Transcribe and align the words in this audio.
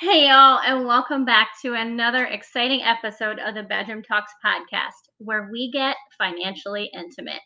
Hey, 0.00 0.28
y'all, 0.28 0.60
and 0.64 0.86
welcome 0.86 1.24
back 1.24 1.48
to 1.62 1.74
another 1.74 2.24
exciting 2.24 2.82
episode 2.82 3.40
of 3.40 3.56
the 3.56 3.64
Bedroom 3.64 4.00
Talks 4.00 4.32
podcast, 4.44 4.92
where 5.18 5.48
we 5.50 5.72
get 5.72 5.96
financially 6.16 6.88
intimate. 6.94 7.40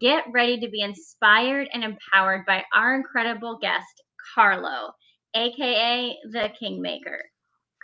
Get 0.00 0.24
ready 0.34 0.58
to 0.58 0.68
be 0.68 0.80
inspired 0.80 1.68
and 1.72 1.84
empowered 1.84 2.44
by 2.44 2.64
our 2.74 2.96
incredible 2.96 3.58
guest, 3.62 4.02
Carlo, 4.34 4.94
aka 5.36 6.18
the 6.32 6.50
Kingmaker. 6.58 7.22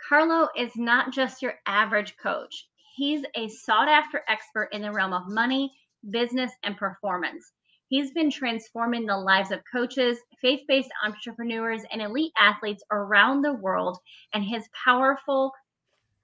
Carlo 0.09 0.49
is 0.57 0.75
not 0.75 1.13
just 1.13 1.41
your 1.41 1.53
average 1.65 2.13
coach, 2.21 2.67
he's 2.97 3.23
a 3.37 3.47
sought 3.47 3.87
after 3.87 4.21
expert 4.27 4.67
in 4.73 4.81
the 4.81 4.91
realm 4.91 5.13
of 5.13 5.29
money, 5.29 5.71
business, 6.09 6.51
and 6.63 6.75
performance. 6.75 7.53
He's 7.93 8.09
been 8.09 8.31
transforming 8.31 9.05
the 9.05 9.15
lives 9.15 9.51
of 9.51 9.61
coaches, 9.71 10.17
faith 10.41 10.61
based 10.67 10.89
entrepreneurs, 11.05 11.83
and 11.91 12.01
elite 12.01 12.31
athletes 12.39 12.83
around 12.91 13.43
the 13.43 13.53
world. 13.53 13.99
And 14.33 14.43
his 14.43 14.67
powerful 14.83 15.51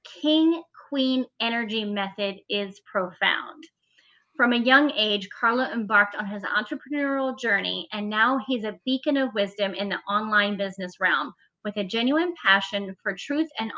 king 0.04 0.64
queen 0.90 1.28
energy 1.40 1.86
method 1.86 2.38
is 2.50 2.82
profound. 2.92 3.66
From 4.36 4.54
a 4.54 4.58
young 4.58 4.90
age, 4.94 5.30
Carlo 5.30 5.66
embarked 5.66 6.16
on 6.16 6.26
his 6.26 6.42
entrepreneurial 6.42 7.38
journey, 7.38 7.88
and 7.94 8.10
now 8.10 8.40
he's 8.48 8.64
a 8.64 8.80
beacon 8.84 9.16
of 9.16 9.36
wisdom 9.36 9.76
in 9.76 9.90
the 9.90 10.00
online 10.10 10.58
business 10.58 10.94
realm 11.00 11.32
with 11.64 11.78
a 11.78 11.84
genuine 11.84 12.34
passion 12.44 12.96
for 13.04 13.16
truth 13.16 13.50
and 13.60 13.72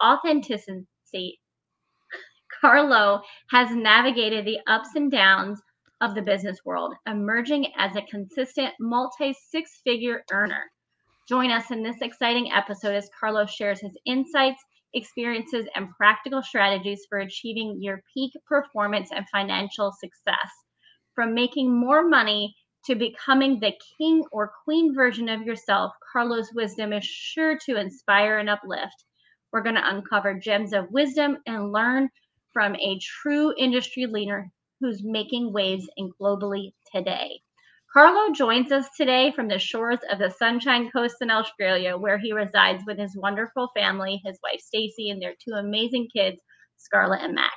authenticity. 0.00 1.40
Carlo 2.60 3.20
has 3.50 3.74
navigated 3.74 4.44
the 4.44 4.60
ups 4.68 4.90
and 4.94 5.10
downs 5.10 5.60
of 6.02 6.16
the 6.16 6.20
business 6.20 6.58
world, 6.64 6.92
emerging 7.06 7.72
as 7.78 7.94
a 7.94 8.02
consistent 8.02 8.74
multi 8.80 9.32
six 9.50 9.80
figure 9.84 10.24
earner. 10.32 10.64
Join 11.28 11.52
us 11.52 11.70
in 11.70 11.84
this 11.84 12.02
exciting 12.02 12.50
episode 12.52 12.96
as 12.96 13.08
Carlos 13.18 13.52
shares 13.52 13.80
his 13.80 13.96
insights, 14.04 14.60
experiences, 14.92 15.68
and 15.76 15.88
practical 15.96 16.42
strategies 16.42 17.06
for 17.08 17.20
achieving 17.20 17.78
your 17.80 18.02
peak 18.12 18.32
performance 18.46 19.10
and 19.12 19.24
financial 19.30 19.92
success. 19.92 20.50
From 21.14 21.34
making 21.34 21.72
more 21.72 22.06
money 22.06 22.56
to 22.86 22.96
becoming 22.96 23.60
the 23.60 23.72
king 23.96 24.24
or 24.32 24.52
queen 24.64 24.92
version 24.96 25.28
of 25.28 25.42
yourself, 25.42 25.92
Carlos' 26.12 26.52
wisdom 26.52 26.92
is 26.92 27.04
sure 27.04 27.56
to 27.66 27.76
inspire 27.76 28.38
and 28.38 28.50
uplift. 28.50 29.04
We're 29.52 29.62
going 29.62 29.76
to 29.76 29.88
uncover 29.88 30.34
gems 30.34 30.72
of 30.72 30.90
wisdom 30.90 31.38
and 31.46 31.70
learn 31.70 32.08
from 32.52 32.74
a 32.74 32.98
true 32.98 33.54
industry 33.56 34.06
leader 34.06 34.50
who's 34.82 35.02
making 35.04 35.52
waves 35.52 35.88
in 35.96 36.10
globally 36.20 36.72
today. 36.94 37.40
Carlo 37.92 38.32
joins 38.32 38.72
us 38.72 38.88
today 38.96 39.30
from 39.36 39.48
the 39.48 39.58
shores 39.58 40.00
of 40.10 40.18
the 40.18 40.30
Sunshine 40.30 40.90
Coast 40.90 41.16
in 41.20 41.30
Australia, 41.30 41.96
where 41.96 42.18
he 42.18 42.32
resides 42.32 42.82
with 42.86 42.98
his 42.98 43.16
wonderful 43.16 43.70
family, 43.76 44.20
his 44.24 44.38
wife 44.42 44.60
Stacy, 44.60 45.10
and 45.10 45.22
their 45.22 45.34
two 45.34 45.54
amazing 45.54 46.08
kids, 46.14 46.40
Scarlett 46.78 47.22
and 47.22 47.34
Max. 47.34 47.54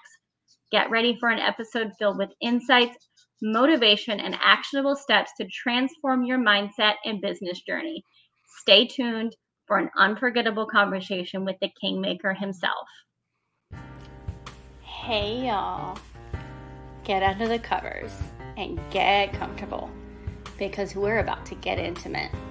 Get 0.72 0.92
ready 0.92 1.18
for 1.20 1.30
an 1.30 1.40
episode 1.40 1.94
filled 1.98 2.18
with 2.18 2.30
insights, 2.42 2.98
motivation, 3.42 4.20
and 4.20 4.38
actionable 4.42 4.96
steps 4.96 5.32
to 5.40 5.48
transform 5.48 6.26
your 6.26 6.38
mindset 6.38 6.96
and 7.06 7.22
business 7.22 7.62
journey. 7.62 8.04
Stay 8.62 8.88
tuned 8.88 9.36
for 9.68 9.78
an 9.78 9.90
unforgettable 9.98 10.68
conversation 10.68 11.44
with 11.46 11.56
the 11.62 11.72
Kingmaker 11.82 12.34
himself. 12.34 12.88
Hey, 14.82 15.48
y'all 15.48 15.98
get 17.06 17.24
under 17.24 17.48
the 17.48 17.60
covers 17.60 18.12
and 18.58 18.80
get 18.90 19.32
comfortable 19.34 19.90
because 20.58 20.96
we're 20.96 21.20
about 21.20 21.46
to 21.46 21.56
get 21.56 21.80
intimate. 21.80 22.32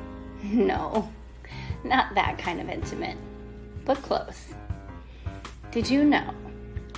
No, 0.42 1.10
not 1.84 2.14
that 2.14 2.36
kind 2.36 2.60
of 2.60 2.68
intimate, 2.68 3.16
but 3.86 3.96
close. 4.02 4.52
Did 5.70 5.88
you 5.88 6.04
know 6.04 6.34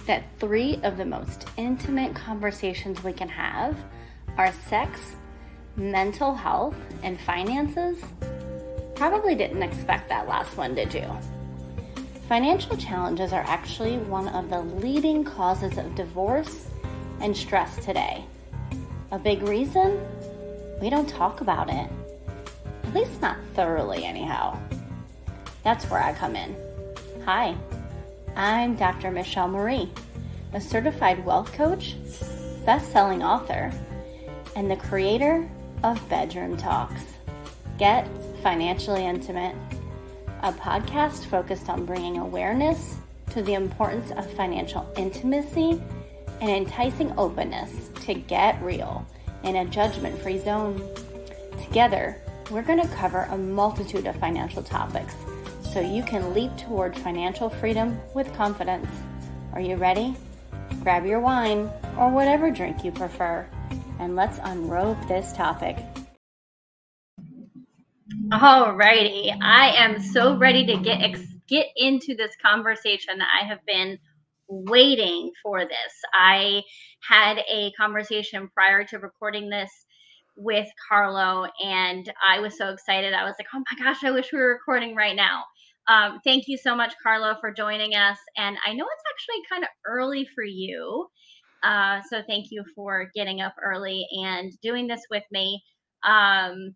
that 0.07 0.25
three 0.41 0.81
of 0.83 0.97
the 0.97 1.05
most 1.05 1.49
intimate 1.57 2.13
conversations 2.13 3.05
we 3.05 3.13
can 3.13 3.29
have 3.29 3.77
are 4.37 4.53
sex, 4.69 5.15
mental 5.77 6.35
health, 6.35 6.75
and 7.05 7.21
finances? 7.21 8.03
Probably 8.97 9.37
didn't 9.37 9.63
expect 9.63 10.09
that 10.09 10.27
last 10.27 10.57
one, 10.57 10.75
did 10.75 10.93
you? 10.93 11.07
Financial 12.29 12.77
challenges 12.77 13.33
are 13.33 13.45
actually 13.47 13.99
one 13.99 14.27
of 14.27 14.51
the 14.51 14.61
leading 14.61 15.23
causes 15.23 15.79
of 15.79 15.95
divorce 15.95 16.67
and 17.21 17.37
stress 17.37 17.85
today. 17.85 18.25
A 19.11 19.19
big 19.19 19.43
reason? 19.43 20.01
We 20.81 20.91
don't 20.91 21.09
talk 21.09 21.41
about 21.41 21.71
it. 21.71 21.91
At 22.85 22.95
least 22.95 23.21
not 23.21 23.39
thoroughly, 23.55 24.05
anyhow. 24.05 24.59
That's 25.63 25.85
where 25.87 26.03
I 26.03 26.13
come 26.13 26.37
in. 26.37 26.55
Hi, 27.25 27.57
I'm 28.37 28.77
Dr. 28.77 29.11
Michelle 29.11 29.49
Marie, 29.49 29.91
a 30.53 30.61
certified 30.61 31.25
wealth 31.25 31.53
coach, 31.53 31.97
best 32.65 32.93
selling 32.93 33.23
author, 33.23 33.73
and 34.55 34.71
the 34.71 34.77
creator 34.77 35.49
of 35.83 36.09
Bedroom 36.09 36.57
Talks. 36.57 37.03
Get 37.79 38.09
financially 38.43 39.05
intimate, 39.05 39.57
a 40.43 40.53
podcast 40.53 41.27
focused 41.27 41.69
on 41.69 41.85
bringing 41.85 42.19
awareness 42.19 42.97
to 43.31 43.43
the 43.43 43.55
importance 43.55 44.13
of 44.13 44.31
financial 44.33 44.91
intimacy 44.97 45.81
and 46.41 46.51
enticing 46.51 47.13
openness 47.19 47.91
to 48.05 48.15
get 48.15 48.63
real 48.63 49.07
in 49.43 49.57
a 49.57 49.65
judgment 49.65 50.19
free 50.21 50.39
zone. 50.39 50.83
Together, 51.63 52.21
we're 52.51 52.63
going 52.63 52.81
to 52.81 52.95
cover 52.95 53.29
a 53.31 53.37
multitude 53.37 54.07
of 54.07 54.17
financial 54.17 54.63
topics 54.63 55.15
so 55.73 55.81
you 55.81 56.03
can 56.03 56.33
leap 56.33 56.57
toward 56.57 56.97
financial 56.97 57.51
freedom 57.51 57.99
with 58.15 58.33
confidence. 58.35 58.89
Are 59.53 59.61
you 59.61 59.77
ready? 59.77 60.15
Grab 60.83 61.05
your 61.05 61.21
wine 61.21 61.71
or 61.99 62.11
whatever 62.11 62.51
drink 62.51 62.85
you 62.85 62.93
prefer, 62.93 63.47
and 63.99 64.17
let's 64.17 64.39
unrobe 64.43 65.09
this 65.09 65.33
topic. 65.33 65.77
Alrighty, 68.33 69.37
I 69.41 69.73
am 69.77 70.01
so 70.01 70.37
ready 70.37 70.67
to 70.67 70.77
get 70.79 71.01
ex- 71.01 71.35
get 71.49 71.67
into 71.77 72.15
this 72.15 72.35
conversation 72.45 73.19
that 73.19 73.29
I 73.41 73.47
have 73.47 73.65
been 73.67 73.99
waiting 74.49 75.31
for 75.43 75.61
this. 75.61 75.93
I 76.15 76.63
had 77.09 77.39
a 77.39 77.73
conversation 77.79 78.49
prior 78.55 78.85
to 78.85 78.99
recording 78.99 79.49
this 79.49 79.71
with 80.37 80.69
Carlo, 80.89 81.47
and 81.65 82.13
I 82.27 82.41
was 82.41 82.57
so 82.57 82.69
excited. 82.69 83.15
I 83.15 83.25
was 83.25 83.35
like, 83.39 83.49
oh 83.55 83.63
my 83.71 83.85
gosh, 83.85 84.05
I 84.05 84.11
wish 84.11 84.33
we 84.33 84.39
were 84.39 84.53
recording 84.53 84.95
right 84.95 85.17
now. 85.17 85.45
Um, 85.89 86.21
thank 86.25 86.45
you 86.49 86.59
so 86.59 86.75
much, 86.75 86.95
Carlo, 87.03 87.37
for 87.41 87.53
joining 87.53 87.95
us. 87.95 88.19
And 88.37 88.57
I 88.67 88.73
know 88.73 88.85
it's 88.85 89.05
actually 89.13 89.43
kind 89.51 89.63
of 89.65 89.71
early 89.87 90.27
for 90.35 90.45
you. 90.45 91.07
Uh, 91.63 92.01
so 92.11 92.23
thank 92.29 92.47
you 92.51 92.65
for 92.75 93.11
getting 93.15 93.41
up 93.41 93.55
early 93.65 94.07
and 94.13 94.53
doing 94.63 94.87
this 94.87 95.03
with 95.11 95.25
me. 95.31 95.63
Um, 96.05 96.75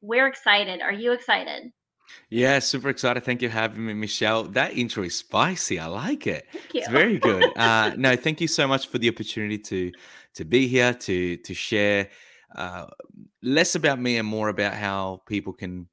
we're 0.00 0.26
excited. 0.26 0.80
Are 0.82 0.92
you 0.92 1.12
excited? 1.12 1.70
Yeah, 2.30 2.58
super 2.58 2.88
excited. 2.88 3.24
Thank 3.24 3.42
you 3.42 3.48
for 3.48 3.54
having 3.54 3.86
me, 3.86 3.94
Michelle. 3.94 4.44
That 4.44 4.76
intro 4.76 5.02
is 5.04 5.16
spicy. 5.16 5.78
I 5.78 5.86
like 5.86 6.26
it. 6.26 6.46
Thank 6.52 6.74
you. 6.74 6.80
It's 6.80 6.88
very 6.90 7.18
good. 7.18 7.44
Uh, 7.56 7.92
no, 7.96 8.16
thank 8.16 8.40
you 8.40 8.48
so 8.48 8.66
much 8.66 8.88
for 8.88 8.98
the 8.98 9.08
opportunity 9.08 9.58
to 9.58 9.92
to 10.34 10.44
be 10.44 10.66
here 10.66 10.92
to 10.92 11.36
to 11.38 11.54
share 11.54 12.08
uh, 12.56 12.86
less 13.42 13.74
about 13.74 14.00
me 14.00 14.16
and 14.16 14.26
more 14.28 14.48
about 14.48 14.74
how 14.74 15.22
people 15.26 15.52
can 15.52 15.88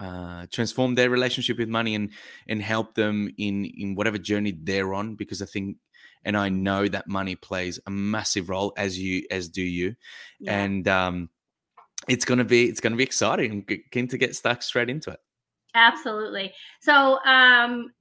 uh, 0.00 0.46
transform 0.52 0.94
their 0.96 1.08
relationship 1.10 1.58
with 1.58 1.68
money 1.68 1.94
and 1.94 2.10
and 2.48 2.60
help 2.62 2.94
them 2.94 3.30
in 3.38 3.64
in 3.64 3.94
whatever 3.94 4.18
journey 4.18 4.52
they're 4.62 4.92
on. 4.94 5.14
Because 5.14 5.40
I 5.40 5.46
think 5.46 5.76
and 6.24 6.36
I 6.36 6.48
know 6.48 6.88
that 6.88 7.06
money 7.06 7.36
plays 7.36 7.78
a 7.86 7.90
massive 7.90 8.48
role 8.48 8.72
as 8.76 8.98
you 8.98 9.24
as 9.30 9.48
do 9.48 9.62
you, 9.62 9.94
Yeah. 10.40 10.58
and 10.64 10.88
um, 10.88 11.28
it's 12.08 12.24
gonna 12.24 12.44
be 12.44 12.64
it's 12.68 12.80
gonna 12.80 12.96
be 12.96 13.04
exciting. 13.04 13.52
I'm 13.52 13.78
keen 13.92 14.08
to 14.08 14.18
get 14.18 14.34
stuck 14.34 14.62
straight 14.62 14.90
into 14.90 15.10
it. 15.10 15.20
Absolutely. 15.74 16.52
So, 16.80 17.18
um, 17.24 17.92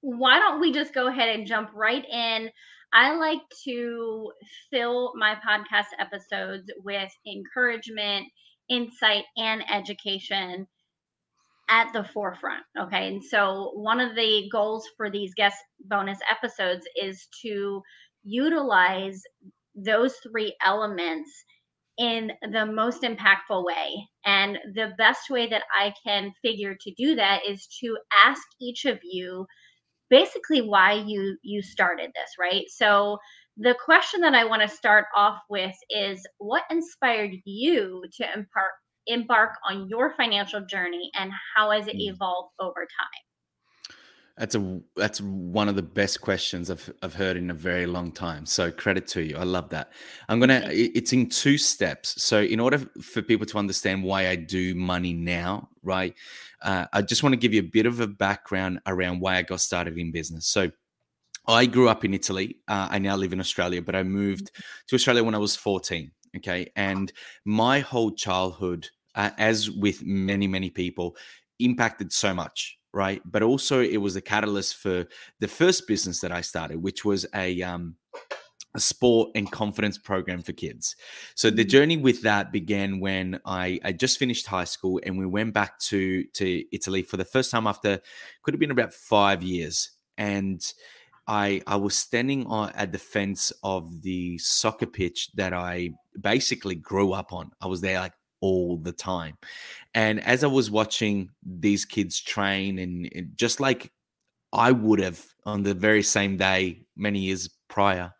why 0.00 0.38
don't 0.38 0.60
we 0.60 0.72
just 0.72 0.94
go 0.94 1.08
ahead 1.08 1.28
and 1.28 1.46
jump 1.46 1.70
right 1.74 2.04
in? 2.04 2.50
I 2.92 3.14
like 3.14 3.40
to 3.64 4.32
fill 4.70 5.12
my 5.16 5.36
podcast 5.46 5.86
episodes 5.98 6.70
with 6.84 7.12
encouragement, 7.26 8.26
insight, 8.68 9.24
and 9.36 9.62
education 9.70 10.66
at 11.68 11.92
the 11.92 12.04
forefront. 12.04 12.64
Okay. 12.78 13.08
And 13.08 13.22
so, 13.24 13.70
one 13.74 14.00
of 14.00 14.14
the 14.16 14.48
goals 14.50 14.88
for 14.96 15.10
these 15.10 15.34
guest 15.34 15.56
bonus 15.84 16.18
episodes 16.30 16.86
is 17.00 17.26
to 17.42 17.82
utilize 18.24 19.22
those 19.74 20.16
three 20.16 20.56
elements 20.64 21.30
in 22.00 22.32
the 22.52 22.66
most 22.66 23.02
impactful 23.04 23.64
way. 23.64 24.08
And 24.26 24.58
the 24.74 24.94
best 24.98 25.30
way 25.30 25.48
that 25.48 25.64
I 25.74 25.94
can 26.06 26.32
figure 26.42 26.76
to 26.80 26.94
do 26.94 27.16
that 27.16 27.46
is 27.46 27.68
to 27.82 27.98
ask 28.26 28.42
each 28.60 28.86
of 28.86 29.00
you 29.04 29.46
basically 30.10 30.60
why 30.62 30.92
you 30.94 31.38
you 31.42 31.62
started 31.62 32.10
this, 32.14 32.30
right? 32.38 32.64
So 32.68 33.18
the 33.56 33.76
question 33.84 34.20
that 34.22 34.34
I 34.34 34.44
want 34.44 34.62
to 34.62 34.68
start 34.68 35.06
off 35.16 35.40
with 35.50 35.74
is 35.90 36.26
what 36.38 36.64
inspired 36.70 37.32
you 37.44 38.04
to 38.18 38.24
embark 38.32 38.72
embark 39.06 39.52
on 39.68 39.88
your 39.88 40.14
financial 40.16 40.64
journey 40.66 41.10
and 41.14 41.32
how 41.56 41.70
has 41.72 41.88
it 41.88 41.96
Mm. 41.96 42.00
evolved 42.00 42.52
over 42.60 42.80
time? 42.82 43.24
That's 44.40 44.54
a 44.54 44.80
that's 44.96 45.20
one 45.20 45.68
of 45.68 45.76
the 45.76 45.82
best 45.82 46.22
questions 46.22 46.70
I've 46.70 46.90
I've 47.02 47.12
heard 47.12 47.36
in 47.36 47.50
a 47.50 47.54
very 47.54 47.84
long 47.84 48.10
time. 48.10 48.46
So 48.46 48.72
credit 48.72 49.06
to 49.08 49.22
you. 49.22 49.36
I 49.36 49.42
love 49.42 49.68
that. 49.68 49.92
I'm 50.30 50.40
gonna. 50.40 50.62
It's 50.70 51.12
in 51.12 51.28
two 51.28 51.58
steps. 51.58 52.22
So 52.22 52.40
in 52.40 52.58
order 52.58 52.78
for 53.02 53.20
people 53.20 53.44
to 53.44 53.58
understand 53.58 54.02
why 54.02 54.28
I 54.28 54.36
do 54.36 54.74
money 54.74 55.12
now, 55.12 55.68
right? 55.82 56.14
Uh, 56.62 56.86
I 56.90 57.02
just 57.02 57.22
want 57.22 57.34
to 57.34 57.36
give 57.36 57.52
you 57.52 57.60
a 57.60 57.70
bit 57.70 57.84
of 57.84 58.00
a 58.00 58.06
background 58.06 58.80
around 58.86 59.20
why 59.20 59.36
I 59.36 59.42
got 59.42 59.60
started 59.60 59.98
in 59.98 60.10
business. 60.10 60.46
So 60.46 60.70
I 61.46 61.66
grew 61.66 61.90
up 61.90 62.06
in 62.06 62.14
Italy. 62.14 62.56
Uh, 62.66 62.88
I 62.90 62.98
now 62.98 63.16
live 63.16 63.34
in 63.34 63.40
Australia, 63.40 63.82
but 63.82 63.94
I 63.94 64.02
moved 64.04 64.52
to 64.88 64.94
Australia 64.94 65.22
when 65.22 65.34
I 65.34 65.38
was 65.38 65.54
14. 65.54 66.10
Okay, 66.38 66.72
and 66.76 67.12
my 67.44 67.80
whole 67.80 68.10
childhood, 68.10 68.88
uh, 69.14 69.32
as 69.36 69.70
with 69.70 70.02
many 70.02 70.46
many 70.46 70.70
people, 70.70 71.14
impacted 71.58 72.10
so 72.10 72.32
much 72.32 72.79
right? 72.92 73.22
But 73.24 73.42
also 73.42 73.80
it 73.80 73.98
was 73.98 74.16
a 74.16 74.20
catalyst 74.20 74.76
for 74.76 75.06
the 75.38 75.48
first 75.48 75.86
business 75.86 76.20
that 76.20 76.32
I 76.32 76.40
started, 76.40 76.82
which 76.82 77.04
was 77.04 77.26
a 77.34 77.62
um, 77.62 77.96
a 78.74 78.80
sport 78.80 79.30
and 79.34 79.50
confidence 79.50 79.98
program 79.98 80.42
for 80.42 80.52
kids. 80.52 80.94
So 81.34 81.50
the 81.50 81.62
mm-hmm. 81.62 81.68
journey 81.68 81.96
with 81.96 82.22
that 82.22 82.52
began 82.52 83.00
when 83.00 83.40
I, 83.44 83.80
I 83.84 83.92
just 83.92 84.18
finished 84.18 84.46
high 84.46 84.64
school 84.64 85.00
and 85.04 85.18
we 85.18 85.26
went 85.26 85.54
back 85.54 85.78
to 85.80 86.24
to 86.24 86.64
Italy 86.74 87.02
for 87.02 87.16
the 87.16 87.24
first 87.24 87.50
time 87.50 87.66
after 87.66 88.00
could 88.42 88.54
have 88.54 88.60
been 88.60 88.70
about 88.70 88.94
five 88.94 89.42
years. 89.42 89.90
And 90.16 90.62
I 91.26 91.62
I 91.66 91.76
was 91.76 91.96
standing 91.96 92.46
on 92.46 92.70
at 92.70 92.92
the 92.92 92.98
fence 92.98 93.52
of 93.62 94.02
the 94.02 94.38
soccer 94.38 94.86
pitch 94.86 95.30
that 95.34 95.52
I 95.52 95.90
basically 96.20 96.76
grew 96.76 97.12
up 97.12 97.32
on. 97.32 97.50
I 97.60 97.66
was 97.66 97.80
there 97.80 97.98
like 97.98 98.12
all 98.40 98.76
the 98.76 98.92
time. 98.92 99.36
And 99.94 100.24
as 100.24 100.44
I 100.44 100.46
was 100.46 100.70
watching 100.70 101.30
these 101.42 101.84
kids 101.84 102.20
train, 102.20 102.78
and, 102.78 103.32
just 103.36 103.60
like 103.60 103.92
I 104.52 104.72
would 104.72 105.00
have 105.00 105.24
on 105.44 105.62
the 105.62 105.74
very 105.74 106.02
same 106.02 106.36
day 106.36 106.86
many 106.96 107.20
years 107.20 107.48
prior, 107.68 108.12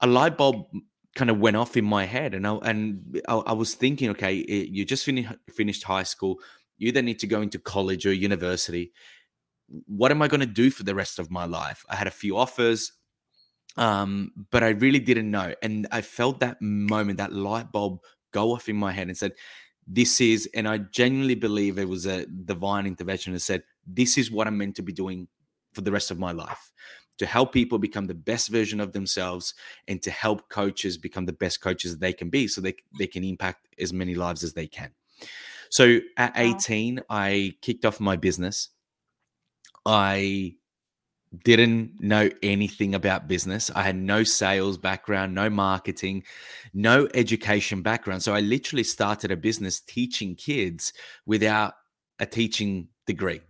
a 0.00 0.06
light 0.06 0.36
bulb 0.36 0.66
kind 1.14 1.30
of 1.30 1.38
went 1.38 1.56
off 1.56 1.76
in 1.76 1.84
my 1.84 2.04
head, 2.04 2.34
and 2.34 2.46
I 2.46 2.54
and 2.62 3.20
I, 3.26 3.34
I 3.34 3.52
was 3.52 3.74
thinking, 3.74 4.10
okay, 4.10 4.36
it, 4.36 4.68
you 4.68 4.84
just 4.84 5.04
finished 5.04 5.32
finished 5.54 5.82
high 5.82 6.04
school, 6.04 6.36
you 6.76 6.92
then 6.92 7.06
need 7.06 7.18
to 7.20 7.26
go 7.26 7.40
into 7.40 7.58
college 7.58 8.06
or 8.06 8.12
university. 8.12 8.92
What 9.86 10.12
am 10.12 10.22
I 10.22 10.28
going 10.28 10.40
to 10.40 10.46
do 10.46 10.70
for 10.70 10.84
the 10.84 10.94
rest 10.94 11.18
of 11.18 11.30
my 11.30 11.44
life? 11.44 11.84
I 11.90 11.96
had 11.96 12.06
a 12.06 12.12
few 12.12 12.36
offers, 12.36 12.92
um, 13.76 14.32
but 14.50 14.62
I 14.62 14.70
really 14.70 15.00
didn't 15.00 15.30
know, 15.30 15.54
and 15.60 15.88
I 15.90 16.02
felt 16.02 16.40
that 16.40 16.62
moment, 16.62 17.18
that 17.18 17.32
light 17.32 17.72
bulb 17.72 18.00
go 18.32 18.52
off 18.52 18.68
in 18.68 18.76
my 18.76 18.92
head 18.92 19.08
and 19.08 19.16
said, 19.16 19.32
This 19.86 20.20
is, 20.20 20.48
and 20.54 20.68
I 20.68 20.78
genuinely 20.78 21.34
believe 21.34 21.78
it 21.78 21.88
was 21.88 22.06
a 22.06 22.26
divine 22.26 22.86
intervention 22.86 23.32
that 23.32 23.40
said, 23.40 23.62
This 23.86 24.18
is 24.18 24.30
what 24.30 24.46
I'm 24.46 24.58
meant 24.58 24.76
to 24.76 24.82
be 24.82 24.92
doing 24.92 25.28
for 25.72 25.80
the 25.80 25.92
rest 25.92 26.10
of 26.10 26.18
my 26.18 26.32
life 26.32 26.72
to 27.18 27.26
help 27.26 27.52
people 27.52 27.78
become 27.78 28.06
the 28.06 28.14
best 28.14 28.48
version 28.48 28.80
of 28.80 28.92
themselves 28.92 29.54
and 29.88 30.00
to 30.02 30.10
help 30.10 30.48
coaches 30.48 30.96
become 30.96 31.26
the 31.26 31.32
best 31.32 31.60
coaches 31.60 31.98
they 31.98 32.12
can 32.12 32.30
be 32.30 32.48
so 32.48 32.60
they, 32.60 32.74
they 32.98 33.06
can 33.06 33.24
impact 33.24 33.66
as 33.78 33.92
many 33.92 34.14
lives 34.14 34.42
as 34.42 34.54
they 34.54 34.66
can. 34.66 34.90
So 35.68 35.98
at 36.16 36.32
18, 36.36 37.00
I 37.10 37.54
kicked 37.60 37.84
off 37.84 38.00
my 38.00 38.16
business. 38.16 38.68
I 39.84 40.54
didn't 41.44 42.00
know 42.00 42.30
anything 42.42 42.94
about 42.94 43.28
business. 43.28 43.70
I 43.74 43.82
had 43.82 43.96
no 43.96 44.24
sales 44.24 44.78
background, 44.78 45.34
no 45.34 45.50
marketing, 45.50 46.24
no 46.72 47.08
education 47.14 47.82
background. 47.82 48.22
So 48.22 48.34
I 48.34 48.40
literally 48.40 48.84
started 48.84 49.30
a 49.30 49.36
business 49.36 49.80
teaching 49.80 50.34
kids 50.34 50.92
without 51.26 51.74
a 52.18 52.26
teaching 52.26 52.88
degree. 53.06 53.40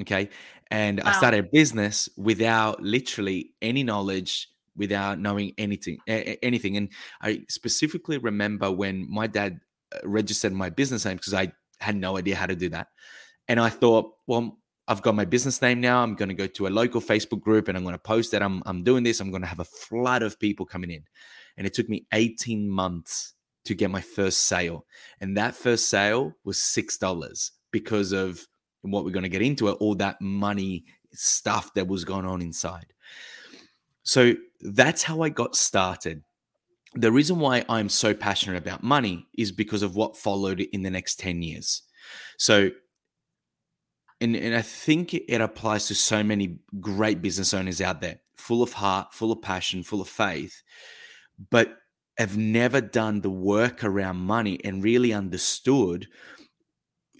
Okay. 0.00 0.28
And 0.70 1.02
wow. 1.02 1.10
I 1.10 1.12
started 1.14 1.44
a 1.44 1.48
business 1.48 2.08
without 2.16 2.82
literally 2.82 3.52
any 3.60 3.82
knowledge, 3.82 4.48
without 4.76 5.18
knowing 5.18 5.52
anything, 5.58 5.98
anything. 6.06 6.76
And 6.76 6.90
I 7.20 7.42
specifically 7.48 8.18
remember 8.18 8.70
when 8.70 9.10
my 9.10 9.26
dad 9.26 9.60
uh, 9.92 9.98
registered 10.04 10.52
my 10.52 10.70
business 10.70 11.04
name 11.04 11.16
because 11.16 11.34
I 11.34 11.52
had 11.80 11.96
no 11.96 12.16
idea 12.16 12.36
how 12.36 12.46
to 12.46 12.54
do 12.54 12.68
that. 12.70 12.88
And 13.48 13.58
I 13.58 13.70
thought, 13.70 14.12
well, 14.26 14.58
I've 14.88 15.02
got 15.02 15.14
my 15.14 15.26
business 15.26 15.60
name 15.60 15.80
now. 15.80 16.02
I'm 16.02 16.14
going 16.14 16.30
to 16.30 16.34
go 16.34 16.46
to 16.46 16.66
a 16.66 16.68
local 16.68 17.00
Facebook 17.00 17.42
group 17.42 17.68
and 17.68 17.76
I'm 17.76 17.84
going 17.84 17.94
to 17.94 17.98
post 17.98 18.32
that 18.32 18.42
I'm, 18.42 18.62
I'm 18.64 18.82
doing 18.82 19.04
this. 19.04 19.20
I'm 19.20 19.30
going 19.30 19.42
to 19.42 19.48
have 19.48 19.60
a 19.60 19.64
flood 19.64 20.22
of 20.22 20.40
people 20.40 20.64
coming 20.64 20.90
in. 20.90 21.04
And 21.58 21.66
it 21.66 21.74
took 21.74 21.90
me 21.90 22.06
18 22.12 22.68
months 22.68 23.34
to 23.66 23.74
get 23.74 23.90
my 23.90 24.00
first 24.00 24.44
sale. 24.44 24.86
And 25.20 25.36
that 25.36 25.54
first 25.54 25.88
sale 25.88 26.34
was 26.42 26.56
$6 26.56 27.50
because 27.70 28.12
of 28.12 28.46
what 28.80 29.04
we're 29.04 29.10
going 29.10 29.24
to 29.24 29.28
get 29.28 29.42
into 29.42 29.68
it, 29.68 29.72
all 29.72 29.94
that 29.96 30.20
money 30.22 30.86
stuff 31.12 31.74
that 31.74 31.86
was 31.86 32.04
going 32.04 32.24
on 32.24 32.40
inside. 32.40 32.86
So 34.04 34.34
that's 34.60 35.02
how 35.02 35.20
I 35.20 35.28
got 35.28 35.54
started. 35.54 36.22
The 36.94 37.12
reason 37.12 37.38
why 37.38 37.66
I'm 37.68 37.90
so 37.90 38.14
passionate 38.14 38.56
about 38.56 38.82
money 38.82 39.26
is 39.36 39.52
because 39.52 39.82
of 39.82 39.96
what 39.96 40.16
followed 40.16 40.60
in 40.60 40.82
the 40.82 40.90
next 40.90 41.18
10 41.20 41.42
years. 41.42 41.82
So 42.38 42.70
and, 44.20 44.34
and 44.34 44.54
I 44.54 44.62
think 44.62 45.14
it 45.14 45.40
applies 45.40 45.86
to 45.88 45.94
so 45.94 46.22
many 46.22 46.58
great 46.80 47.22
business 47.22 47.54
owners 47.54 47.80
out 47.80 48.00
there, 48.00 48.20
full 48.36 48.62
of 48.62 48.72
heart, 48.72 49.12
full 49.12 49.30
of 49.30 49.42
passion, 49.42 49.82
full 49.82 50.00
of 50.00 50.08
faith, 50.08 50.62
but 51.50 51.76
have 52.18 52.36
never 52.36 52.80
done 52.80 53.20
the 53.20 53.30
work 53.30 53.84
around 53.84 54.16
money 54.16 54.58
and 54.64 54.82
really 54.82 55.12
understood 55.12 56.08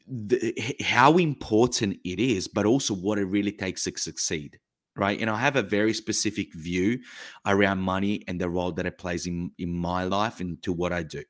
the, 0.08 0.54
how 0.82 1.18
important 1.18 1.98
it 2.04 2.18
is, 2.18 2.48
but 2.48 2.66
also 2.66 2.94
what 2.94 3.18
it 3.18 3.26
really 3.26 3.52
takes 3.52 3.84
to 3.84 3.96
succeed. 3.96 4.58
Right. 4.96 5.20
And 5.20 5.30
I 5.30 5.36
have 5.36 5.54
a 5.54 5.62
very 5.62 5.94
specific 5.94 6.52
view 6.52 6.98
around 7.46 7.78
money 7.78 8.24
and 8.26 8.40
the 8.40 8.48
role 8.48 8.72
that 8.72 8.86
it 8.86 8.98
plays 8.98 9.28
in, 9.28 9.52
in 9.56 9.72
my 9.72 10.02
life 10.02 10.40
and 10.40 10.60
to 10.64 10.72
what 10.72 10.92
I 10.92 11.04
do. 11.04 11.22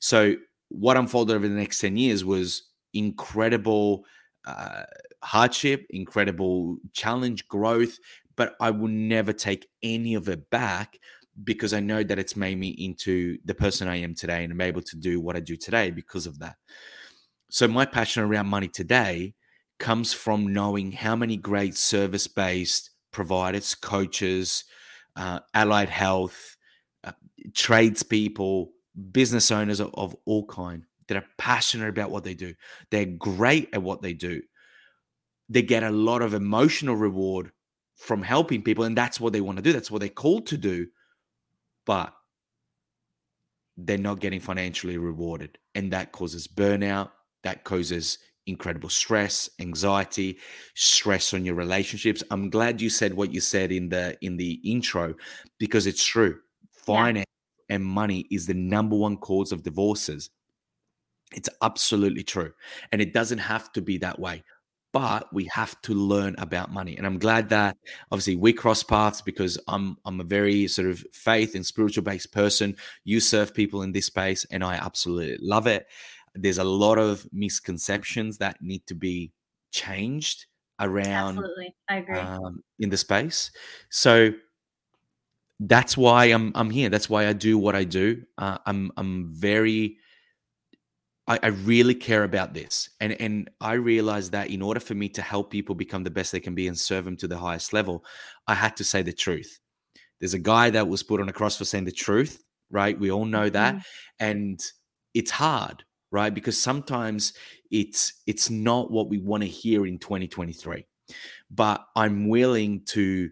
So, 0.00 0.34
what 0.70 0.96
unfolded 0.96 1.36
over 1.36 1.46
the 1.46 1.54
next 1.54 1.78
10 1.78 1.96
years 1.96 2.24
was 2.24 2.68
incredible 2.92 4.04
uh, 4.46 4.84
hardship, 5.22 5.86
incredible 5.90 6.78
challenge, 6.92 7.48
growth, 7.48 7.98
but 8.36 8.54
I 8.60 8.70
will 8.70 8.88
never 8.88 9.32
take 9.32 9.66
any 9.82 10.14
of 10.14 10.28
it 10.28 10.50
back 10.50 10.98
because 11.44 11.74
I 11.74 11.80
know 11.80 12.02
that 12.02 12.18
it's 12.18 12.36
made 12.36 12.58
me 12.58 12.68
into 12.68 13.38
the 13.44 13.54
person 13.54 13.88
I 13.88 13.96
am 13.96 14.14
today 14.14 14.44
and 14.44 14.52
I'm 14.52 14.60
able 14.60 14.82
to 14.82 14.96
do 14.96 15.20
what 15.20 15.36
I 15.36 15.40
do 15.40 15.56
today 15.56 15.90
because 15.90 16.26
of 16.26 16.38
that. 16.38 16.56
So, 17.50 17.68
my 17.68 17.84
passion 17.84 18.22
around 18.22 18.46
money 18.46 18.68
today 18.68 19.34
comes 19.78 20.12
from 20.12 20.52
knowing 20.52 20.92
how 20.92 21.14
many 21.16 21.36
great 21.36 21.76
service 21.76 22.26
based 22.26 22.90
providers, 23.12 23.74
coaches, 23.74 24.64
uh, 25.16 25.40
allied 25.54 25.88
health, 25.88 26.56
uh, 27.04 27.12
tradespeople, 27.54 28.72
business 29.12 29.50
owners 29.50 29.80
of, 29.80 29.90
of 29.94 30.16
all 30.24 30.46
kind 30.46 30.84
that 31.08 31.16
are 31.16 31.26
passionate 31.38 31.88
about 31.88 32.10
what 32.10 32.24
they 32.24 32.34
do. 32.34 32.54
They're 32.90 33.06
great 33.06 33.68
at 33.72 33.82
what 33.82 34.02
they 34.02 34.12
do. 34.12 34.42
They 35.48 35.62
get 35.62 35.82
a 35.82 35.90
lot 35.90 36.22
of 36.22 36.34
emotional 36.34 36.96
reward 36.96 37.52
from 37.96 38.22
helping 38.22 38.62
people, 38.62 38.84
and 38.84 38.96
that's 38.96 39.20
what 39.20 39.32
they 39.32 39.40
want 39.40 39.56
to 39.58 39.62
do. 39.62 39.72
That's 39.72 39.90
what 39.90 40.00
they're 40.00 40.08
called 40.08 40.46
to 40.48 40.56
do. 40.56 40.86
But 41.84 42.12
they're 43.76 43.98
not 43.98 44.20
getting 44.20 44.40
financially 44.40 44.98
rewarded. 44.98 45.58
And 45.74 45.92
that 45.92 46.12
causes 46.12 46.48
burnout, 46.48 47.10
that 47.42 47.64
causes 47.64 48.18
incredible 48.46 48.88
stress, 48.88 49.50
anxiety, 49.60 50.38
stress 50.74 51.34
on 51.34 51.44
your 51.44 51.54
relationships. 51.54 52.22
I'm 52.30 52.48
glad 52.48 52.80
you 52.80 52.88
said 52.88 53.14
what 53.14 53.32
you 53.32 53.40
said 53.40 53.72
in 53.72 53.88
the 53.88 54.16
in 54.22 54.36
the 54.36 54.60
intro 54.64 55.14
because 55.58 55.86
it's 55.86 56.04
true. 56.04 56.38
Finance 56.72 57.26
yeah. 57.68 57.76
and 57.76 57.84
money 57.84 58.26
is 58.30 58.46
the 58.46 58.54
number 58.54 58.96
one 58.96 59.16
cause 59.16 59.52
of 59.52 59.62
divorces. 59.62 60.30
It's 61.32 61.48
absolutely 61.62 62.22
true. 62.22 62.52
And 62.92 63.00
it 63.00 63.12
doesn't 63.12 63.38
have 63.38 63.72
to 63.72 63.82
be 63.82 63.98
that 63.98 64.18
way. 64.18 64.44
But 64.92 65.30
we 65.32 65.44
have 65.52 65.80
to 65.82 65.92
learn 65.92 66.34
about 66.38 66.72
money. 66.72 66.96
And 66.96 67.06
I'm 67.06 67.18
glad 67.18 67.50
that 67.50 67.76
obviously 68.10 68.36
we 68.36 68.54
cross 68.54 68.82
paths 68.82 69.20
because 69.20 69.58
I'm 69.68 69.98
I'm 70.06 70.20
a 70.20 70.24
very 70.24 70.68
sort 70.68 70.88
of 70.88 71.04
faith 71.12 71.54
and 71.54 71.66
spiritual 71.66 72.02
based 72.02 72.32
person. 72.32 72.76
You 73.04 73.20
serve 73.20 73.52
people 73.52 73.82
in 73.82 73.92
this 73.92 74.06
space 74.06 74.46
and 74.50 74.64
I 74.64 74.76
absolutely 74.76 75.36
love 75.42 75.66
it. 75.66 75.86
There's 76.34 76.58
a 76.58 76.64
lot 76.64 76.98
of 76.98 77.26
misconceptions 77.30 78.38
that 78.38 78.62
need 78.62 78.86
to 78.86 78.94
be 78.94 79.32
changed 79.70 80.46
around 80.80 81.38
absolutely. 81.38 81.74
I 81.88 81.96
agree. 81.96 82.18
Um, 82.18 82.62
in 82.78 82.88
the 82.88 82.96
space. 82.96 83.50
So 83.90 84.30
that's 85.60 85.96
why 85.96 86.26
I'm 86.26 86.52
I'm 86.54 86.70
here. 86.70 86.88
That's 86.88 87.10
why 87.10 87.26
I 87.26 87.32
do 87.32 87.58
what 87.58 87.74
I 87.74 87.84
do. 87.84 88.22
Uh, 88.38 88.58
I'm 88.66 88.92
I'm 88.96 89.32
very 89.34 89.98
I, 91.28 91.38
I 91.42 91.46
really 91.48 91.94
care 91.94 92.24
about 92.24 92.54
this. 92.54 92.90
And 93.00 93.12
and 93.20 93.50
I 93.60 93.74
realized 93.74 94.32
that 94.32 94.50
in 94.50 94.62
order 94.62 94.80
for 94.80 94.94
me 94.94 95.08
to 95.10 95.22
help 95.22 95.50
people 95.50 95.74
become 95.74 96.04
the 96.04 96.10
best 96.10 96.32
they 96.32 96.40
can 96.40 96.54
be 96.54 96.68
and 96.68 96.78
serve 96.78 97.04
them 97.04 97.16
to 97.18 97.28
the 97.28 97.38
highest 97.38 97.72
level, 97.72 98.04
I 98.46 98.54
had 98.54 98.76
to 98.76 98.84
say 98.84 99.02
the 99.02 99.12
truth. 99.12 99.58
There's 100.20 100.34
a 100.34 100.38
guy 100.38 100.70
that 100.70 100.88
was 100.88 101.02
put 101.02 101.20
on 101.20 101.28
a 101.28 101.32
cross 101.32 101.58
for 101.58 101.64
saying 101.64 101.84
the 101.84 101.92
truth, 101.92 102.42
right? 102.70 102.98
We 102.98 103.10
all 103.10 103.26
know 103.26 103.50
that. 103.50 103.74
Mm-hmm. 103.74 103.80
And 104.20 104.60
it's 105.14 105.30
hard, 105.30 105.84
right? 106.10 106.32
Because 106.32 106.60
sometimes 106.60 107.32
it's 107.70 108.22
it's 108.26 108.50
not 108.50 108.90
what 108.90 109.08
we 109.08 109.18
want 109.18 109.42
to 109.42 109.48
hear 109.48 109.86
in 109.86 109.98
2023. 109.98 110.86
but 111.50 111.86
I'm 111.96 112.28
willing 112.28 112.82
to 112.86 113.30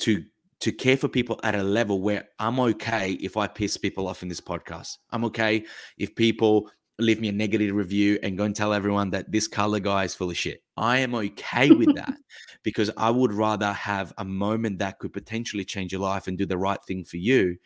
to 0.00 0.24
to 0.60 0.72
care 0.72 0.96
for 0.96 1.08
people 1.08 1.38
at 1.42 1.54
a 1.54 1.62
level 1.62 2.00
where 2.00 2.28
I'm 2.38 2.58
okay 2.60 3.12
if 3.12 3.36
I 3.36 3.46
piss 3.48 3.76
people 3.76 4.08
off 4.08 4.22
in 4.22 4.28
this 4.28 4.40
podcast. 4.40 4.96
I'm 5.10 5.24
okay 5.26 5.64
if 5.98 6.14
people 6.14 6.70
leave 6.98 7.20
me 7.20 7.28
a 7.28 7.32
negative 7.32 7.74
review 7.74 8.18
and 8.22 8.38
go 8.38 8.44
and 8.44 8.54
tell 8.54 8.72
everyone 8.72 9.10
that 9.10 9.30
this 9.30 9.48
Carlo 9.48 9.80
guy 9.80 10.04
is 10.04 10.14
full 10.14 10.30
of 10.30 10.36
shit. 10.36 10.62
I 10.76 10.98
am 10.98 11.14
okay 11.14 11.70
with 11.70 11.94
that 11.96 12.14
because 12.62 12.90
I 12.96 13.10
would 13.10 13.32
rather 13.32 13.72
have 13.72 14.12
a 14.18 14.24
moment 14.24 14.78
that 14.78 14.98
could 14.98 15.12
potentially 15.12 15.64
change 15.64 15.92
your 15.92 16.00
life 16.00 16.26
and 16.26 16.38
do 16.38 16.46
the 16.46 16.58
right 16.58 16.82
thing 16.86 17.04
for 17.04 17.16
you 17.16 17.56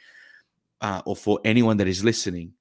uh, 0.80 1.02
or 1.04 1.16
for 1.16 1.40
anyone 1.44 1.76
that 1.78 1.88
is 1.88 2.04
listening 2.04 2.52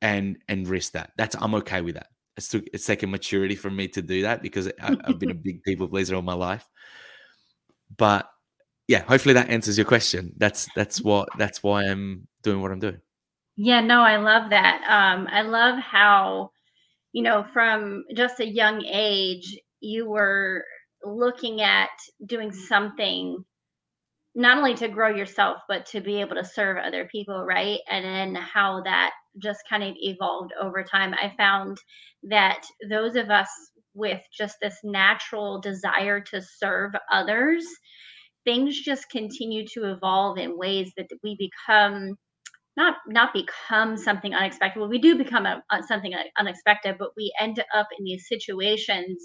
and 0.00 0.38
and 0.48 0.68
risk 0.68 0.92
that. 0.92 1.12
That's 1.16 1.36
I'm 1.38 1.54
okay 1.56 1.80
with 1.80 1.94
that. 1.94 2.08
It's 2.36 2.48
took 2.48 2.64
a 2.72 2.78
second 2.78 3.10
maturity 3.10 3.54
for 3.54 3.70
me 3.70 3.88
to 3.88 4.02
do 4.02 4.22
that 4.22 4.42
because 4.42 4.68
I, 4.68 4.96
I've 5.04 5.18
been 5.18 5.30
a 5.30 5.34
big 5.34 5.62
people 5.62 5.88
pleaser 5.88 6.16
all 6.16 6.22
my 6.22 6.34
life. 6.34 6.68
But 7.96 8.28
yeah, 8.88 9.02
hopefully 9.02 9.34
that 9.34 9.50
answers 9.50 9.78
your 9.78 9.86
question. 9.86 10.32
That's 10.36 10.68
that's 10.74 11.00
what 11.00 11.28
that's 11.38 11.62
why 11.62 11.84
I'm 11.84 12.26
doing 12.42 12.60
what 12.60 12.72
I'm 12.72 12.80
doing. 12.80 13.00
Yeah, 13.56 13.80
no, 13.80 14.00
I 14.00 14.16
love 14.16 14.50
that. 14.50 14.82
Um, 14.88 15.28
I 15.30 15.42
love 15.42 15.78
how, 15.78 16.50
you 17.12 17.22
know, 17.22 17.44
from 17.52 18.04
just 18.16 18.40
a 18.40 18.46
young 18.48 18.84
age, 18.84 19.58
you 19.80 20.08
were 20.10 20.64
looking 21.04 21.62
at 21.62 21.90
doing 22.26 22.52
something 22.52 23.44
not 24.34 24.58
only 24.58 24.74
to 24.74 24.88
grow 24.88 25.10
yourself, 25.10 25.58
but 25.68 25.86
to 25.86 26.00
be 26.00 26.20
able 26.20 26.36
to 26.36 26.44
serve 26.44 26.78
other 26.78 27.06
people, 27.10 27.44
right? 27.44 27.80
And 27.90 28.04
then 28.04 28.34
how 28.36 28.82
that 28.84 29.12
just 29.42 29.60
kind 29.68 29.82
of 29.84 29.94
evolved 29.98 30.52
over 30.60 30.84
time. 30.84 31.14
I 31.14 31.34
found 31.36 31.78
that 32.24 32.64
those 32.90 33.16
of 33.16 33.30
us 33.30 33.48
with 33.94 34.22
just 34.36 34.56
this 34.62 34.78
natural 34.84 35.60
desire 35.60 36.20
to 36.20 36.42
serve 36.42 36.92
others, 37.12 37.64
things 38.44 38.80
just 38.80 39.10
continue 39.10 39.66
to 39.68 39.92
evolve 39.92 40.38
in 40.38 40.58
ways 40.58 40.92
that 40.96 41.08
we 41.22 41.36
become 41.38 42.16
not 42.76 42.96
not 43.06 43.32
become 43.32 43.96
something 43.96 44.34
unexpected. 44.34 44.80
Well, 44.80 44.88
we 44.88 44.98
do 44.98 45.16
become 45.16 45.46
a, 45.46 45.62
a, 45.70 45.82
something 45.82 46.12
unexpected, 46.38 46.96
but 46.98 47.10
we 47.16 47.32
end 47.40 47.62
up 47.74 47.88
in 47.98 48.04
these 48.04 48.26
situations 48.28 49.22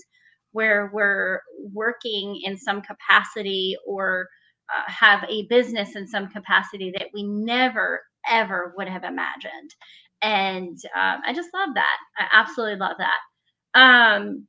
where 0.51 0.89
we're 0.93 1.41
working 1.71 2.41
in 2.43 2.57
some 2.57 2.81
capacity 2.81 3.75
or 3.87 4.27
uh, 4.75 4.91
have 4.91 5.23
a 5.29 5.47
business 5.47 5.95
in 5.95 6.07
some 6.07 6.27
capacity 6.27 6.91
that 6.97 7.07
we 7.13 7.23
never 7.23 8.01
ever 8.29 8.73
would 8.77 8.87
have 8.87 9.03
imagined. 9.03 9.73
And 10.21 10.77
um, 10.95 11.21
I 11.25 11.33
just 11.33 11.49
love 11.53 11.69
that. 11.75 11.97
I 12.17 12.25
absolutely 12.33 12.77
love 12.77 12.97
that. 12.97 13.79
Um, 13.79 14.47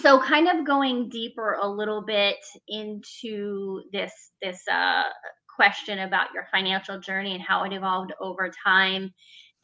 so 0.00 0.20
kind 0.20 0.48
of 0.48 0.66
going 0.66 1.08
deeper 1.10 1.58
a 1.60 1.68
little 1.68 2.02
bit 2.04 2.36
into 2.68 3.82
this 3.92 4.12
this 4.42 4.60
uh, 4.70 5.04
question 5.56 6.00
about 6.00 6.28
your 6.34 6.46
financial 6.52 7.00
journey 7.00 7.34
and 7.34 7.42
how 7.42 7.64
it 7.64 7.72
evolved 7.72 8.12
over 8.20 8.50
time 8.64 9.12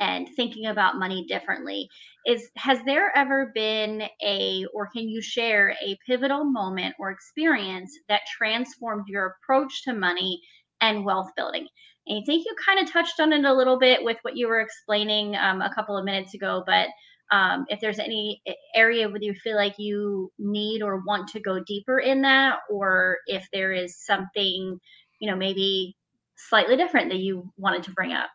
and 0.00 0.28
thinking 0.34 0.66
about 0.66 0.99
money 0.99 1.25
differently. 1.28 1.88
Is 2.26 2.50
has 2.56 2.82
there 2.84 3.16
ever 3.16 3.52
been 3.54 4.02
a 4.25 4.66
or 4.75 4.88
can 4.88 5.08
you 5.08 5.22
share 5.22 5.76
a 5.84 5.96
pivotal 6.06 6.44
moment 6.44 6.96
or 6.99 7.11
experience 7.11 7.96
that 8.08 8.22
transformed 8.37 9.04
your 9.06 9.37
approach 9.42 9.84
to 9.84 9.92
money 9.92 10.40
and 10.80 11.04
wealth 11.04 11.30
building? 11.37 11.68
And 12.06 12.20
i 12.20 12.22
think 12.26 12.44
you 12.44 12.54
kind 12.66 12.80
of 12.80 12.92
touched 12.92 13.20
on 13.20 13.32
it 13.32 13.44
a 13.44 13.54
little 13.54 13.78
bit 13.78 14.02
with 14.02 14.16
what 14.22 14.37
you 14.37 14.49
were 14.49 14.61
explaining 14.61 15.37
um, 15.37 15.62
a 15.62 15.72
couple 15.72 15.96
of 15.96 16.04
minutes 16.04 16.34
ago 16.34 16.64
but 16.66 16.88
um, 17.30 17.64
if 17.68 17.80
there's 17.80 17.99
any 17.99 18.42
area 18.75 19.08
where 19.08 19.22
you 19.22 19.32
feel 19.32 19.56
like 19.56 19.78
you 19.78 20.30
need 20.38 20.82
or 20.82 21.02
want 21.06 21.28
to 21.28 21.40
go 21.40 21.61
deeper 21.66 21.99
in 21.99 22.22
that 22.22 22.58
or 22.70 23.18
if 23.26 23.49
there 23.52 23.72
is 23.72 24.04
something 24.04 24.78
you 25.23 25.31
know, 25.31 25.37
maybe 25.37 25.97
slightly 26.37 26.76
different 26.76 27.11
that 27.11 27.19
you 27.19 27.52
wanted 27.57 27.85
to 27.85 27.93
bring 27.93 28.12
up. 28.12 28.29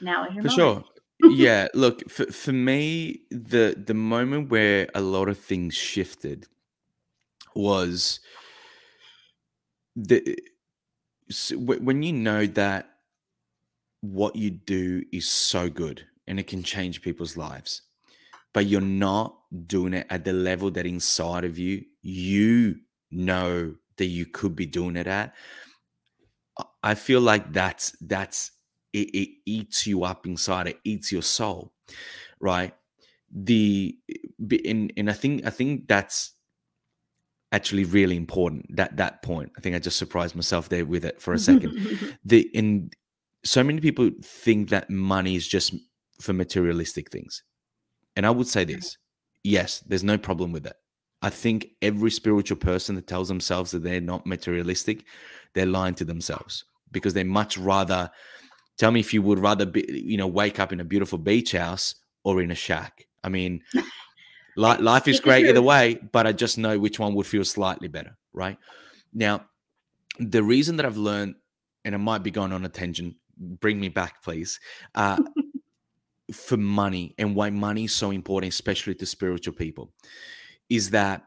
Now 0.00 0.28
For 0.40 0.48
sure. 0.48 0.84
yeah, 1.20 1.66
look, 1.74 2.08
for, 2.08 2.26
for 2.26 2.52
me, 2.52 3.22
the 3.30 3.74
the 3.76 3.92
moment 3.92 4.48
where 4.48 4.88
a 4.94 5.00
lot 5.00 5.28
of 5.28 5.36
things 5.36 5.74
shifted 5.74 6.46
was 7.56 8.20
the 9.96 10.38
when 11.58 12.02
you 12.02 12.12
know 12.12 12.46
that 12.46 12.88
what 14.00 14.36
you 14.36 14.50
do 14.50 15.02
is 15.12 15.28
so 15.28 15.68
good 15.68 16.06
and 16.26 16.38
it 16.38 16.46
can 16.46 16.62
change 16.62 17.02
people's 17.02 17.36
lives 17.36 17.82
but 18.52 18.66
you're 18.66 18.80
not 18.80 19.38
doing 19.66 19.94
it 19.94 20.06
at 20.10 20.24
the 20.24 20.32
level 20.32 20.70
that 20.70 20.86
inside 20.86 21.44
of 21.44 21.58
you 21.58 21.84
you 22.00 22.74
know 23.10 23.74
that 23.98 24.06
you 24.06 24.26
could 24.26 24.56
be 24.56 24.66
doing 24.66 24.96
it 24.96 25.06
at 25.06 25.34
I 26.82 26.94
feel 26.94 27.20
like 27.20 27.52
that's 27.52 27.96
that's 28.00 28.50
it, 28.92 29.10
it 29.14 29.28
eats 29.46 29.86
you 29.86 30.04
up 30.04 30.26
inside. 30.26 30.66
It 30.66 30.80
eats 30.84 31.12
your 31.12 31.22
soul, 31.22 31.72
right? 32.40 32.74
The 33.30 33.96
and 34.64 34.92
and 34.96 35.10
I 35.10 35.14
think 35.14 35.46
I 35.46 35.50
think 35.50 35.88
that's 35.88 36.32
actually 37.52 37.84
really 37.84 38.16
important. 38.16 38.76
That 38.76 38.96
that 38.96 39.22
point. 39.22 39.52
I 39.56 39.60
think 39.60 39.76
I 39.76 39.78
just 39.78 39.98
surprised 39.98 40.34
myself 40.34 40.68
there 40.68 40.84
with 40.84 41.04
it 41.04 41.20
for 41.20 41.32
a 41.32 41.38
second. 41.38 42.18
the 42.24 42.42
in 42.54 42.90
so 43.44 43.64
many 43.64 43.80
people 43.80 44.10
think 44.22 44.68
that 44.70 44.90
money 44.90 45.36
is 45.36 45.48
just 45.48 45.74
for 46.20 46.32
materialistic 46.32 47.10
things, 47.10 47.42
and 48.14 48.26
I 48.26 48.30
would 48.30 48.48
say 48.48 48.64
this: 48.64 48.98
yes, 49.42 49.80
there's 49.80 50.04
no 50.04 50.18
problem 50.18 50.52
with 50.52 50.64
that. 50.64 50.76
I 51.22 51.30
think 51.30 51.70
every 51.80 52.10
spiritual 52.10 52.58
person 52.58 52.96
that 52.96 53.06
tells 53.06 53.28
themselves 53.28 53.70
that 53.70 53.82
they're 53.82 54.00
not 54.00 54.26
materialistic, 54.26 55.04
they're 55.54 55.66
lying 55.66 55.94
to 55.94 56.04
themselves 56.04 56.64
because 56.90 57.14
they 57.14 57.24
much 57.24 57.56
rather 57.56 58.10
tell 58.76 58.90
me 58.90 59.00
if 59.00 59.14
you 59.14 59.22
would 59.22 59.38
rather 59.38 59.64
be, 59.64 59.84
you 59.88 60.16
know, 60.16 60.26
wake 60.26 60.58
up 60.58 60.72
in 60.72 60.80
a 60.80 60.84
beautiful 60.84 61.18
beach 61.18 61.52
house 61.52 61.94
or 62.24 62.42
in 62.42 62.50
a 62.50 62.54
shack. 62.54 63.06
I 63.22 63.28
mean, 63.28 63.62
life 64.56 65.06
is 65.06 65.20
great 65.20 65.46
either 65.46 65.62
way, 65.62 65.98
but 66.12 66.26
I 66.26 66.32
just 66.32 66.58
know 66.58 66.78
which 66.78 66.98
one 66.98 67.14
would 67.14 67.26
feel 67.26 67.44
slightly 67.44 67.88
better, 67.88 68.16
right? 68.32 68.58
Now, 69.14 69.46
the 70.18 70.42
reason 70.42 70.76
that 70.76 70.86
I've 70.86 70.96
learned, 70.96 71.36
and 71.84 71.94
I 71.94 71.98
might 71.98 72.22
be 72.22 72.30
going 72.30 72.52
on 72.52 72.64
a 72.64 72.68
tangent, 72.68 73.16
bring 73.36 73.78
me 73.78 73.88
back, 73.88 74.22
please. 74.22 74.58
Uh, 74.94 75.18
for 76.32 76.56
money 76.56 77.14
and 77.18 77.36
why 77.36 77.50
money 77.50 77.84
is 77.84 77.94
so 77.94 78.10
important, 78.10 78.52
especially 78.52 78.94
to 78.94 79.06
spiritual 79.06 79.54
people, 79.54 79.92
is 80.68 80.90
that 80.90 81.24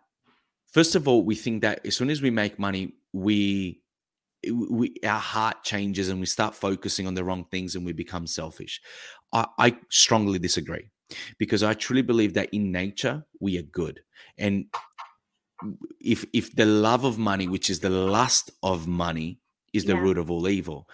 first 0.68 0.96
of 0.96 1.08
all, 1.08 1.24
we 1.24 1.36
think 1.36 1.62
that 1.62 1.86
as 1.86 1.96
soon 1.96 2.10
as 2.10 2.22
we 2.22 2.30
make 2.30 2.60
money, 2.60 2.94
we 3.14 3.82
we 4.52 4.94
our 5.04 5.20
heart 5.20 5.64
changes 5.64 6.10
and 6.10 6.20
we 6.20 6.26
start 6.26 6.54
focusing 6.54 7.08
on 7.08 7.16
the 7.16 7.24
wrong 7.24 7.46
things 7.50 7.76
and 7.76 7.86
we 7.86 7.94
become 7.94 8.28
selfish. 8.28 8.82
I, 9.34 9.48
I 9.58 9.78
strongly 9.90 10.40
disagree 10.40 10.90
because 11.40 11.64
I 11.64 11.74
truly 11.74 12.02
believe 12.02 12.34
that 12.36 12.50
in 12.54 12.72
nature 12.72 13.26
we 13.40 13.58
are 13.58 13.64
good 13.64 14.02
and 14.38 14.66
if 16.00 16.26
if 16.34 16.56
the 16.56 16.66
love 16.66 17.04
of 17.04 17.18
money 17.18 17.48
which 17.48 17.70
is 17.70 17.80
the 17.80 17.90
lust 17.90 18.52
of 18.64 18.88
money 18.88 19.40
is 19.74 19.86
the 19.86 19.94
yeah. 19.94 20.00
root 20.00 20.18
of 20.18 20.30
all 20.30 20.48
evil 20.48 20.88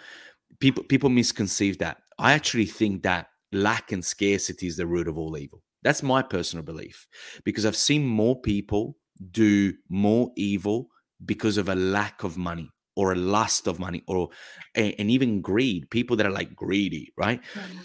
people 0.60 0.84
people 0.84 1.10
misconceive 1.10 1.78
that 1.80 1.98
i 2.20 2.34
actually 2.34 2.66
think 2.66 3.02
that 3.04 3.28
lack 3.52 3.92
and 3.92 4.04
scarcity 4.04 4.68
is 4.68 4.78
the 4.78 4.86
root 4.86 5.08
of 5.08 5.18
all 5.18 5.38
evil 5.38 5.64
that's 5.84 6.04
my 6.04 6.22
personal 6.22 6.64
belief 6.64 7.08
because 7.44 7.66
I've 7.66 7.76
seen 7.76 8.06
more 8.06 8.40
people 8.40 8.98
do 9.32 9.74
more 9.90 10.32
evil 10.36 10.88
because 11.24 11.58
of 11.58 11.70
a 11.70 11.76
lack 11.76 12.24
of 12.24 12.38
money 12.38 12.70
or 12.96 13.12
a 13.12 13.16
lust 13.16 13.68
of 13.68 13.80
money 13.80 14.04
or 14.08 14.30
and 14.76 15.12
even 15.12 15.42
greed. 15.42 15.90
People 15.90 16.18
that 16.18 16.26
are 16.26 16.32
like 16.32 16.56
greedy, 16.56 17.14
right? 17.18 17.42
Mm-hmm. 17.54 17.80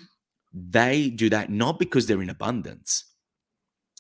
They 0.53 1.11
do 1.11 1.31
that 1.31 1.50
not 1.50 1.79
because 1.79 2.07
they're 2.07 2.23
in 2.23 2.31
abundance, 2.31 3.05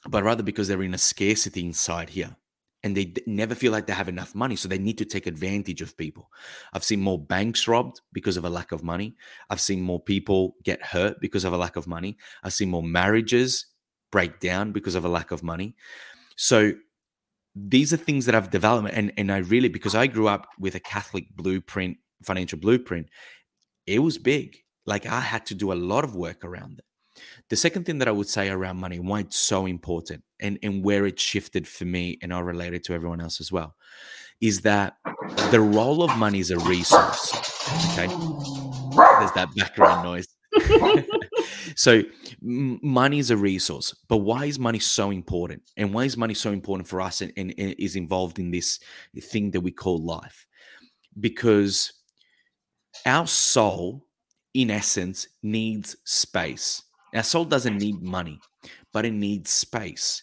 but 0.08 0.24
rather 0.24 0.42
because 0.42 0.68
they're 0.68 0.82
in 0.82 0.94
a 0.94 0.98
scarcity 0.98 1.64
inside 1.64 2.10
here. 2.10 2.36
And 2.82 2.96
they 2.96 3.14
never 3.26 3.56
feel 3.56 3.72
like 3.72 3.86
they 3.86 3.92
have 3.92 4.08
enough 4.08 4.34
money. 4.34 4.54
So 4.54 4.68
they 4.68 4.78
need 4.78 4.98
to 4.98 5.04
take 5.04 5.26
advantage 5.26 5.80
of 5.80 5.96
people. 5.96 6.30
I've 6.72 6.84
seen 6.84 7.00
more 7.00 7.18
banks 7.18 7.66
robbed 7.66 8.00
because 8.12 8.36
of 8.36 8.44
a 8.44 8.50
lack 8.50 8.70
of 8.70 8.84
money. 8.84 9.16
I've 9.50 9.60
seen 9.60 9.80
more 9.80 10.00
people 10.00 10.54
get 10.62 10.84
hurt 10.84 11.16
because 11.20 11.44
of 11.44 11.52
a 11.52 11.56
lack 11.56 11.74
of 11.74 11.88
money. 11.88 12.16
I've 12.44 12.52
seen 12.52 12.70
more 12.70 12.84
marriages 12.84 13.66
break 14.10 14.40
down 14.40 14.72
because 14.72 14.94
of 14.94 15.04
a 15.04 15.08
lack 15.08 15.30
of 15.30 15.42
money. 15.42 15.76
So 16.36 16.72
these 17.54 17.92
are 17.92 17.96
things 17.96 18.26
that 18.26 18.34
I've 18.34 18.50
developed, 18.50 18.90
and 18.92 19.12
and 19.16 19.32
I 19.32 19.38
really 19.38 19.68
because 19.68 19.94
I 19.94 20.06
grew 20.06 20.28
up 20.28 20.46
with 20.58 20.74
a 20.74 20.80
Catholic 20.80 21.34
blueprint, 21.34 21.96
financial 22.22 22.58
blueprint, 22.58 23.08
it 23.86 24.00
was 24.00 24.18
big. 24.18 24.58
Like 24.84 25.06
I 25.06 25.20
had 25.20 25.46
to 25.46 25.54
do 25.54 25.72
a 25.72 25.74
lot 25.74 26.04
of 26.04 26.14
work 26.14 26.44
around 26.44 26.78
it. 26.78 26.84
The 27.48 27.56
second 27.56 27.86
thing 27.86 27.98
that 27.98 28.08
I 28.08 28.12
would 28.12 28.28
say 28.28 28.50
around 28.50 28.78
money, 28.78 28.98
why 28.98 29.20
it's 29.20 29.38
so 29.38 29.64
important, 29.64 30.22
and 30.38 30.58
and 30.62 30.84
where 30.84 31.06
it 31.06 31.18
shifted 31.18 31.66
for 31.66 31.86
me, 31.86 32.18
and 32.20 32.32
I'll 32.32 32.42
relate 32.42 32.74
it 32.74 32.84
to 32.84 32.92
everyone 32.92 33.22
else 33.22 33.40
as 33.40 33.50
well, 33.50 33.74
is 34.40 34.60
that 34.62 34.94
the 35.50 35.60
role 35.60 36.02
of 36.02 36.16
money 36.18 36.40
is 36.40 36.50
a 36.50 36.58
resource. 36.58 37.32
Okay, 37.92 38.08
there's 39.18 39.32
that 39.32 39.48
background 39.56 40.04
noise. 40.04 40.35
so 41.76 42.02
money 42.40 43.18
is 43.18 43.30
a 43.30 43.36
resource, 43.36 43.94
but 44.08 44.18
why 44.18 44.46
is 44.46 44.58
money 44.58 44.78
so 44.78 45.10
important? 45.10 45.62
And 45.76 45.92
why 45.92 46.04
is 46.04 46.16
money 46.16 46.34
so 46.34 46.52
important 46.52 46.88
for 46.88 47.00
us 47.00 47.20
and, 47.20 47.32
and, 47.36 47.54
and 47.58 47.74
is 47.78 47.96
involved 47.96 48.38
in 48.38 48.50
this 48.50 48.78
thing 49.20 49.50
that 49.52 49.60
we 49.60 49.70
call 49.70 49.98
life? 49.98 50.46
Because 51.18 51.92
our 53.04 53.26
soul, 53.26 54.06
in 54.54 54.70
essence, 54.70 55.28
needs 55.42 55.96
space. 56.04 56.82
Our 57.14 57.22
soul 57.22 57.44
doesn't 57.44 57.78
need 57.78 58.02
money, 58.02 58.40
but 58.92 59.04
it 59.04 59.12
needs 59.12 59.50
space. 59.50 60.22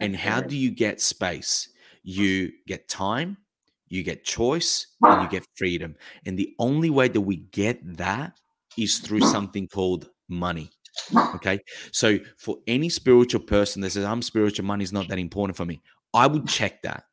And 0.00 0.16
how 0.16 0.40
do 0.40 0.56
you 0.56 0.70
get 0.70 1.00
space? 1.00 1.68
You 2.02 2.52
get 2.66 2.88
time, 2.88 3.38
you 3.88 4.02
get 4.02 4.24
choice, 4.24 4.88
and 5.02 5.22
you 5.22 5.28
get 5.28 5.46
freedom. 5.54 5.94
And 6.26 6.38
the 6.38 6.54
only 6.58 6.90
way 6.90 7.08
that 7.08 7.20
we 7.20 7.36
get 7.36 7.96
that 7.96 8.38
is 8.78 8.98
through 8.98 9.20
something 9.20 9.68
called 9.68 10.10
money. 10.28 10.70
Okay. 11.34 11.58
So 11.92 12.18
for 12.38 12.58
any 12.66 12.88
spiritual 12.88 13.40
person 13.40 13.82
that 13.82 13.90
says, 13.90 14.04
I'm 14.04 14.22
spiritual, 14.22 14.64
money 14.64 14.84
is 14.84 14.92
not 14.92 15.08
that 15.08 15.18
important 15.18 15.56
for 15.56 15.64
me, 15.64 15.82
I 16.12 16.26
would 16.26 16.46
check 16.46 16.82
that 16.82 17.04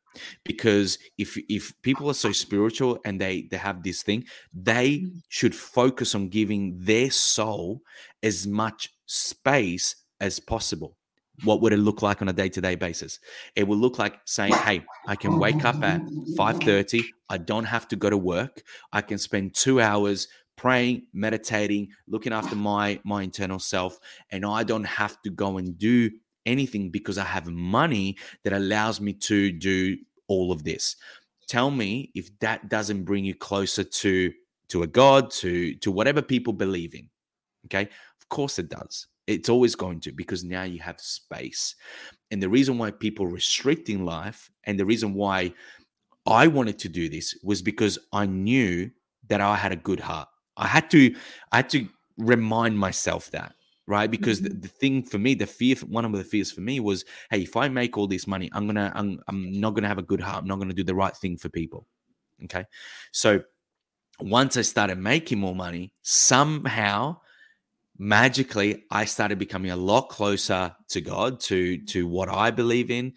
because 0.44 0.98
if 1.18 1.38
if 1.48 1.72
people 1.82 2.08
are 2.10 2.14
so 2.14 2.32
spiritual 2.32 2.98
and 3.04 3.20
they 3.20 3.48
they 3.50 3.56
have 3.56 3.82
this 3.82 4.02
thing 4.02 4.24
they 4.52 4.98
mm. 4.98 5.10
should 5.28 5.54
focus 5.54 6.14
on 6.14 6.28
giving 6.28 6.76
their 6.78 7.10
soul 7.10 7.80
as 8.22 8.46
much 8.46 8.90
space 9.06 9.96
as 10.20 10.38
possible 10.38 10.96
what 11.44 11.60
would 11.60 11.72
it 11.72 11.78
look 11.78 12.02
like 12.02 12.20
on 12.20 12.28
a 12.28 12.32
day-to-day 12.32 12.74
basis 12.74 13.18
it 13.56 13.66
will 13.66 13.76
look 13.76 13.98
like 13.98 14.20
saying 14.26 14.52
hey 14.52 14.82
i 15.08 15.16
can 15.16 15.38
wake 15.38 15.64
up 15.64 15.82
at 15.82 16.00
5.30 16.38 17.02
i 17.30 17.38
don't 17.38 17.64
have 17.64 17.88
to 17.88 17.96
go 17.96 18.10
to 18.10 18.18
work 18.18 18.62
i 18.92 19.00
can 19.00 19.18
spend 19.18 19.54
two 19.54 19.80
hours 19.80 20.28
praying 20.62 21.02
meditating 21.12 21.88
looking 22.06 22.32
after 22.32 22.54
my 22.54 23.00
my 23.04 23.22
internal 23.22 23.58
self 23.58 23.98
and 24.30 24.44
i 24.46 24.62
don't 24.62 24.84
have 24.84 25.20
to 25.22 25.30
go 25.30 25.58
and 25.58 25.76
do 25.76 26.08
anything 26.46 26.88
because 26.88 27.18
i 27.18 27.24
have 27.24 27.46
money 27.48 28.16
that 28.44 28.52
allows 28.52 29.00
me 29.00 29.12
to 29.12 29.50
do 29.50 29.96
all 30.28 30.52
of 30.52 30.62
this 30.62 30.96
tell 31.48 31.70
me 31.70 32.10
if 32.14 32.26
that 32.38 32.68
doesn't 32.68 33.02
bring 33.02 33.24
you 33.24 33.34
closer 33.34 33.82
to 33.82 34.32
to 34.68 34.84
a 34.84 34.86
god 34.86 35.30
to 35.30 35.74
to 35.76 35.90
whatever 35.90 36.22
people 36.22 36.52
believe 36.52 36.94
in 36.94 37.08
okay 37.66 37.88
of 38.20 38.28
course 38.28 38.58
it 38.58 38.68
does 38.68 39.08
it's 39.26 39.48
always 39.48 39.74
going 39.74 40.00
to 40.00 40.12
because 40.12 40.42
now 40.42 40.64
you 40.64 40.80
have 40.80 41.00
space. 41.00 41.76
And 42.30 42.42
the 42.42 42.48
reason 42.48 42.76
why 42.78 42.90
people 42.90 43.26
restricting 43.26 44.04
life 44.04 44.50
and 44.64 44.78
the 44.78 44.84
reason 44.84 45.14
why 45.14 45.54
I 46.26 46.46
wanted 46.48 46.78
to 46.80 46.88
do 46.88 47.08
this 47.08 47.38
was 47.42 47.62
because 47.62 47.98
I 48.12 48.26
knew 48.26 48.90
that 49.28 49.40
I 49.40 49.56
had 49.56 49.72
a 49.72 49.76
good 49.76 50.00
heart. 50.00 50.28
I 50.62 50.66
had 50.68 50.90
to 50.92 51.14
I 51.50 51.56
had 51.56 51.70
to 51.70 51.88
remind 52.16 52.78
myself 52.78 53.30
that 53.32 53.54
right? 53.88 54.10
Because 54.10 54.40
mm-hmm. 54.40 54.54
the, 54.54 54.60
the, 54.60 54.68
thing 54.68 55.02
for 55.02 55.18
me 55.18 55.34
the 55.34 55.46
fear 55.46 55.74
one 55.88 56.04
of 56.04 56.12
the 56.12 56.24
fears 56.24 56.52
for 56.52 56.60
me 56.60 56.78
was 56.78 57.04
hey 57.30 57.42
if 57.42 57.56
i 57.56 57.68
make 57.68 57.98
all 57.98 58.06
this 58.06 58.28
money 58.28 58.48
i'm 58.52 58.66
gonna 58.66 58.92
i'm, 58.94 59.20
I'm 59.26 59.60
not 59.60 59.74
gonna 59.74 59.88
have 59.88 59.98
a 59.98 60.02
good 60.02 60.20
heart. 60.20 60.42
I'm 60.42 60.48
not 60.48 60.60
gonna 60.60 60.72
do 60.72 60.84
the 60.84 60.94
right 60.94 61.16
thing 61.16 61.36
for 61.36 61.48
people 61.48 61.86
okay? 62.44 62.64
So 63.10 63.42
once 64.20 64.56
i 64.56 64.62
started 64.62 64.98
making 64.98 65.38
more 65.40 65.54
money 65.54 65.92
somehow 66.02 67.16
magically 67.98 68.84
I 68.90 69.04
started 69.04 69.38
becoming 69.38 69.70
a 69.70 69.76
lot 69.76 70.08
closer 70.08 70.74
to 70.88 71.00
God, 71.00 71.40
to 71.40 71.78
to 71.86 72.06
what 72.06 72.28
I 72.28 72.50
believe 72.50 72.90
in, 72.90 73.12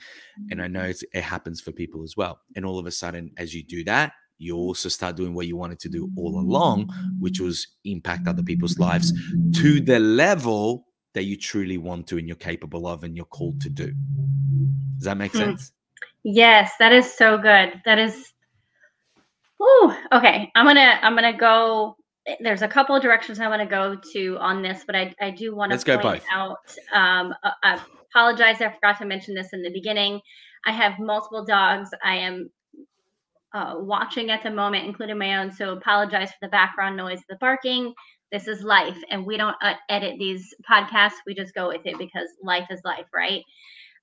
and 0.52 0.62
I 0.62 0.68
know 0.68 0.92
it 1.14 1.22
happens 1.22 1.60
for 1.60 1.72
people 1.72 2.04
as 2.04 2.16
well. 2.16 2.40
And 2.56 2.66
all 2.66 2.78
of 2.78 2.86
a 2.86 2.92
sudden, 2.92 3.32
as 3.38 3.54
you 3.54 3.64
do 3.64 3.84
that, 3.86 4.14
you 4.38 4.56
also 4.56 4.90
start 4.90 5.16
doing 5.16 5.34
what 5.34 5.48
you 5.48 5.56
wanted 5.56 5.80
to 5.80 5.90
do 5.90 6.10
all 6.18 6.40
along, 6.40 6.90
which 7.20 7.40
was 7.40 7.68
impact 7.86 8.28
other 8.28 8.44
people's 8.44 8.78
lives 8.78 9.14
to 9.54 9.80
the 9.80 10.00
level 10.00 10.86
that 11.14 11.24
you 11.24 11.38
truly 11.38 11.78
want 11.78 12.08
to 12.08 12.18
and 12.18 12.28
you're 12.28 12.36
capable 12.36 12.88
of 12.88 13.04
and 13.04 13.16
you're 13.16 13.26
called 13.26 13.62
to 13.62 13.70
do. 13.70 13.94
Does 14.96 15.06
that 15.06 15.18
make 15.18 15.32
hmm. 15.32 15.40
sense? 15.40 15.72
Yes, 16.24 16.74
that 16.80 16.92
is 16.92 17.12
so 17.12 17.38
good. 17.38 17.82
That 17.86 18.00
is. 18.00 18.34
Oh, 19.60 19.98
okay. 20.12 20.52
I'm 20.56 20.66
gonna 20.66 21.00
I'm 21.02 21.16
gonna 21.16 21.38
go 21.38 21.96
there's 22.40 22.62
a 22.62 22.68
couple 22.68 22.96
of 22.96 23.02
directions 23.02 23.40
I 23.40 23.48
want 23.48 23.62
to 23.62 23.68
go 23.68 23.96
to 24.14 24.38
on 24.40 24.62
this, 24.62 24.84
but 24.86 24.96
I, 24.96 25.14
I 25.22 25.32
do 25.32 25.56
want 25.56 25.72
to 25.72 26.00
point 26.00 26.24
out. 26.32 26.58
Um, 26.92 27.34
uh, 27.44 27.52
I 27.64 27.80
apologize, 28.10 28.62
I 28.62 28.72
forgot 28.74 28.98
to 29.00 29.06
mention 29.06 29.36
this 29.36 29.54
in 29.54 29.62
the 29.62 29.70
beginning. 29.70 30.22
I 30.66 30.72
have 30.72 30.98
multiple 31.00 31.46
dogs. 31.46 31.90
I 32.04 32.16
am 32.16 32.50
uh, 33.56 33.76
watching 33.80 34.32
at 34.32 34.44
the 34.44 34.52
moment, 34.52 34.86
including 34.86 35.20
my 35.20 35.38
own. 35.38 35.52
So 35.54 35.74
apologize 35.74 36.32
for 36.32 36.38
the 36.44 36.50
background 36.50 36.98
noise, 36.98 37.22
the 37.30 37.38
barking. 37.42 37.96
This 38.32 38.48
is 38.50 38.64
life, 38.64 38.98
and 39.12 39.26
we 39.26 39.38
don't 39.38 39.58
uh, 39.64 39.76
edit 39.90 40.18
these 40.20 40.54
podcasts. 40.70 41.14
We 41.28 41.36
just 41.36 41.56
go 41.56 41.70
with 41.70 41.84
it 41.86 41.98
because 42.00 42.30
life 42.44 42.68
is 42.72 42.82
life, 42.86 43.08
right? 43.16 43.44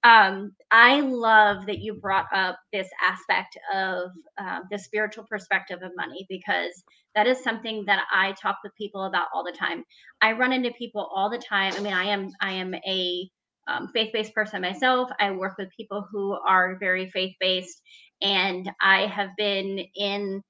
um, 0.05 0.53
I 0.71 1.01
love 1.01 1.67
that 1.67 1.81
you 1.81 1.95
brought 1.95 2.27
up 2.35 2.59
this 2.73 2.89
aspect 3.03 3.59
of 3.75 4.11
uh, 4.39 4.61
the 4.71 4.79
spiritual 4.79 5.27
perspective 5.31 5.81
of 5.83 5.93
money 5.97 6.27
because 6.29 6.73
that 7.15 7.29
is 7.29 7.43
something 7.45 7.85
that 7.87 8.05
I 8.13 8.33
talk 8.33 8.59
with 8.65 8.75
people 8.77 9.05
about 9.05 9.29
all 9.35 9.45
the 9.45 9.53
time. 9.53 9.85
I 10.23 10.33
run 10.33 10.53
into 10.53 10.73
people 10.73 11.09
all 11.15 11.31
the 11.31 11.39
time. 11.39 11.75
I 11.77 11.81
mean, 11.81 11.95
I 11.95 12.07
am 12.07 12.31
I 12.41 12.53
am 12.55 12.75
a 12.75 13.31
um, 13.69 13.89
faith-based 13.95 14.35
person 14.35 14.63
myself. 14.63 15.11
I 15.21 15.31
work 15.33 15.55
with 15.59 15.69
people 15.77 16.07
who 16.11 16.33
are 16.49 16.79
very 16.81 17.09
faith-based, 17.11 17.81
and 18.23 18.71
I 18.81 19.07
have 19.07 19.31
been 19.37 19.81
in 19.97 20.43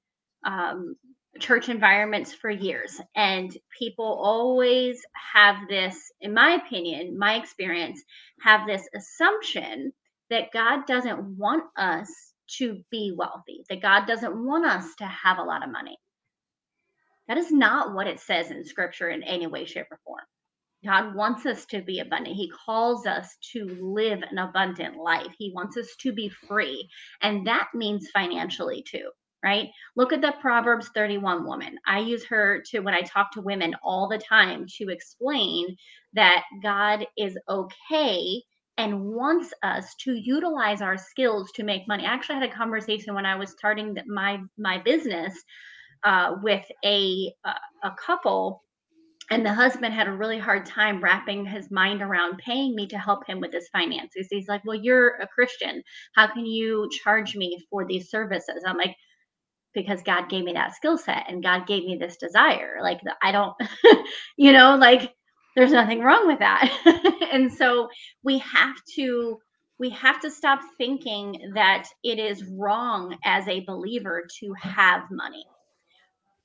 um, 0.45 0.95
church 1.39 1.69
environments 1.69 2.33
for 2.33 2.49
years, 2.49 3.01
and 3.15 3.55
people 3.77 4.05
always 4.05 5.01
have 5.33 5.67
this, 5.67 6.11
in 6.21 6.33
my 6.33 6.51
opinion, 6.65 7.17
my 7.17 7.35
experience, 7.35 8.01
have 8.41 8.67
this 8.67 8.87
assumption 8.95 9.91
that 10.29 10.51
God 10.53 10.85
doesn't 10.85 11.37
want 11.37 11.63
us 11.77 12.09
to 12.57 12.81
be 12.91 13.13
wealthy, 13.17 13.63
that 13.69 13.81
God 13.81 14.05
doesn't 14.05 14.45
want 14.45 14.65
us 14.65 14.85
to 14.99 15.05
have 15.05 15.39
a 15.39 15.43
lot 15.43 15.63
of 15.63 15.71
money. 15.71 15.97
That 17.27 17.37
is 17.37 17.51
not 17.51 17.95
what 17.95 18.07
it 18.07 18.19
says 18.19 18.51
in 18.51 18.65
scripture 18.65 19.09
in 19.09 19.23
any 19.23 19.47
way, 19.47 19.65
shape, 19.65 19.87
or 19.91 19.99
form. 20.05 20.21
God 20.83 21.15
wants 21.15 21.45
us 21.45 21.65
to 21.67 21.81
be 21.81 21.99
abundant. 21.99 22.35
He 22.35 22.51
calls 22.65 23.05
us 23.05 23.37
to 23.53 23.65
live 23.81 24.21
an 24.29 24.37
abundant 24.37 24.97
life. 24.97 25.33
He 25.37 25.51
wants 25.53 25.77
us 25.77 25.95
to 26.01 26.11
be 26.11 26.29
free. 26.29 26.89
And 27.21 27.45
that 27.47 27.69
means 27.73 28.09
financially 28.11 28.83
too, 28.83 29.09
right? 29.43 29.69
Look 29.95 30.13
at 30.13 30.21
the 30.21 30.33
Proverbs 30.41 30.89
31 30.93 31.45
woman. 31.45 31.77
I 31.87 31.99
use 31.99 32.25
her 32.25 32.63
to, 32.71 32.79
when 32.79 32.93
I 32.93 33.01
talk 33.01 33.31
to 33.33 33.41
women 33.41 33.75
all 33.83 34.07
the 34.07 34.17
time, 34.17 34.65
to 34.77 34.89
explain 34.89 35.75
that 36.13 36.43
God 36.61 37.05
is 37.17 37.37
okay 37.49 38.41
and 38.77 39.03
wants 39.03 39.53
us 39.61 39.93
to 40.01 40.13
utilize 40.15 40.81
our 40.81 40.97
skills 40.97 41.51
to 41.53 41.63
make 41.63 41.87
money. 41.87 42.05
I 42.05 42.13
actually 42.13 42.39
had 42.39 42.49
a 42.49 42.53
conversation 42.53 43.13
when 43.13 43.25
I 43.25 43.35
was 43.35 43.51
starting 43.51 43.95
my 44.07 44.39
my 44.57 44.79
business 44.79 45.35
uh, 46.03 46.35
with 46.41 46.65
a 46.83 47.31
a 47.83 47.91
couple 48.03 48.63
and 49.33 49.43
the 49.43 49.51
husband 49.53 49.95
had 49.95 50.07
a 50.07 50.13
really 50.13 50.37
hard 50.37 50.63
time 50.63 51.03
wrapping 51.03 51.43
his 51.43 51.71
mind 51.71 52.03
around 52.03 52.37
paying 52.37 52.75
me 52.75 52.85
to 52.85 52.99
help 52.99 53.25
him 53.25 53.39
with 53.39 53.51
his 53.51 53.67
finances. 53.69 54.27
He's 54.29 54.47
like, 54.47 54.63
"Well, 54.63 54.75
you're 54.75 55.15
a 55.15 55.27
Christian. 55.27 55.81
How 56.15 56.27
can 56.27 56.45
you 56.45 56.87
charge 57.03 57.35
me 57.35 57.65
for 57.71 57.83
these 57.83 58.11
services?" 58.11 58.63
I'm 58.67 58.77
like, 58.77 58.95
"Because 59.73 60.03
God 60.03 60.29
gave 60.29 60.43
me 60.43 60.53
that 60.53 60.75
skill 60.75 60.99
set 60.99 61.25
and 61.29 61.41
God 61.41 61.65
gave 61.65 61.83
me 61.83 61.97
this 61.97 62.17
desire. 62.17 62.77
Like 62.83 63.01
I 63.23 63.31
don't 63.31 63.55
you 64.37 64.51
know, 64.51 64.75
like 64.75 65.15
there's 65.55 65.71
nothing 65.71 66.01
wrong 66.01 66.27
with 66.27 66.39
that." 66.39 66.69
and 67.33 67.51
so 67.51 67.89
we 68.23 68.37
have 68.37 68.75
to 68.97 69.39
we 69.79 69.89
have 69.89 70.21
to 70.21 70.29
stop 70.29 70.59
thinking 70.77 71.53
that 71.55 71.87
it 72.03 72.19
is 72.19 72.43
wrong 72.45 73.17
as 73.25 73.47
a 73.47 73.65
believer 73.65 74.27
to 74.41 74.53
have 74.61 75.09
money 75.09 75.45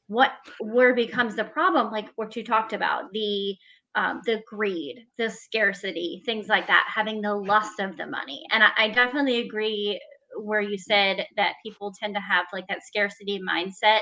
what 0.08 0.32
where 0.60 0.94
becomes 0.94 1.36
the 1.36 1.44
problem 1.44 1.92
like 1.92 2.08
what 2.16 2.34
you 2.34 2.42
talked 2.42 2.72
about 2.72 3.12
the 3.12 3.54
um, 3.94 4.20
the 4.24 4.42
greed 4.46 5.06
the 5.18 5.30
scarcity 5.30 6.22
things 6.24 6.48
like 6.48 6.66
that 6.66 6.88
having 6.92 7.20
the 7.20 7.34
lust 7.34 7.80
of 7.80 7.96
the 7.96 8.06
money. 8.06 8.42
And 8.50 8.62
I, 8.62 8.68
I 8.76 8.88
definitely 8.88 9.40
agree 9.40 10.00
where 10.36 10.60
you 10.60 10.78
said 10.78 11.26
that 11.36 11.54
people 11.64 11.92
tend 11.98 12.14
to 12.14 12.20
have 12.20 12.46
like 12.52 12.66
that 12.68 12.84
scarcity 12.84 13.40
mindset 13.40 14.00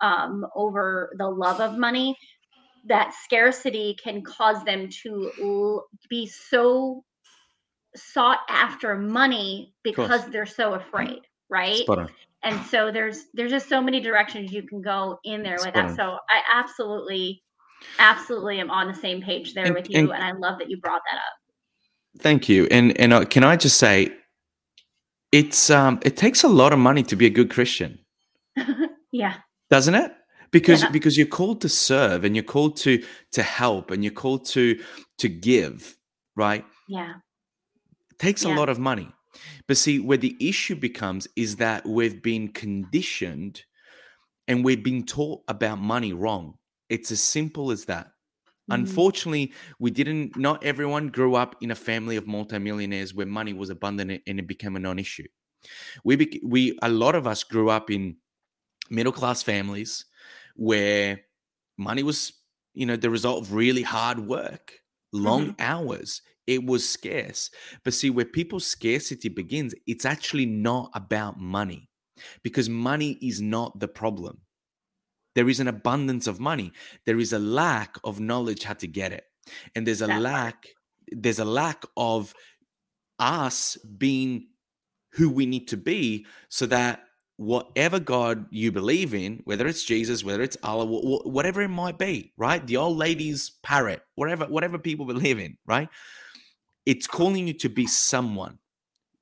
um, 0.00 0.46
over 0.54 1.14
the 1.18 1.28
love 1.28 1.60
of 1.60 1.76
money. 1.76 2.16
That 2.84 3.14
scarcity 3.24 3.96
can 4.02 4.22
cause 4.22 4.62
them 4.64 4.88
to 5.02 5.32
l- 5.42 5.86
be 6.08 6.28
so 6.28 7.04
sought 7.94 8.40
after 8.48 8.96
money 8.96 9.74
because 9.82 10.24
they're 10.26 10.46
so 10.46 10.74
afraid 10.74 11.20
right? 11.50 11.82
And 12.42 12.64
so 12.66 12.92
there's 12.92 13.24
there's 13.34 13.50
just 13.50 13.68
so 13.68 13.80
many 13.80 14.00
directions 14.00 14.52
you 14.52 14.62
can 14.62 14.80
go 14.80 15.18
in 15.24 15.42
there 15.42 15.58
with 15.58 15.74
that. 15.74 15.96
So 15.96 16.18
i 16.28 16.42
absolutely 16.52 17.42
absolutely 17.98 18.60
am 18.60 18.70
on 18.70 18.86
the 18.86 18.94
same 18.94 19.20
page 19.20 19.54
there 19.54 19.66
and, 19.66 19.74
with 19.74 19.90
you 19.90 19.98
and, 19.98 20.10
and, 20.10 20.24
i 20.24 20.32
love 20.32 20.58
that 20.58 20.70
you 20.70 20.78
brought 20.78 21.02
that 21.10 21.18
up. 21.18 22.22
Thank 22.22 22.48
you. 22.48 22.66
And 22.70 22.98
and 22.98 23.12
uh, 23.12 23.24
can 23.24 23.44
i 23.44 23.56
just 23.56 23.78
say 23.78 24.12
it's 25.32 25.70
um 25.70 25.98
it 26.02 26.16
takes 26.16 26.42
a 26.44 26.48
lot 26.48 26.72
of 26.72 26.78
money 26.78 27.02
to 27.04 27.16
be 27.16 27.26
a 27.26 27.30
good 27.30 27.50
christian. 27.50 27.98
Yeah. 29.12 29.34
Doesn't 29.70 29.94
it? 29.94 30.12
Because 30.50 30.82
Yeah. 30.82 30.90
because 30.90 31.16
you're 31.16 31.26
called 31.26 31.60
to 31.62 31.68
serve 31.68 32.24
and 32.24 32.36
you're 32.36 32.44
called 32.44 32.76
to 32.78 33.02
to 33.32 33.42
help 33.42 33.90
and 33.90 34.04
you're 34.04 34.12
called 34.12 34.44
to 34.46 34.78
to 35.18 35.28
give, 35.28 35.96
right? 36.36 36.64
Yeah. 36.88 37.14
takes 38.18 38.44
a 38.44 38.48
lot 38.48 38.68
of 38.68 38.78
money. 38.78 39.08
But 39.66 39.76
see, 39.76 39.98
where 39.98 40.18
the 40.18 40.36
issue 40.40 40.76
becomes 40.76 41.28
is 41.36 41.56
that 41.56 41.86
we've 41.86 42.22
been 42.22 42.48
conditioned 42.48 43.62
and 44.48 44.64
we've 44.64 44.82
been 44.82 45.04
taught 45.04 45.42
about 45.48 45.78
money 45.78 46.12
wrong. 46.12 46.54
It's 46.88 47.10
as 47.10 47.20
simple 47.20 47.70
as 47.70 47.86
that. 47.86 48.08
Mm. 48.70 48.74
Unfortunately, 48.74 49.52
we 49.78 49.90
didn't, 49.90 50.36
not 50.36 50.64
everyone 50.64 51.08
grew 51.08 51.34
up 51.34 51.56
in 51.60 51.70
a 51.70 51.74
family 51.74 52.16
of 52.16 52.26
multimillionaires 52.26 53.14
where 53.14 53.26
money 53.26 53.52
was 53.52 53.70
abundant 53.70 54.22
and 54.26 54.38
it 54.38 54.46
became 54.46 54.76
a 54.76 54.80
non 54.80 54.98
issue. 54.98 55.26
We, 56.04 56.40
we, 56.44 56.78
a 56.82 56.88
lot 56.88 57.14
of 57.14 57.26
us 57.26 57.42
grew 57.42 57.70
up 57.70 57.90
in 57.90 58.16
middle 58.90 59.12
class 59.12 59.42
families 59.42 60.04
where 60.54 61.20
money 61.76 62.02
was, 62.02 62.32
you 62.74 62.86
know, 62.86 62.96
the 62.96 63.10
result 63.10 63.42
of 63.42 63.52
really 63.52 63.82
hard 63.82 64.20
work, 64.20 64.74
long 65.12 65.56
hours. 65.58 66.22
It 66.46 66.64
was 66.64 66.88
scarce. 66.88 67.50
But 67.84 67.94
see, 67.94 68.10
where 68.10 68.24
people's 68.24 68.66
scarcity 68.66 69.28
begins, 69.28 69.74
it's 69.86 70.04
actually 70.04 70.46
not 70.46 70.90
about 70.94 71.40
money 71.40 71.90
because 72.42 72.68
money 72.68 73.18
is 73.20 73.40
not 73.40 73.80
the 73.80 73.88
problem. 73.88 74.40
There 75.34 75.48
is 75.48 75.60
an 75.60 75.68
abundance 75.68 76.26
of 76.26 76.40
money. 76.40 76.72
There 77.04 77.18
is 77.18 77.32
a 77.32 77.38
lack 77.38 77.96
of 78.04 78.20
knowledge 78.20 78.64
how 78.64 78.74
to 78.74 78.86
get 78.86 79.12
it. 79.12 79.24
And 79.74 79.86
there's 79.86 80.02
a 80.02 80.06
That 80.06 80.20
lack, 80.22 80.66
there's 81.08 81.38
a 81.38 81.44
lack 81.44 81.84
of 81.96 82.34
us 83.18 83.76
being 83.98 84.48
who 85.12 85.30
we 85.30 85.46
need 85.46 85.68
to 85.68 85.76
be 85.76 86.26
so 86.48 86.66
that 86.66 87.04
whatever 87.36 88.00
God 88.00 88.46
you 88.50 88.72
believe 88.72 89.14
in, 89.14 89.40
whether 89.44 89.66
it's 89.66 89.84
Jesus, 89.84 90.24
whether 90.24 90.42
it's 90.42 90.56
Allah, 90.62 90.86
wh- 90.86 91.22
wh- 91.22 91.26
whatever 91.26 91.62
it 91.62 91.68
might 91.68 91.98
be, 91.98 92.32
right? 92.36 92.66
The 92.66 92.78
old 92.78 92.96
lady's 92.96 93.50
parrot, 93.62 94.02
whatever, 94.14 94.46
whatever 94.46 94.78
people 94.78 95.06
believe 95.06 95.38
in, 95.38 95.56
right? 95.66 95.88
It's 96.86 97.06
calling 97.06 97.46
you 97.48 97.54
to 97.54 97.68
be 97.68 97.86
someone. 97.86 98.58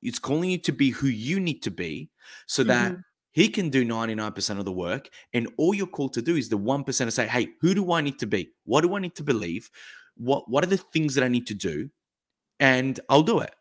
It's 0.03 0.19
calling 0.19 0.51
you 0.51 0.59
to 0.59 0.73
be 0.73 0.91
who 0.91 1.07
you 1.09 1.41
need 1.41 1.63
to 1.63 1.71
be 1.71 2.11
so 2.47 2.63
that 2.65 2.93
Mhm. 2.93 3.03
he 3.33 3.49
can 3.49 3.71
do 3.71 3.85
99% 3.85 4.59
of 4.59 4.67
the 4.67 4.73
work. 4.73 5.09
And 5.33 5.49
all 5.57 5.75
you're 5.75 5.87
called 5.87 6.13
to 6.15 6.23
do 6.23 6.37
is 6.37 6.51
the 6.51 6.59
1% 6.59 7.09
to 7.09 7.13
say, 7.13 7.27
hey, 7.27 7.49
who 7.61 7.75
do 7.75 7.91
I 7.93 8.03
need 8.03 8.19
to 8.21 8.27
be? 8.27 8.51
What 8.65 8.83
do 8.83 8.95
I 8.95 9.01
need 9.01 9.15
to 9.17 9.23
believe? 9.25 9.71
What 10.17 10.49
what 10.49 10.63
are 10.63 10.69
the 10.69 10.77
things 10.77 11.15
that 11.15 11.25
I 11.25 11.29
need 11.29 11.47
to 11.49 11.55
do? 11.55 11.91
And 12.61 13.01
I'll 13.09 13.23
do 13.23 13.41
it. 13.41 13.55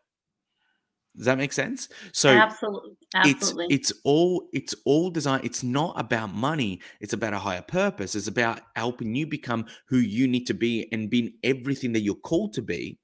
Does 1.16 1.26
that 1.26 1.38
make 1.38 1.52
sense? 1.52 1.88
So 2.12 2.28
absolutely. 2.30 2.96
it's 3.24 3.34
Absolutely. 3.42 3.74
it's 3.74 3.92
all 4.04 4.48
it's 4.52 4.74
all 4.84 5.10
design. 5.10 5.40
it's 5.44 5.62
not 5.62 5.98
about 5.98 6.34
money 6.34 6.80
it's 7.00 7.12
about 7.12 7.32
a 7.32 7.38
higher 7.38 7.62
purpose 7.62 8.16
it's 8.16 8.26
about 8.26 8.60
helping 8.74 9.14
you 9.14 9.24
become 9.26 9.66
who 9.86 9.98
you 9.98 10.26
need 10.26 10.44
to 10.48 10.54
be 10.54 10.88
and 10.92 11.08
being 11.10 11.32
everything 11.44 11.92
that 11.92 12.00
you're 12.00 12.16
called 12.16 12.52
to 12.54 12.62
be 12.62 12.98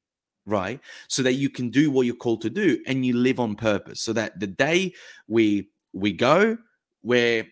right? 0.50 0.80
So 1.08 1.22
that 1.22 1.34
you 1.34 1.48
can 1.50 1.70
do 1.70 1.90
what 1.90 2.06
you're 2.06 2.16
called 2.16 2.42
to 2.42 2.50
do 2.50 2.82
and 2.86 3.04
you 3.06 3.14
live 3.16 3.40
on 3.40 3.54
purpose. 3.54 4.00
So 4.00 4.12
that 4.14 4.38
the 4.40 4.46
day 4.46 4.92
we 5.28 5.70
we 5.92 6.12
go 6.12 6.58
we're 7.02 7.46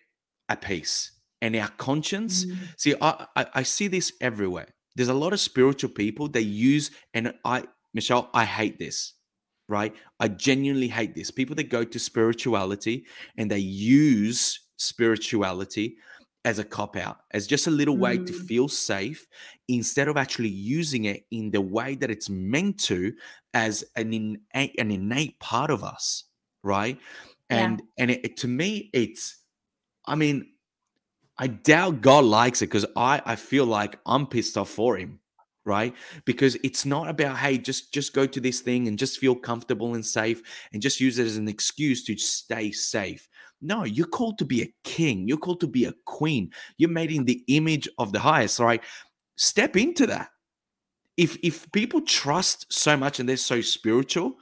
at 0.49 0.61
peace. 0.61 1.13
And 1.41 1.55
our 1.57 1.69
conscience 1.79 2.45
Mm. 2.45 2.57
see 2.77 2.95
I, 3.01 3.27
I 3.37 3.47
i 3.61 3.63
see 3.63 3.89
this 3.89 4.13
everywhere. 4.21 4.69
There's 4.97 5.09
a 5.09 5.15
lot 5.15 5.33
of 5.33 5.41
spiritual 5.41 5.91
people 5.91 6.29
they 6.29 6.41
use 6.71 6.91
and 7.15 7.33
i 7.45 7.65
michelle 7.95 8.29
i 8.35 8.45
hate 8.45 8.79
this 8.79 9.15
right? 9.69 9.95
I 10.19 10.29
genuinely 10.29 10.89
hate 10.89 11.15
this. 11.15 11.31
People 11.31 11.55
that 11.57 11.69
go 11.69 11.85
to 11.85 11.99
spirituality 11.99 13.05
and 13.37 13.51
they 13.51 13.59
use 13.59 14.61
spirituality 14.79 15.97
as 16.49 16.59
a 16.59 16.65
cop 16.65 16.97
out, 16.97 17.19
as 17.33 17.47
just 17.47 17.67
a 17.67 17.71
little 17.81 17.99
way 17.99 18.17
to 18.19 18.33
Mm. 18.33 18.47
feel 18.49 18.69
safe, 18.69 19.29
instead 19.69 20.09
of 20.09 20.17
actually 20.17 20.49
using 20.79 21.05
it 21.05 21.27
in 21.31 21.51
the 21.53 21.61
way 21.61 21.95
that 22.01 22.11
it's 22.11 22.31
meant 22.31 22.81
to, 22.91 23.13
as 23.55 23.85
an 23.97 24.13
innate, 24.13 24.75
an 24.79 24.91
innate 24.91 25.39
part 25.41 25.71
of 25.71 25.83
us, 25.85 26.25
right? 26.65 26.99
Yeah. 27.51 27.75
And 27.75 27.83
and 27.99 28.11
it, 28.11 28.21
it- 28.25 28.37
to 28.39 28.49
me, 28.49 28.91
it's, 28.93 29.39
I 30.07 30.15
mean, 30.17 30.37
I 31.39 31.47
doubt 31.49 32.01
God 32.01 32.25
likes 32.25 32.63
it 32.63 32.67
because 32.67 32.87
I 32.97 33.23
I 33.25 33.37
feel 33.37 33.67
like 33.67 33.99
I'm 34.07 34.27
pissed 34.27 34.57
off 34.59 34.71
for 34.71 34.97
him, 34.97 35.21
right? 35.65 35.95
Because 36.25 36.57
it's 36.65 36.85
not 36.85 37.09
about 37.09 37.39
hey, 37.39 37.59
just 37.59 37.93
just 37.95 38.13
go 38.13 38.27
to 38.27 38.41
this 38.41 38.61
thing 38.61 38.89
and 38.89 38.99
just 38.99 39.19
feel 39.19 39.37
comfortable 39.37 39.95
and 39.95 40.05
safe 40.05 40.43
and 40.73 40.83
just 40.83 41.01
use 41.01 41.19
it 41.19 41.27
as 41.27 41.37
an 41.37 41.49
excuse 41.49 42.05
to 42.07 42.17
stay 42.19 42.73
safe. 42.73 43.29
No, 43.61 43.85
you're 43.85 44.07
called 44.07 44.39
to 44.39 44.45
be 44.45 44.63
a 44.63 44.73
king. 44.85 45.27
You're 45.27 45.39
called 45.39 45.61
to 45.61 45.67
be 45.67 45.85
a 45.85 45.95
queen. 46.05 46.51
You're 46.77 46.91
made 46.91 47.11
in 47.11 47.25
the 47.25 47.43
image 47.49 47.89
of 47.99 48.13
the 48.13 48.21
highest, 48.21 48.61
right? 48.61 48.83
Step 49.37 49.77
into 49.77 50.07
that. 50.07 50.31
If 51.17 51.37
if 51.43 51.71
people 51.73 52.01
trust 52.03 52.67
so 52.73 52.97
much 52.97 53.19
and 53.19 53.29
they're 53.29 53.37
so 53.37 53.61
spiritual, 53.61 54.39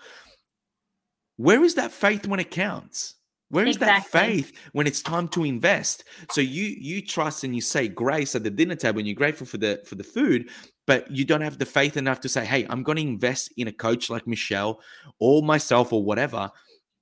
where 1.37 1.65
is 1.65 1.75
that 1.75 1.93
faith 1.93 2.27
when 2.27 2.41
it 2.41 2.51
counts? 2.51 3.15
Where 3.49 3.67
is 3.67 3.79
that 3.79 4.07
faith 4.07 4.53
when 4.73 4.87
it's 4.87 5.01
time 5.01 5.29
to 5.29 5.45
invest? 5.45 6.05
So 6.33 6.41
you 6.41 6.65
you 6.65 7.01
trust 7.01 7.45
and 7.45 7.55
you 7.55 7.61
say 7.61 7.87
grace 7.87 8.35
at 8.35 8.43
the 8.43 8.51
dinner 8.51 8.75
table 8.75 8.99
and 8.99 9.07
you're 9.07 9.15
grateful 9.15 9.47
for 9.47 9.59
the 9.59 9.81
for 9.87 9.95
the 9.95 10.05
food, 10.05 10.51
but 10.87 11.09
you 11.11 11.25
don't 11.25 11.43
have 11.43 11.59
the 11.59 11.65
faith 11.65 11.97
enough 11.97 12.21
to 12.21 12.29
say, 12.29 12.45
"Hey, 12.45 12.67
I'm 12.69 12.83
going 12.83 12.97
to 12.97 13.03
invest 13.03 13.53
in 13.57 13.69
a 13.69 13.73
coach 13.73 14.11
like 14.11 14.27
Michelle 14.27 14.81
or 15.21 15.43
myself 15.43 15.93
or 15.93 16.03
whatever." 16.03 16.51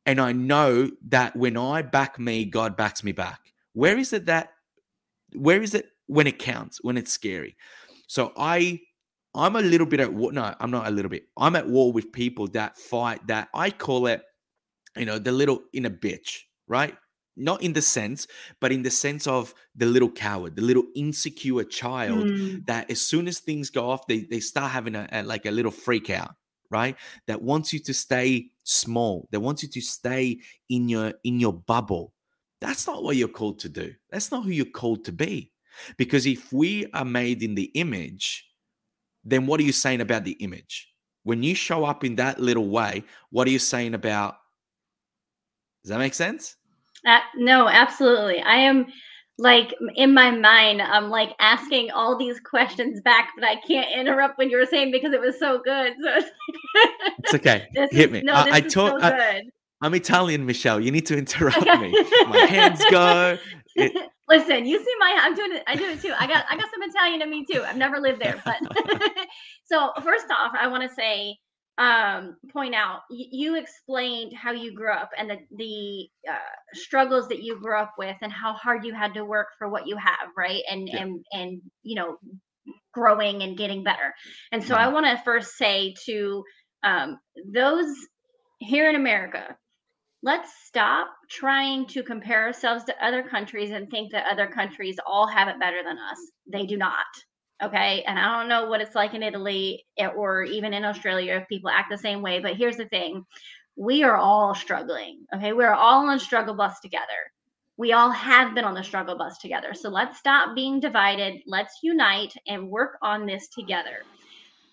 And 0.06 0.20
I 0.20 0.32
know 0.32 0.90
that 1.08 1.34
when 1.34 1.56
I 1.56 1.82
back 1.82 2.18
me, 2.18 2.44
God 2.44 2.76
backs 2.76 3.02
me 3.02 3.12
back. 3.12 3.40
Where 3.72 3.96
is 3.98 4.12
it 4.12 4.26
that 4.26 4.50
where 5.34 5.62
is 5.62 5.74
it 5.74 5.86
when 6.06 6.26
it 6.26 6.38
counts, 6.38 6.78
when 6.82 6.96
it's 6.96 7.12
scary? 7.12 7.56
So 8.06 8.32
I 8.36 8.80
I'm 9.34 9.56
a 9.56 9.60
little 9.62 9.86
bit 9.86 10.00
at 10.00 10.12
war. 10.12 10.32
No, 10.32 10.54
I'm 10.60 10.70
not 10.70 10.86
a 10.86 10.90
little 10.90 11.10
bit. 11.10 11.24
I'm 11.36 11.56
at 11.56 11.68
war 11.68 11.92
with 11.92 12.12
people 12.12 12.48
that 12.48 12.76
fight 12.78 13.26
that 13.26 13.48
I 13.52 13.70
call 13.70 14.06
it, 14.06 14.22
you 14.96 15.06
know, 15.06 15.18
the 15.18 15.32
little 15.32 15.62
inner 15.72 15.90
bitch, 15.90 16.42
right? 16.68 16.94
Not 17.36 17.62
in 17.62 17.72
the 17.72 17.82
sense, 17.82 18.28
but 18.60 18.70
in 18.70 18.82
the 18.82 18.90
sense 18.90 19.26
of 19.26 19.54
the 19.74 19.86
little 19.86 20.10
coward, 20.10 20.54
the 20.54 20.62
little 20.62 20.84
insecure 20.94 21.64
child 21.64 22.28
Mm. 22.28 22.66
that 22.66 22.88
as 22.90 23.00
soon 23.00 23.26
as 23.26 23.40
things 23.40 23.70
go 23.70 23.90
off, 23.90 24.06
they 24.06 24.20
they 24.20 24.38
start 24.40 24.70
having 24.70 24.94
a, 24.94 25.08
a 25.10 25.22
like 25.24 25.46
a 25.46 25.50
little 25.50 25.72
freak 25.72 26.10
out, 26.10 26.36
right? 26.70 26.96
That 27.26 27.42
wants 27.42 27.72
you 27.72 27.78
to 27.80 27.94
stay 27.94 28.46
small. 28.64 29.28
That 29.30 29.40
wants 29.40 29.62
you 29.62 29.68
to 29.70 29.80
stay 29.80 30.38
in 30.68 30.88
your 30.88 31.14
in 31.24 31.40
your 31.40 31.52
bubble. 31.52 32.12
That's 32.60 32.86
not 32.86 33.02
what 33.02 33.16
you're 33.16 33.28
called 33.28 33.58
to 33.60 33.68
do. 33.68 33.94
That's 34.10 34.30
not 34.30 34.44
who 34.44 34.50
you're 34.50 34.66
called 34.66 35.04
to 35.04 35.12
be. 35.12 35.52
Because 35.96 36.26
if 36.26 36.52
we 36.52 36.86
are 36.92 37.04
made 37.04 37.42
in 37.42 37.54
the 37.54 37.70
image, 37.74 38.46
then 39.24 39.46
what 39.46 39.60
are 39.60 39.64
you 39.64 39.72
saying 39.72 40.00
about 40.00 40.24
the 40.24 40.32
image? 40.32 40.88
When 41.24 41.42
you 41.42 41.54
show 41.54 41.84
up 41.84 42.04
in 42.04 42.16
that 42.16 42.40
little 42.40 42.68
way, 42.68 43.04
what 43.30 43.48
are 43.48 43.50
you 43.50 43.58
saying 43.58 43.94
about? 43.94 44.36
Does 45.82 45.90
that 45.90 45.98
make 45.98 46.14
sense? 46.14 46.56
Uh, 47.06 47.18
no, 47.36 47.68
absolutely. 47.68 48.40
I 48.40 48.56
am 48.56 48.86
like 49.38 49.74
in 49.96 50.14
my 50.14 50.30
mind, 50.30 50.80
I'm 50.80 51.10
like 51.10 51.30
asking 51.40 51.90
all 51.90 52.16
these 52.16 52.38
questions 52.40 53.00
back, 53.00 53.30
but 53.36 53.44
I 53.44 53.56
can't 53.66 53.88
interrupt 53.98 54.38
when 54.38 54.48
you 54.50 54.58
were 54.58 54.66
saying 54.66 54.92
because 54.92 55.12
it 55.12 55.20
was 55.20 55.38
so 55.38 55.60
good. 55.64 55.94
So 56.02 56.08
it's 56.16 56.30
It's 57.18 57.34
okay. 57.34 57.66
Hit 57.74 57.92
is, 57.92 58.10
me. 58.10 58.22
No, 58.22 58.34
I- 58.34 58.48
I 58.52 58.60
talk- 58.60 59.00
so 59.00 59.06
I-. 59.06 59.42
I'm 59.80 59.94
Italian, 59.94 60.46
Michelle. 60.46 60.80
You 60.80 60.90
need 60.90 61.06
to 61.06 61.18
interrupt 61.18 61.60
me. 61.60 61.92
My 62.28 62.46
hands 62.48 62.82
go. 62.90 63.36
It- 63.76 64.10
Listen, 64.28 64.64
you 64.64 64.78
see 64.78 64.92
my 64.98 65.18
I'm 65.20 65.34
doing 65.34 65.52
it. 65.52 65.64
I 65.66 65.76
do 65.76 65.84
it 65.84 66.00
too. 66.00 66.14
I 66.18 66.26
got 66.26 66.46
I 66.48 66.56
got 66.56 66.70
some 66.70 66.82
Italian 66.82 67.20
in 67.20 67.28
me 67.28 67.44
too. 67.44 67.62
I've 67.62 67.76
never 67.76 67.98
lived 68.00 68.22
there, 68.22 68.40
but 68.42 68.56
so 69.66 69.90
first 70.02 70.24
off, 70.30 70.52
I 70.58 70.66
want 70.68 70.82
to 70.82 70.88
say 70.94 71.36
um 71.78 72.36
point 72.52 72.74
out 72.74 73.00
y- 73.10 73.26
you 73.32 73.56
explained 73.56 74.32
how 74.32 74.52
you 74.52 74.74
grew 74.74 74.92
up 74.92 75.10
and 75.18 75.28
the 75.30 75.38
the 75.56 76.08
uh, 76.30 76.38
struggles 76.72 77.28
that 77.28 77.42
you 77.42 77.60
grew 77.60 77.76
up 77.76 77.94
with 77.98 78.16
and 78.22 78.32
how 78.32 78.52
hard 78.52 78.84
you 78.84 78.94
had 78.94 79.14
to 79.14 79.24
work 79.24 79.48
for 79.58 79.68
what 79.68 79.86
you 79.86 79.96
have 79.96 80.28
right 80.36 80.62
and 80.70 80.88
Yeah. 80.92 80.98
and 80.98 81.24
and 81.32 81.60
you 81.82 81.96
know 81.96 82.16
growing 82.92 83.42
and 83.42 83.58
getting 83.58 83.82
better 83.84 84.14
and 84.52 84.62
so 84.62 84.76
i 84.76 84.86
Mhm. 84.86 84.92
want 84.92 85.06
to 85.06 85.22
first 85.24 85.56
say 85.56 85.94
to 86.06 86.44
um, 86.84 87.18
those 87.52 87.94
here 88.60 88.88
in 88.88 88.94
america 88.96 89.56
let's 90.22 90.52
stop 90.66 91.08
trying 91.30 91.86
to 91.86 92.02
compare 92.02 92.44
ourselves 92.44 92.84
to 92.84 93.04
other 93.04 93.22
countries 93.22 93.70
and 93.70 93.90
think 93.90 94.12
that 94.12 94.26
other 94.30 94.46
countries 94.48 94.96
all 95.06 95.26
have 95.28 95.48
it 95.48 95.60
better 95.60 95.82
than 95.84 95.98
us. 95.98 96.18
They 96.50 96.66
do 96.66 96.76
not. 96.76 97.06
Okay. 97.64 98.04
And 98.06 98.18
I 98.18 98.38
don't 98.38 98.48
know 98.48 98.66
what 98.68 98.80
it's 98.82 98.94
like 98.94 99.14
in 99.14 99.22
Italy 99.22 99.84
eh, 99.98 100.08
or 100.08 100.44
even 100.44 100.74
in 100.74 100.84
Australia 100.84 101.34
if 101.36 101.48
people 101.48 101.70
act 101.70 101.90
the 101.90 101.98
same 101.98 102.22
way. 102.22 102.40
But 102.40 102.56
here's 102.56 102.76
the 102.76 102.86
thing 102.86 103.24
we 103.76 104.04
are 104.04 104.16
all 104.16 104.54
struggling. 104.54 105.26
Okay. 105.34 105.52
We're 105.52 105.72
all 105.74 106.08
on 106.08 106.20
struggle 106.20 106.54
bus 106.54 106.80
together. 106.80 107.04
We 107.76 107.92
all 107.92 108.10
have 108.12 108.54
been 108.54 108.64
on 108.64 108.74
the 108.74 108.84
struggle 108.84 109.16
bus 109.18 109.38
together. 109.38 109.74
So 109.74 109.88
let's 109.90 110.18
stop 110.18 110.54
being 110.54 110.80
divided. 110.80 111.42
Let's 111.46 111.78
unite 111.82 112.34
and 112.48 112.68
work 112.70 112.98
on 113.02 113.26
this 113.26 113.48
together. 113.48 114.06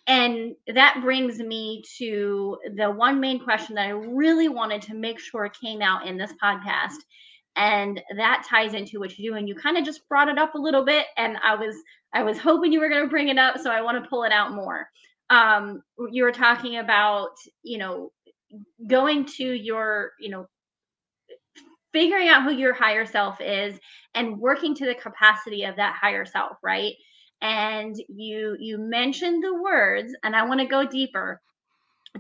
And 0.08 0.56
that 0.68 1.00
brings 1.02 1.40
me 1.40 1.84
to 2.00 2.58
the 2.76 2.92
one 2.92 3.20
main 3.20 3.40
question 3.44 3.76
that 3.76 3.88
I 3.88 3.92
really 3.92 4.50
wanted 4.50 4.82
to 4.84 4.96
make 4.96 5.20
sure 5.20 5.50
came 5.50 5.82
out 5.82 6.08
in 6.08 6.18
this 6.18 6.34
podcast. 6.44 6.98
and 7.56 8.02
that 8.16 8.46
ties 8.50 8.74
into 8.74 9.00
what 9.00 9.18
you 9.18 9.32
do 9.32 9.38
and 9.38 9.48
you 9.48 9.56
kind 9.56 9.78
of 9.78 9.84
just 9.84 10.08
brought 10.08 10.30
it 10.30 10.38
up 10.38 10.56
a 10.56 10.60
little 10.60 10.86
bit 10.86 11.06
and 11.18 11.38
i 11.44 11.56
was 11.56 11.76
i 12.14 12.24
was 12.24 12.38
hoping 12.40 12.72
you 12.72 12.80
were 12.80 12.90
going 12.90 13.04
to 13.04 13.10
bring 13.10 13.30
it 13.30 13.38
up 13.38 13.58
so 13.60 13.72
i 13.72 13.82
want 13.82 14.02
to 14.02 14.10
pull 14.10 14.24
it 14.24 14.32
out 14.32 14.54
more. 14.54 14.88
Um 15.30 15.82
you 16.12 16.24
were 16.24 16.32
talking 16.32 16.78
about 16.78 17.32
you 17.64 17.78
know 17.78 18.12
going 18.88 19.26
to 19.26 19.46
your 19.46 20.12
you 20.20 20.30
know 20.30 20.48
figuring 21.94 22.28
out 22.28 22.44
who 22.44 22.52
your 22.52 22.74
higher 22.74 23.06
self 23.06 23.40
is 23.42 23.78
and 24.16 24.40
working 24.40 24.76
to 24.76 24.86
the 24.86 24.96
capacity 24.96 25.64
of 25.64 25.76
that 25.78 25.96
higher 26.00 26.26
self 26.26 26.58
right? 26.64 26.94
And 27.42 27.96
you 28.08 28.56
you 28.60 28.78
mentioned 28.78 29.44
the 29.44 29.54
words 29.56 30.14
and 30.24 30.36
i 30.36 30.46
want 30.46 30.60
to 30.60 30.68
go 30.68 30.86
deeper. 30.86 31.42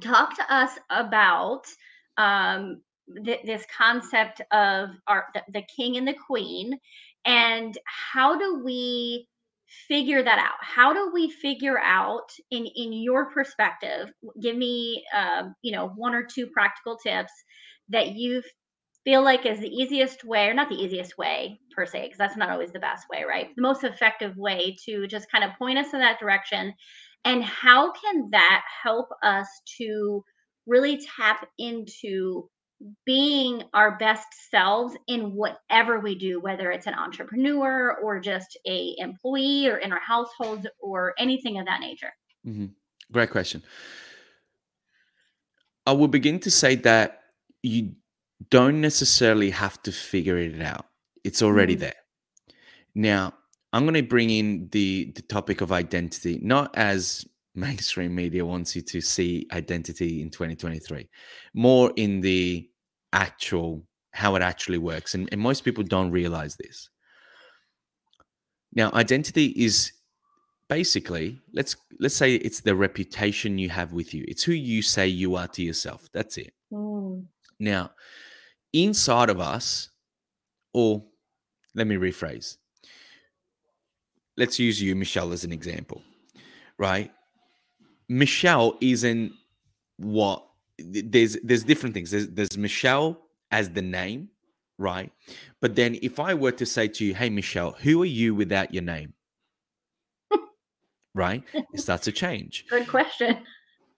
Talk 0.01 0.35
to 0.37 0.53
us 0.53 0.71
about 0.89 1.63
um, 2.17 2.81
th- 3.25 3.41
this 3.45 3.65
concept 3.77 4.41
of 4.51 4.89
our 5.07 5.27
the, 5.33 5.43
the 5.53 5.63
king 5.75 5.97
and 5.97 6.07
the 6.07 6.13
queen 6.13 6.79
and 7.25 7.77
how 7.85 8.37
do 8.37 8.61
we 8.63 9.27
figure 9.87 10.23
that 10.23 10.39
out. 10.39 10.57
How 10.61 10.93
do 10.93 11.11
we 11.13 11.29
figure 11.29 11.79
out 11.79 12.29
in 12.49 12.65
in 12.65 12.93
your 12.93 13.31
perspective 13.31 14.11
give 14.41 14.55
me 14.55 15.03
um, 15.15 15.55
you 15.61 15.71
know 15.71 15.89
one 15.89 16.13
or 16.13 16.23
two 16.23 16.47
practical 16.47 16.97
tips 16.97 17.31
that 17.89 18.15
you 18.15 18.41
feel 19.03 19.23
like 19.23 19.45
is 19.45 19.59
the 19.59 19.67
easiest 19.67 20.23
way 20.23 20.47
or 20.47 20.53
not 20.53 20.69
the 20.69 20.75
easiest 20.75 21.17
way 21.17 21.59
per 21.75 21.85
se 21.85 22.03
because 22.03 22.17
that's 22.17 22.37
not 22.37 22.49
always 22.49 22.71
the 22.71 22.79
best 22.79 23.05
way 23.09 23.23
right? 23.27 23.47
The 23.55 23.61
most 23.61 23.83
effective 23.83 24.37
way 24.37 24.75
to 24.85 25.07
just 25.07 25.31
kind 25.31 25.43
of 25.43 25.57
point 25.57 25.79
us 25.79 25.93
in 25.93 25.99
that 25.99 26.19
direction 26.19 26.73
and 27.25 27.43
how 27.43 27.91
can 27.91 28.29
that 28.31 28.63
help 28.83 29.07
us 29.23 29.47
to 29.77 30.23
really 30.67 31.01
tap 31.17 31.47
into 31.57 32.49
being 33.05 33.63
our 33.73 33.97
best 33.97 34.27
selves 34.49 34.95
in 35.07 35.33
whatever 35.33 35.99
we 35.99 36.15
do 36.15 36.39
whether 36.39 36.71
it's 36.71 36.87
an 36.87 36.93
entrepreneur 36.93 37.97
or 38.01 38.19
just 38.19 38.57
a 38.67 38.95
employee 38.97 39.67
or 39.67 39.77
in 39.77 39.91
our 39.91 39.99
households 39.99 40.65
or 40.79 41.13
anything 41.17 41.59
of 41.59 41.65
that 41.65 41.79
nature 41.79 42.11
mm-hmm. 42.47 42.67
great 43.11 43.29
question 43.29 43.61
i 45.85 45.91
will 45.91 46.07
begin 46.07 46.39
to 46.39 46.51
say 46.51 46.75
that 46.75 47.21
you 47.63 47.91
don't 48.49 48.81
necessarily 48.81 49.49
have 49.49 49.81
to 49.83 49.91
figure 49.91 50.37
it 50.37 50.61
out 50.61 50.85
it's 51.23 51.41
already 51.41 51.73
mm-hmm. 51.73 51.81
there 51.81 51.95
now 52.95 53.33
i'm 53.73 53.83
going 53.83 53.93
to 53.93 54.01
bring 54.01 54.29
in 54.29 54.67
the 54.71 55.11
the 55.15 55.21
topic 55.23 55.61
of 55.61 55.71
identity 55.71 56.39
not 56.41 56.75
as 56.75 57.25
mainstream 57.53 58.15
media 58.15 58.45
wants 58.45 58.75
you 58.75 58.81
to 58.81 59.01
see 59.01 59.45
identity 59.51 60.21
in 60.21 60.29
2023 60.29 61.07
more 61.53 61.91
in 61.97 62.21
the 62.21 62.70
actual 63.13 63.83
how 64.11 64.35
it 64.35 64.41
actually 64.41 64.77
works 64.77 65.13
and, 65.13 65.29
and 65.31 65.39
most 65.39 65.63
people 65.63 65.83
don't 65.83 66.11
realize 66.11 66.55
this. 66.55 66.89
Now 68.73 68.91
identity 68.93 69.47
is 69.47 69.91
basically 70.69 71.39
let's 71.53 71.75
let's 71.99 72.15
say 72.15 72.35
it's 72.35 72.61
the 72.61 72.75
reputation 72.75 73.57
you 73.57 73.69
have 73.69 73.93
with 73.93 74.13
you. 74.13 74.23
It's 74.27 74.43
who 74.43 74.53
you 74.53 74.81
say 74.81 75.07
you 75.07 75.35
are 75.35 75.47
to 75.49 75.63
yourself. 75.63 76.09
That's 76.13 76.37
it. 76.37 76.53
Mm. 76.71 77.25
now 77.59 77.91
inside 78.71 79.29
of 79.29 79.41
us 79.41 79.89
or 80.73 81.03
let 81.75 81.85
me 81.85 81.97
rephrase. 81.97 82.57
Let's 84.37 84.57
use 84.57 84.81
you 84.81 84.95
michelle 84.95 85.33
as 85.33 85.43
an 85.43 85.51
example 85.51 86.01
right? 86.81 87.11
Michelle 88.09 88.75
isn't 88.81 89.31
what 89.97 90.43
there's 90.85 91.37
there's 91.43 91.63
different 91.63 91.93
things. 91.93 92.11
There's 92.11 92.27
there's 92.29 92.57
Michelle 92.57 93.21
as 93.51 93.69
the 93.71 93.81
name, 93.81 94.29
right? 94.77 95.11
But 95.59 95.75
then 95.75 95.97
if 96.01 96.19
I 96.19 96.33
were 96.33 96.51
to 96.53 96.65
say 96.65 96.87
to 96.87 97.05
you, 97.05 97.13
"Hey 97.13 97.29
Michelle, 97.29 97.71
who 97.71 98.01
are 98.01 98.13
you 98.21 98.35
without 98.35 98.73
your 98.73 98.83
name?" 98.83 99.13
right? 101.15 101.43
It 101.53 101.79
starts 101.79 102.05
to 102.05 102.11
change. 102.11 102.65
Good 102.69 102.87
question. 102.87 103.43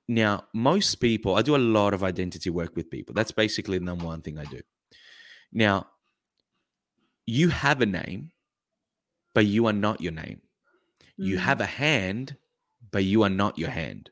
Now, 0.07 0.43
most 0.53 0.95
people, 0.95 1.35
I 1.35 1.41
do 1.41 1.55
a 1.55 1.57
lot 1.57 1.93
of 1.93 2.03
identity 2.03 2.49
work 2.49 2.75
with 2.75 2.89
people. 2.89 3.15
That's 3.15 3.31
basically 3.31 3.77
the 3.77 3.85
number 3.85 4.05
one 4.05 4.21
thing 4.21 4.37
I 4.37 4.43
do. 4.43 4.59
Now, 5.51 5.87
you 7.25 7.49
have 7.49 7.81
a 7.81 7.85
name, 7.85 8.31
but 9.33 9.45
you 9.45 9.65
are 9.67 9.73
not 9.73 10.01
your 10.01 10.11
name. 10.11 10.41
Mm. 11.19 11.25
You 11.25 11.37
have 11.37 11.61
a 11.61 11.65
hand, 11.65 12.35
but 12.91 13.05
you 13.05 13.23
are 13.23 13.29
not 13.29 13.57
your 13.57 13.69
hand. 13.69 14.09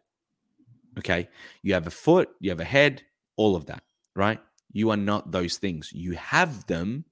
Okay. 0.98 1.30
You 1.62 1.74
have 1.74 1.88
a 1.88 1.92
foot, 1.92 2.30
you 2.40 2.50
have 2.50 2.60
a 2.60 2.66
head, 2.66 3.04
all 3.38 3.56
of 3.56 3.66
that, 3.68 3.84
right? 4.16 4.40
You 4.72 4.90
are 4.90 4.98
not 4.98 5.32
those 5.32 5.58
things. 5.58 5.92
You 5.94 6.14
have 6.14 6.66
them, 6.68 7.06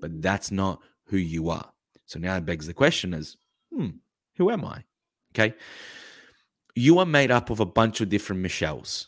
but 0.00 0.22
that's 0.22 0.50
not 0.50 0.80
who 1.06 1.16
you 1.16 1.50
are. 1.50 1.70
So 2.06 2.18
now 2.18 2.36
it 2.36 2.46
begs 2.46 2.66
the 2.66 2.74
question 2.74 3.14
is, 3.14 3.36
hmm, 3.72 3.88
who 4.36 4.50
am 4.50 4.64
I? 4.64 4.84
Okay. 5.34 5.54
You 6.74 6.98
are 6.98 7.06
made 7.06 7.30
up 7.30 7.50
of 7.50 7.60
a 7.60 7.66
bunch 7.66 8.00
of 8.00 8.08
different 8.08 8.42
Michelles. 8.42 9.06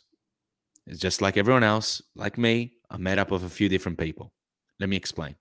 It's 0.86 1.00
just 1.00 1.20
like 1.20 1.36
everyone 1.36 1.64
else, 1.64 2.00
like 2.14 2.38
me, 2.38 2.74
I'm 2.90 3.02
made 3.02 3.18
up 3.18 3.32
of 3.32 3.42
a 3.42 3.48
few 3.48 3.68
different 3.68 3.98
people. 3.98 4.32
Let 4.78 4.88
me 4.88 4.96
explain. 4.96 5.36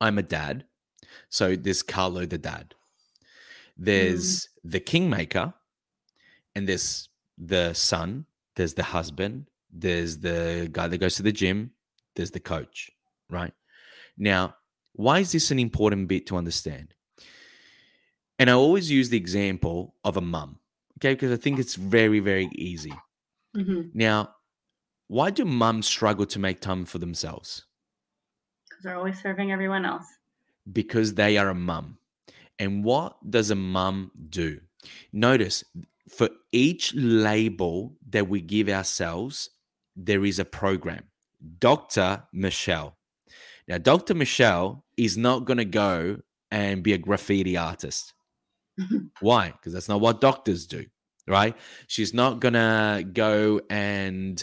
I'm 0.00 0.18
a 0.18 0.22
dad. 0.22 0.64
So 1.28 1.54
there's 1.56 1.82
Carlo 1.82 2.24
the 2.24 2.38
dad. 2.38 2.74
There's 3.76 4.44
mm. 4.44 4.48
the 4.64 4.80
kingmaker, 4.80 5.54
and 6.54 6.68
there's 6.68 7.08
the 7.38 7.72
son, 7.72 8.26
there's 8.56 8.74
the 8.74 8.82
husband, 8.82 9.46
there's 9.72 10.18
the 10.18 10.68
guy 10.72 10.88
that 10.88 10.98
goes 10.98 11.16
to 11.16 11.22
the 11.22 11.32
gym, 11.32 11.70
there's 12.16 12.32
the 12.32 12.40
coach, 12.40 12.90
right? 13.30 13.52
Now, 14.16 14.56
why 14.94 15.20
is 15.20 15.32
this 15.32 15.50
an 15.50 15.58
important 15.58 16.08
bit 16.08 16.26
to 16.26 16.36
understand? 16.36 16.94
And 18.38 18.50
I 18.50 18.54
always 18.54 18.90
use 18.90 19.08
the 19.08 19.16
example 19.16 19.94
of 20.04 20.16
a 20.16 20.20
mum, 20.20 20.58
okay, 20.98 21.14
because 21.14 21.32
I 21.32 21.36
think 21.36 21.58
it's 21.58 21.74
very, 21.74 22.20
very 22.20 22.48
easy. 22.52 22.92
Mm-hmm. 23.56 23.90
Now, 23.94 24.34
why 25.06 25.30
do 25.30 25.44
mums 25.44 25.86
struggle 25.86 26.26
to 26.26 26.38
make 26.38 26.60
time 26.60 26.84
for 26.84 26.98
themselves? 26.98 27.64
Because 28.68 28.84
they're 28.84 28.96
always 28.96 29.20
serving 29.20 29.52
everyone 29.52 29.84
else. 29.84 30.04
Because 30.70 31.14
they 31.14 31.38
are 31.38 31.48
a 31.48 31.54
mum. 31.54 31.98
And 32.58 32.84
what 32.84 33.16
does 33.30 33.50
a 33.50 33.54
mum 33.54 34.10
do? 34.28 34.60
Notice 35.12 35.64
for 36.10 36.30
each 36.52 36.94
label 36.94 37.96
that 38.10 38.28
we 38.28 38.40
give 38.40 38.68
ourselves, 38.68 39.50
there 39.96 40.24
is 40.24 40.38
a 40.38 40.44
program. 40.44 41.04
Dr. 41.58 42.24
Michelle. 42.32 42.96
Now, 43.66 43.78
Dr. 43.78 44.14
Michelle 44.14 44.84
is 44.96 45.16
not 45.16 45.44
going 45.44 45.58
to 45.58 45.64
go 45.64 46.18
and 46.50 46.82
be 46.82 46.92
a 46.94 46.98
graffiti 46.98 47.56
artist. 47.56 48.14
Why? 49.20 49.50
Because 49.50 49.72
that's 49.72 49.88
not 49.88 50.00
what 50.00 50.20
doctors 50.20 50.66
do, 50.66 50.86
right? 51.26 51.56
She's 51.86 52.14
not 52.14 52.40
going 52.40 52.54
to 52.54 53.04
go 53.12 53.60
and 53.68 54.42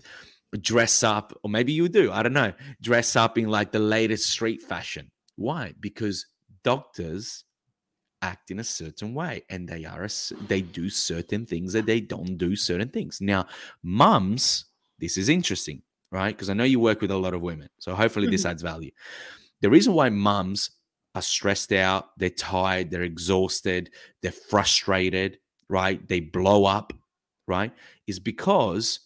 dress 0.61 1.03
up, 1.03 1.37
or 1.43 1.49
maybe 1.49 1.73
you 1.73 1.89
do, 1.89 2.11
I 2.11 2.23
don't 2.23 2.33
know, 2.33 2.53
dress 2.81 3.15
up 3.15 3.37
in 3.37 3.49
like 3.49 3.71
the 3.71 3.79
latest 3.79 4.29
street 4.29 4.61
fashion. 4.61 5.11
Why? 5.35 5.73
Because 5.79 6.25
doctors 6.63 7.43
act 8.21 8.51
in 8.51 8.59
a 8.59 8.63
certain 8.63 9.13
way 9.13 9.43
and 9.49 9.67
they 9.67 9.85
are 9.85 10.03
a, 10.03 10.09
they 10.47 10.61
do 10.61 10.89
certain 10.89 11.45
things 11.45 11.73
that 11.73 11.85
they 11.85 11.99
don't 11.99 12.37
do 12.37 12.55
certain 12.55 12.89
things. 12.89 13.21
Now 13.21 13.47
mums 13.83 14.65
this 14.99 15.17
is 15.17 15.29
interesting 15.29 15.81
right? 16.11 16.35
Because 16.35 16.49
i 16.49 16.53
know 16.53 16.63
you 16.63 16.79
work 16.79 17.01
with 17.01 17.11
a 17.11 17.17
lot 17.17 17.33
of 17.33 17.41
women 17.41 17.69
so 17.79 17.93
hopefully 17.95 18.27
this 18.27 18.41
mm-hmm. 18.41 18.51
adds 18.51 18.61
value. 18.61 18.91
The 19.61 19.69
reason 19.69 19.93
why 19.93 20.09
mums 20.09 20.71
are 21.13 21.21
stressed 21.21 21.71
out 21.71 22.17
they're 22.17 22.29
tired 22.29 22.91
they're 22.91 23.03
exhausted 23.03 23.89
they're 24.21 24.31
frustrated 24.31 25.37
right? 25.69 26.07
They 26.07 26.19
blow 26.19 26.65
up 26.65 26.93
right? 27.47 27.71
Is 28.07 28.19
because 28.19 28.99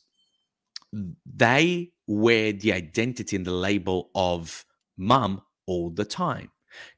they 1.26 1.92
wear 2.08 2.54
the 2.54 2.74
identity 2.74 3.36
and 3.36 3.46
the 3.46 3.52
label 3.52 4.10
of 4.16 4.66
mum 4.98 5.42
all 5.68 5.90
the 5.90 6.06
time. 6.06 6.50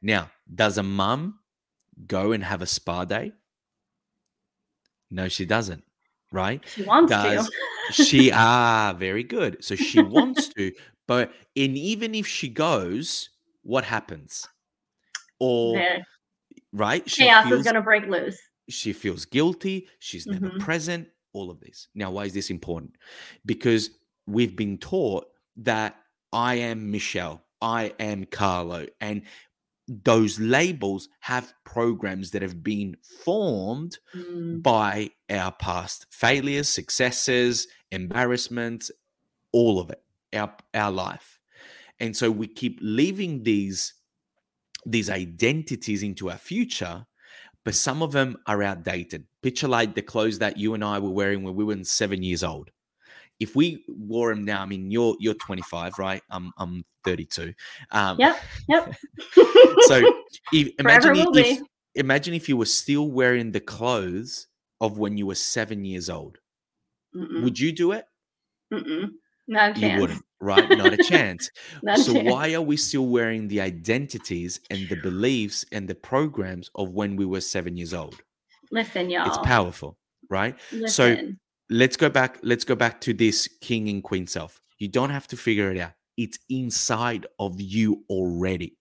Now 0.01 0.29
does 0.53 0.77
a 0.77 0.83
mum 0.83 1.39
go 2.07 2.31
and 2.31 2.43
have 2.43 2.61
a 2.61 2.65
spa 2.65 3.05
day? 3.05 3.33
No, 5.09 5.27
she 5.27 5.45
doesn't. 5.45 5.83
Right? 6.31 6.63
She 6.65 6.83
wants 6.83 7.11
Does, 7.11 7.49
to. 7.91 8.03
she 8.03 8.31
ah, 8.33 8.95
very 8.97 9.23
good. 9.23 9.63
So 9.63 9.75
she 9.75 10.01
wants 10.01 10.47
to, 10.49 10.71
but 11.07 11.33
and 11.57 11.77
even 11.77 12.15
if 12.15 12.25
she 12.25 12.47
goes, 12.47 13.29
what 13.63 13.83
happens? 13.83 14.47
Or 15.39 15.81
right? 16.71 17.09
She 17.09 17.23
chaos 17.23 17.47
feels, 17.47 17.59
is 17.59 17.65
gonna 17.65 17.81
break 17.81 18.07
loose. 18.07 18.39
She 18.69 18.93
feels 18.93 19.25
guilty, 19.25 19.89
she's 19.99 20.25
never 20.25 20.47
mm-hmm. 20.47 20.59
present, 20.59 21.09
all 21.33 21.51
of 21.51 21.59
this. 21.59 21.89
Now, 21.95 22.11
why 22.11 22.25
is 22.25 22.33
this 22.33 22.49
important? 22.49 22.95
Because 23.45 23.89
we've 24.25 24.55
been 24.55 24.77
taught 24.77 25.25
that 25.57 25.97
I 26.31 26.55
am 26.55 26.91
Michelle, 26.91 27.43
I 27.61 27.93
am 27.99 28.25
Carlo, 28.25 28.87
and 29.01 29.23
those 30.03 30.39
labels 30.39 31.09
have 31.21 31.53
programs 31.65 32.31
that 32.31 32.41
have 32.41 32.63
been 32.63 32.95
formed 33.23 33.97
mm. 34.15 34.61
by 34.61 35.09
our 35.29 35.51
past 35.51 36.05
failures, 36.11 36.69
successes, 36.69 37.67
embarrassments, 37.91 38.91
all 39.51 39.79
of 39.79 39.89
it, 39.89 40.01
our, 40.33 40.55
our 40.73 40.91
life. 40.91 41.39
and 41.99 42.15
so 42.17 42.31
we 42.31 42.47
keep 42.47 42.79
leaving 42.81 43.43
these 43.43 43.93
these 44.85 45.09
identities 45.11 46.01
into 46.01 46.31
our 46.31 46.39
future 46.39 47.05
but 47.63 47.75
some 47.75 48.01
of 48.01 48.11
them 48.13 48.35
are 48.47 48.63
outdated 48.63 49.25
picture 49.43 49.67
like 49.67 49.93
the 49.93 50.01
clothes 50.01 50.39
that 50.39 50.57
you 50.57 50.73
and 50.73 50.83
i 50.83 50.97
were 50.97 51.11
wearing 51.11 51.43
when 51.43 51.55
we 51.55 51.63
were 51.63 51.83
seven 51.83 52.23
years 52.23 52.43
old 52.43 52.71
if 53.41 53.55
we 53.55 53.83
wore 53.87 54.33
them 54.33 54.45
now 54.45 54.61
i 54.61 54.65
mean 54.65 54.89
you're 54.91 55.15
you're 55.19 55.33
25 55.33 55.97
right 55.99 56.21
i'm 56.29 56.51
i'm 56.57 56.85
32 57.03 57.53
um 57.91 58.17
yep 58.19 58.37
yep 58.69 58.95
so 59.81 60.01
if, 60.53 60.71
imagine 60.79 61.15
if, 61.15 61.61
imagine 61.95 62.33
if 62.33 62.47
you 62.47 62.55
were 62.55 62.65
still 62.65 63.09
wearing 63.09 63.51
the 63.51 63.59
clothes 63.59 64.47
of 64.79 64.97
when 64.97 65.17
you 65.17 65.25
were 65.25 65.35
seven 65.35 65.83
years 65.83 66.09
old 66.09 66.37
Mm-mm. 67.15 67.43
would 67.43 67.59
you 67.59 67.71
do 67.73 67.91
it 67.91 68.05
Mm-mm. 68.71 69.09
Not 69.47 69.71
a 69.71 69.81
chance. 69.81 69.93
You 69.93 69.99
wouldn't, 69.99 70.23
right? 70.39 70.69
Not 70.69 70.93
a 70.93 70.97
chance. 71.03 71.49
Not 71.83 71.97
so 71.97 72.11
a 72.11 72.15
chance. 72.15 72.29
why 72.29 72.53
are 72.53 72.61
we 72.61 72.77
still 72.77 73.07
wearing 73.07 73.49
the 73.49 73.59
identities 73.59 74.61
and 74.69 74.87
the 74.87 74.95
beliefs 74.95 75.65
and 75.73 75.89
the 75.89 75.95
programs 75.95 76.69
of 76.75 76.91
when 76.91 77.17
we 77.17 77.25
were 77.25 77.41
seven 77.41 77.75
years 77.75 77.93
old? 77.93 78.21
Listen, 78.71 79.09
y'all. 79.09 79.27
It's 79.27 79.37
powerful, 79.39 79.97
right? 80.29 80.55
Listen. 80.71 80.87
So 80.87 81.33
let's 81.71 81.95
go 81.97 82.09
back. 82.09 82.37
Let's 82.43 82.65
go 82.65 82.75
back 82.75 83.01
to 83.01 83.13
this 83.13 83.47
king 83.61 83.89
and 83.89 84.03
queen 84.03 84.27
self. 84.27 84.61
You 84.77 84.89
don't 84.89 85.09
have 85.09 85.27
to 85.27 85.37
figure 85.37 85.71
it 85.71 85.79
out. 85.79 85.93
It's 86.17 86.37
inside 86.49 87.25
of 87.39 87.59
you 87.59 88.03
already. 88.09 88.77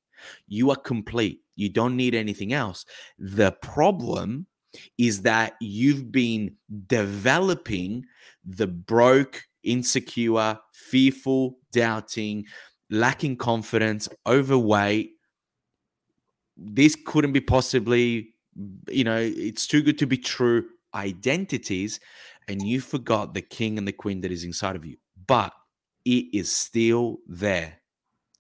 You 0.49 0.71
are 0.71 0.77
complete. 0.77 1.41
You 1.57 1.71
don't 1.71 1.97
need 1.97 2.15
anything 2.15 2.53
else. 2.53 2.85
The 3.19 3.53
problem 3.53 4.47
is 4.99 5.23
that 5.23 5.55
you've 5.61 6.13
been 6.13 6.57
developing 6.87 8.05
the 8.45 8.67
broke, 8.67 9.45
insecure, 9.63 10.59
fearful, 10.73 11.59
doubting, 11.73 12.45
lacking 12.91 13.37
confidence, 13.37 14.09
overweight. 14.27 15.13
This 16.57 16.97
couldn't 17.07 17.33
be 17.33 17.41
possibly, 17.41 18.35
you 18.89 19.05
know, 19.05 19.19
it's 19.19 19.67
too 19.67 19.83
good 19.83 19.99
to 19.99 20.07
be 20.07 20.19
true 20.19 20.65
identities. 20.95 22.01
And 22.49 22.63
you 22.63 22.81
forgot 22.81 23.35
the 23.35 23.43
king 23.43 23.79
and 23.79 23.87
the 23.87 23.93
queen 23.93 24.21
that 24.23 24.33
is 24.33 24.45
inside 24.45 24.77
of 24.77 24.85
you. 24.85 24.97
But 25.27 25.53
it 26.05 26.27
is 26.33 26.51
still 26.53 27.19
there. 27.27 27.79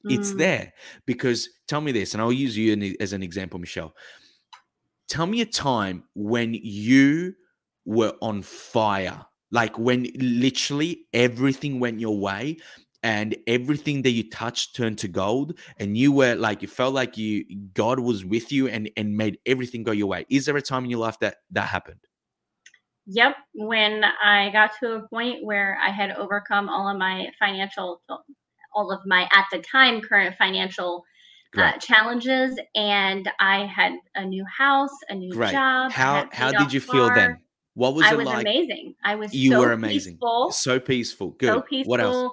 It's 0.04 0.32
mm. 0.32 0.38
there 0.38 0.72
because 1.06 1.48
tell 1.68 1.80
me 1.80 1.92
this, 1.92 2.14
and 2.14 2.22
I'll 2.22 2.32
use 2.32 2.56
you 2.56 2.96
as 3.00 3.12
an 3.12 3.22
example, 3.22 3.60
Michelle. 3.60 3.94
Tell 5.08 5.26
me 5.26 5.42
a 5.42 5.46
time 5.46 6.04
when 6.14 6.54
you 6.54 7.34
were 7.84 8.14
on 8.22 8.42
fire 8.42 9.26
like 9.50 9.78
when 9.78 10.06
literally 10.16 11.06
everything 11.12 11.80
went 11.80 12.00
your 12.00 12.18
way 12.18 12.56
and 13.02 13.36
everything 13.46 14.02
that 14.02 14.10
you 14.10 14.28
touched 14.28 14.76
turned 14.76 14.98
to 14.98 15.08
gold 15.08 15.58
and 15.78 15.96
you 15.96 16.12
were 16.12 16.34
like 16.34 16.62
you 16.62 16.68
felt 16.68 16.94
like 16.94 17.16
you 17.16 17.44
god 17.72 17.98
was 17.98 18.24
with 18.24 18.52
you 18.52 18.68
and 18.68 18.90
and 18.96 19.16
made 19.16 19.38
everything 19.46 19.82
go 19.82 19.92
your 19.92 20.06
way 20.06 20.24
is 20.30 20.44
there 20.44 20.56
a 20.56 20.62
time 20.62 20.84
in 20.84 20.90
your 20.90 21.00
life 21.00 21.18
that 21.18 21.36
that 21.50 21.66
happened 21.66 22.00
yep 23.10 23.36
when 23.54 24.04
i 24.22 24.50
got 24.52 24.70
to 24.78 24.94
a 24.94 25.08
point 25.08 25.44
where 25.44 25.78
i 25.82 25.90
had 25.90 26.10
overcome 26.12 26.68
all 26.68 26.88
of 26.88 26.96
my 26.96 27.26
financial 27.38 28.00
all 28.74 28.92
of 28.92 29.00
my 29.06 29.22
at 29.32 29.46
the 29.52 29.58
time 29.58 30.00
current 30.00 30.34
financial 30.38 31.04
uh, 31.58 31.72
challenges 31.78 32.58
and 32.76 33.28
i 33.40 33.66
had 33.66 33.92
a 34.14 34.24
new 34.24 34.44
house 34.44 34.96
a 35.08 35.14
new 35.14 35.32
Great. 35.32 35.50
job 35.50 35.90
how 35.90 36.28
how 36.32 36.52
did 36.52 36.72
you 36.72 36.80
feel 36.80 37.12
then 37.12 37.36
what 37.74 37.94
was 37.94 38.04
I 38.04 38.12
it 38.12 38.18
was 38.18 38.26
like? 38.26 38.42
amazing. 38.42 38.94
I 39.04 39.14
was 39.14 39.32
you 39.32 39.52
so 39.52 39.60
were 39.60 39.72
amazing. 39.72 40.14
Peaceful, 40.14 40.52
so 40.52 40.80
peaceful. 40.80 41.30
Good. 41.30 41.48
So 41.48 41.60
peaceful. 41.62 41.90
What 41.90 42.00
else? 42.00 42.32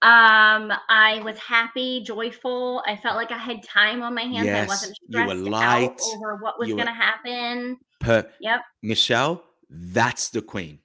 Um, 0.00 0.72
I 0.88 1.20
was 1.24 1.38
happy, 1.38 2.02
joyful. 2.04 2.82
I 2.86 2.96
felt 2.96 3.16
like 3.16 3.32
I 3.32 3.38
had 3.38 3.62
time 3.64 4.02
on 4.02 4.14
my 4.14 4.22
hands. 4.22 4.46
Yes, 4.46 4.64
I 4.64 4.66
wasn't 4.66 4.96
stressed 4.96 5.34
you 5.36 5.44
were 5.44 5.50
light. 5.50 5.90
out 5.90 6.00
over 6.14 6.36
what 6.36 6.58
was 6.58 6.68
going 6.68 6.86
to 6.86 6.92
happen. 6.92 7.78
Per- 8.00 8.30
yep. 8.40 8.60
Michelle, 8.82 9.42
that's 9.70 10.30
the 10.30 10.42
queen. 10.42 10.80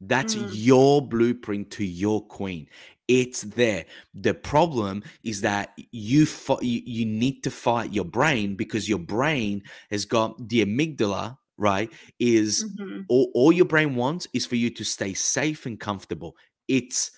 That's 0.00 0.34
mm. 0.34 0.50
your 0.52 1.06
blueprint 1.06 1.70
to 1.72 1.84
your 1.84 2.26
queen. 2.26 2.66
It's 3.06 3.42
there. 3.42 3.84
The 4.14 4.34
problem 4.34 5.02
is 5.22 5.42
that 5.42 5.72
you, 5.92 6.26
fo- 6.26 6.60
you 6.60 6.82
you 6.84 7.04
need 7.04 7.42
to 7.44 7.50
fight 7.50 7.92
your 7.92 8.04
brain 8.04 8.56
because 8.56 8.88
your 8.88 8.98
brain 8.98 9.62
has 9.90 10.04
got 10.04 10.48
the 10.48 10.64
amygdala 10.64 11.36
right 11.58 11.92
is 12.18 12.64
mm-hmm. 12.64 13.02
all, 13.08 13.30
all 13.34 13.52
your 13.52 13.64
brain 13.64 13.94
wants 13.94 14.26
is 14.32 14.46
for 14.46 14.56
you 14.56 14.70
to 14.70 14.84
stay 14.84 15.12
safe 15.12 15.66
and 15.66 15.78
comfortable 15.78 16.36
it's 16.68 17.10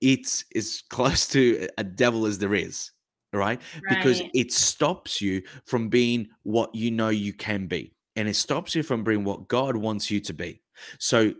it's 0.00 0.44
as 0.54 0.82
close 0.90 1.26
to 1.28 1.68
a 1.78 1.84
devil 1.84 2.26
as 2.26 2.38
there 2.38 2.54
is 2.54 2.90
right? 3.32 3.60
right 3.84 3.88
because 3.88 4.22
it 4.34 4.52
stops 4.52 5.20
you 5.20 5.42
from 5.64 5.88
being 5.88 6.28
what 6.42 6.74
you 6.74 6.90
know 6.90 7.08
you 7.08 7.32
can 7.32 7.66
be 7.66 7.94
and 8.16 8.28
it 8.28 8.34
stops 8.34 8.74
you 8.74 8.82
from 8.82 9.04
being 9.04 9.24
what 9.24 9.48
god 9.48 9.76
wants 9.76 10.10
you 10.10 10.20
to 10.20 10.32
be 10.32 10.62
so 10.98 11.32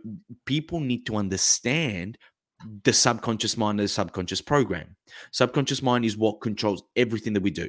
people 0.45 0.79
need 0.79 1.05
to 1.05 1.15
understand 1.15 2.17
the 2.83 2.93
subconscious 2.93 3.57
mind 3.57 3.79
and 3.79 3.87
the 3.87 3.91
subconscious 3.91 4.41
program 4.41 4.95
subconscious 5.31 5.81
mind 5.81 6.05
is 6.05 6.17
what 6.17 6.41
controls 6.41 6.83
everything 6.95 7.33
that 7.33 7.43
we 7.43 7.51
do 7.51 7.67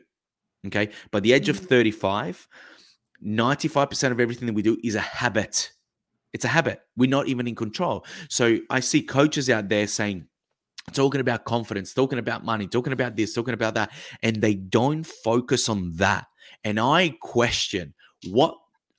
okay 0.66 0.90
by 1.10 1.20
the 1.20 1.32
age 1.32 1.48
mm-hmm. 1.48 1.62
of 1.62 1.68
35 1.68 2.48
95% 3.24 4.12
of 4.12 4.20
everything 4.20 4.46
that 4.46 4.52
we 4.52 4.62
do 4.62 4.76
is 4.84 4.94
a 4.94 5.00
habit. 5.00 5.72
It's 6.32 6.44
a 6.44 6.48
habit. 6.48 6.80
We're 6.96 7.08
not 7.08 7.28
even 7.28 7.46
in 7.46 7.54
control. 7.54 8.04
So 8.28 8.58
I 8.70 8.80
see 8.80 9.02
coaches 9.02 9.48
out 9.48 9.68
there 9.68 9.86
saying, 9.86 10.26
talking 10.92 11.20
about 11.20 11.44
confidence, 11.44 11.94
talking 11.94 12.18
about 12.18 12.44
money, 12.44 12.66
talking 12.66 12.92
about 12.92 13.16
this, 13.16 13.32
talking 13.32 13.54
about 13.54 13.74
that, 13.74 13.92
and 14.22 14.36
they 14.36 14.54
don't 14.54 15.04
focus 15.04 15.68
on 15.68 15.92
that. 15.96 16.26
And 16.64 16.78
I 16.78 17.16
question, 17.20 17.94
what 18.26 18.56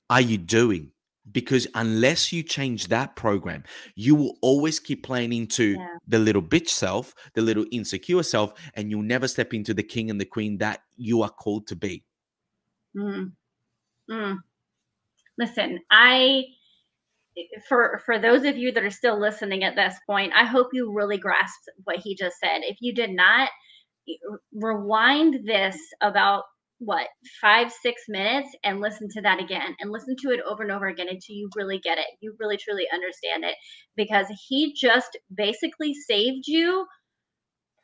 are 0.10 0.22
you 0.22 0.38
doing? 0.38 0.92
Because 1.32 1.68
unless 1.74 2.32
you 2.32 2.44
change 2.44 2.88
that 2.90 3.16
program, 3.16 3.64
you 3.96 4.14
will 4.14 4.38
always 4.42 4.80
keep 4.80 5.04
playing 5.04 5.34
into 5.34 5.74
yeah. 5.74 5.88
the 6.08 6.20
little 6.20 6.42
bitch 6.42 6.70
self, 6.70 7.16
the 7.34 7.42
little 7.42 7.66
insecure 7.72 8.22
self, 8.22 8.54
and 8.76 8.92
you'll 8.92 9.02
never 9.02 9.28
step 9.28 9.54
into 9.54 9.74
the 9.74 9.84
king 9.84 10.12
and 10.12 10.22
the 10.22 10.26
queen 10.26 10.60
that 10.60 10.82
you 10.96 11.24
are 11.24 11.30
called 11.30 11.66
to 11.68 11.76
be. 11.76 12.04
Mm. 12.96 13.32
Mm. 14.10 14.38
Listen, 15.38 15.80
I 15.92 16.44
for 17.68 18.02
for 18.06 18.20
those 18.20 18.46
of 18.46 18.58
you 18.58 18.72
that 18.72 18.84
are 18.84 18.92
still 18.92 19.20
listening 19.20 19.64
at 19.64 19.76
this 19.76 19.96
point, 20.08 20.32
I 20.34 20.46
hope 20.46 20.68
you 20.74 20.94
really 20.94 21.18
grasped 21.18 21.70
what 21.84 21.98
he 21.98 22.16
just 22.16 22.38
said. 22.40 22.62
If 22.64 22.78
you 22.80 22.94
did 22.94 23.12
not, 23.12 23.50
rewind 24.54 25.46
this 25.46 25.78
about 26.02 26.44
what 26.86 27.08
five 27.42 27.72
six 27.72 28.04
minutes 28.08 28.50
and 28.64 28.82
listen 28.82 29.08
to 29.10 29.22
that 29.22 29.42
again 29.42 29.76
and 29.80 29.92
listen 29.92 30.16
to 30.22 30.30
it 30.30 30.40
over 30.50 30.64
and 30.64 30.72
over 30.72 30.88
again 30.88 31.08
until 31.10 31.36
you 31.36 31.50
really 31.56 31.80
get 31.80 31.98
it 31.98 32.06
you 32.22 32.36
really 32.40 32.58
truly 32.58 32.86
understand 32.94 33.44
it 33.44 33.56
because 33.96 34.28
he 34.48 34.74
just 34.80 35.18
basically 35.36 35.94
saved 35.94 36.46
you 36.48 36.86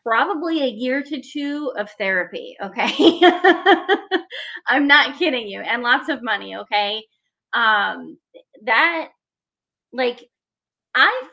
probably 0.04 0.62
a 0.62 0.68
year 0.68 1.04
to 1.04 1.22
two 1.22 1.72
of 1.78 1.90
therapy. 1.98 2.56
Okay. 2.64 3.20
I'm 4.68 4.88
not 4.88 5.18
kidding 5.20 5.48
you. 5.48 5.62
And 5.62 5.84
lots 5.84 6.10
of 6.10 6.24
money. 6.24 6.56
Okay. 6.58 7.04
Um, 7.54 8.18
that, 8.66 9.10
like, 9.94 10.24
I, 10.96 11.24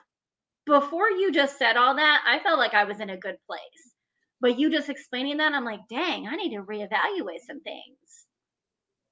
before 0.67 1.11
you 1.11 1.33
just 1.33 1.59
said 1.59 1.77
all 1.77 1.97
that, 1.97 2.23
I 2.27 2.41
felt 2.41 2.59
like 2.59 2.75
I 2.75 2.85
was 2.85 3.01
in 3.01 3.11
a 3.11 3.17
good 3.17 3.37
place. 3.47 3.95
But 4.41 4.59
you 4.59 4.71
just 4.71 4.89
explaining 4.89 5.39
that, 5.39 5.53
I'm 5.53 5.65
like, 5.65 5.81
dang, 5.91 6.29
I 6.29 6.37
need 6.37 6.55
to 6.55 6.63
reevaluate 6.63 7.41
some 7.47 7.61
things. 7.61 8.27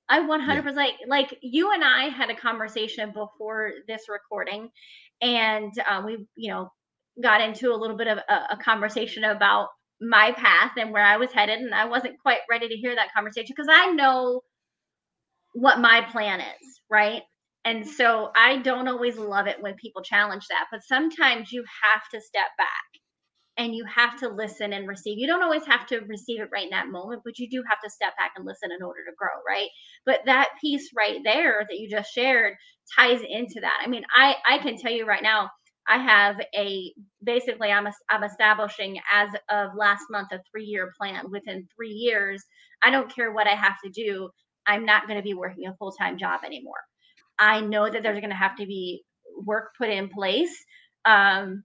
I 0.09 0.21
100% 0.21 0.75
yeah. 0.77 0.93
like 1.09 1.37
you 1.43 1.73
and 1.73 1.83
I 1.83 2.11
had 2.11 2.31
a 2.31 2.37
conversation 2.37 3.13
before 3.13 3.73
this 3.89 4.03
recording, 4.09 4.71
and 5.21 5.73
um, 5.89 6.07
we, 6.07 6.27
you 6.37 6.53
know, 6.53 6.71
got 7.21 7.41
into 7.41 7.73
a 7.73 7.77
little 7.77 7.97
bit 7.97 8.07
of 8.07 8.19
a, 8.19 8.35
a, 8.53 8.57
conversation 8.63 9.25
about 9.25 9.69
my 10.01 10.33
path 10.33 10.73
and 10.77 10.93
where 10.93 11.05
I 11.05 11.17
was 11.17 11.33
headed. 11.33 11.59
And 11.59 11.75
I 11.75 11.87
wasn't 11.87 12.21
quite 12.21 12.41
ready 12.51 12.69
to 12.69 12.77
hear 12.77 12.95
that 12.95 13.13
conversation 13.15 13.55
because 13.57 13.71
I 13.73 13.93
know 13.93 14.43
what 15.55 15.81
my 15.81 16.03
plan 16.13 16.41
is, 16.41 16.81
right? 16.91 17.23
And 17.65 17.87
so 17.87 18.31
I 18.37 18.59
don't 18.59 18.87
always 18.87 19.17
love 19.17 19.47
it 19.47 19.61
when 19.61 19.75
people 19.75 20.03
challenge 20.03 20.47
that, 20.51 20.67
but 20.71 20.85
sometimes 20.85 21.51
you 21.51 21.65
have 21.83 22.03
to 22.13 22.21
step 22.21 22.49
back 22.59 22.96
and 23.59 23.75
you 23.75 23.85
have 23.87 24.19
to 24.21 24.29
listen 24.29 24.73
and 24.73 24.87
receive. 24.87 25.19
You 25.19 25.27
don't 25.27 25.43
always 25.43 25.65
have 25.67 25.87
to 25.87 26.01
receive 26.01 26.41
it 26.41 26.51
right 26.53 26.65
in 26.65 26.71
that 26.71 26.89
moment, 26.89 27.23
but 27.25 27.39
you 27.39 27.49
do 27.49 27.63
have 27.69 27.81
to 27.83 27.91
step 27.91 28.17
back 28.19 28.33
and 28.37 28.45
listen 28.45 28.71
in 28.71 28.83
order 28.83 29.01
to 29.07 29.15
grow, 29.17 29.31
right? 29.47 29.69
But 30.05 30.21
that 30.27 30.51
piece 30.61 30.91
right 30.97 31.19
there 31.25 31.65
that 31.69 31.79
you 31.79 31.89
just 31.89 32.13
shared 32.13 32.55
ties 32.95 33.21
into 33.27 33.61
that. 33.61 33.81
I 33.83 33.89
mean, 33.89 34.05
I 34.15 34.37
I 34.49 34.59
can 34.59 34.77
tell 34.77 34.93
you 34.93 35.07
right 35.07 35.23
now, 35.23 35.51
I 35.89 35.99
have 35.99 36.37
a 36.55 36.93
basically 37.25 37.71
I'm 37.73 37.87
a, 37.87 37.93
I'm 38.11 38.25
establishing 38.25 38.99
as 39.13 39.31
of 39.51 39.71
last 39.77 40.05
month 40.11 40.29
a 40.33 40.41
three 40.51 40.65
year 40.65 40.93
plan. 40.99 41.31
Within 41.31 41.67
three 41.75 41.93
years, 41.93 42.43
I 42.83 42.91
don't 42.91 43.15
care 43.15 43.33
what 43.33 43.47
I 43.47 43.55
have 43.55 43.77
to 43.85 43.91
do. 43.91 44.29
I'm 44.67 44.85
not 44.85 45.07
going 45.07 45.19
to 45.19 45.23
be 45.23 45.35
working 45.35 45.67
a 45.67 45.77
full 45.77 45.93
time 45.93 46.19
job 46.19 46.41
anymore. 46.45 46.81
I 47.39 47.61
know 47.61 47.89
that 47.89 48.03
there's 48.03 48.21
going 48.21 48.31
to 48.31 48.37
have 48.37 48.57
to 48.57 48.67
be 48.67 49.03
work 49.45 49.71
put 49.79 49.91
in 49.91 50.09
place, 50.09 50.57
um, 51.05 51.65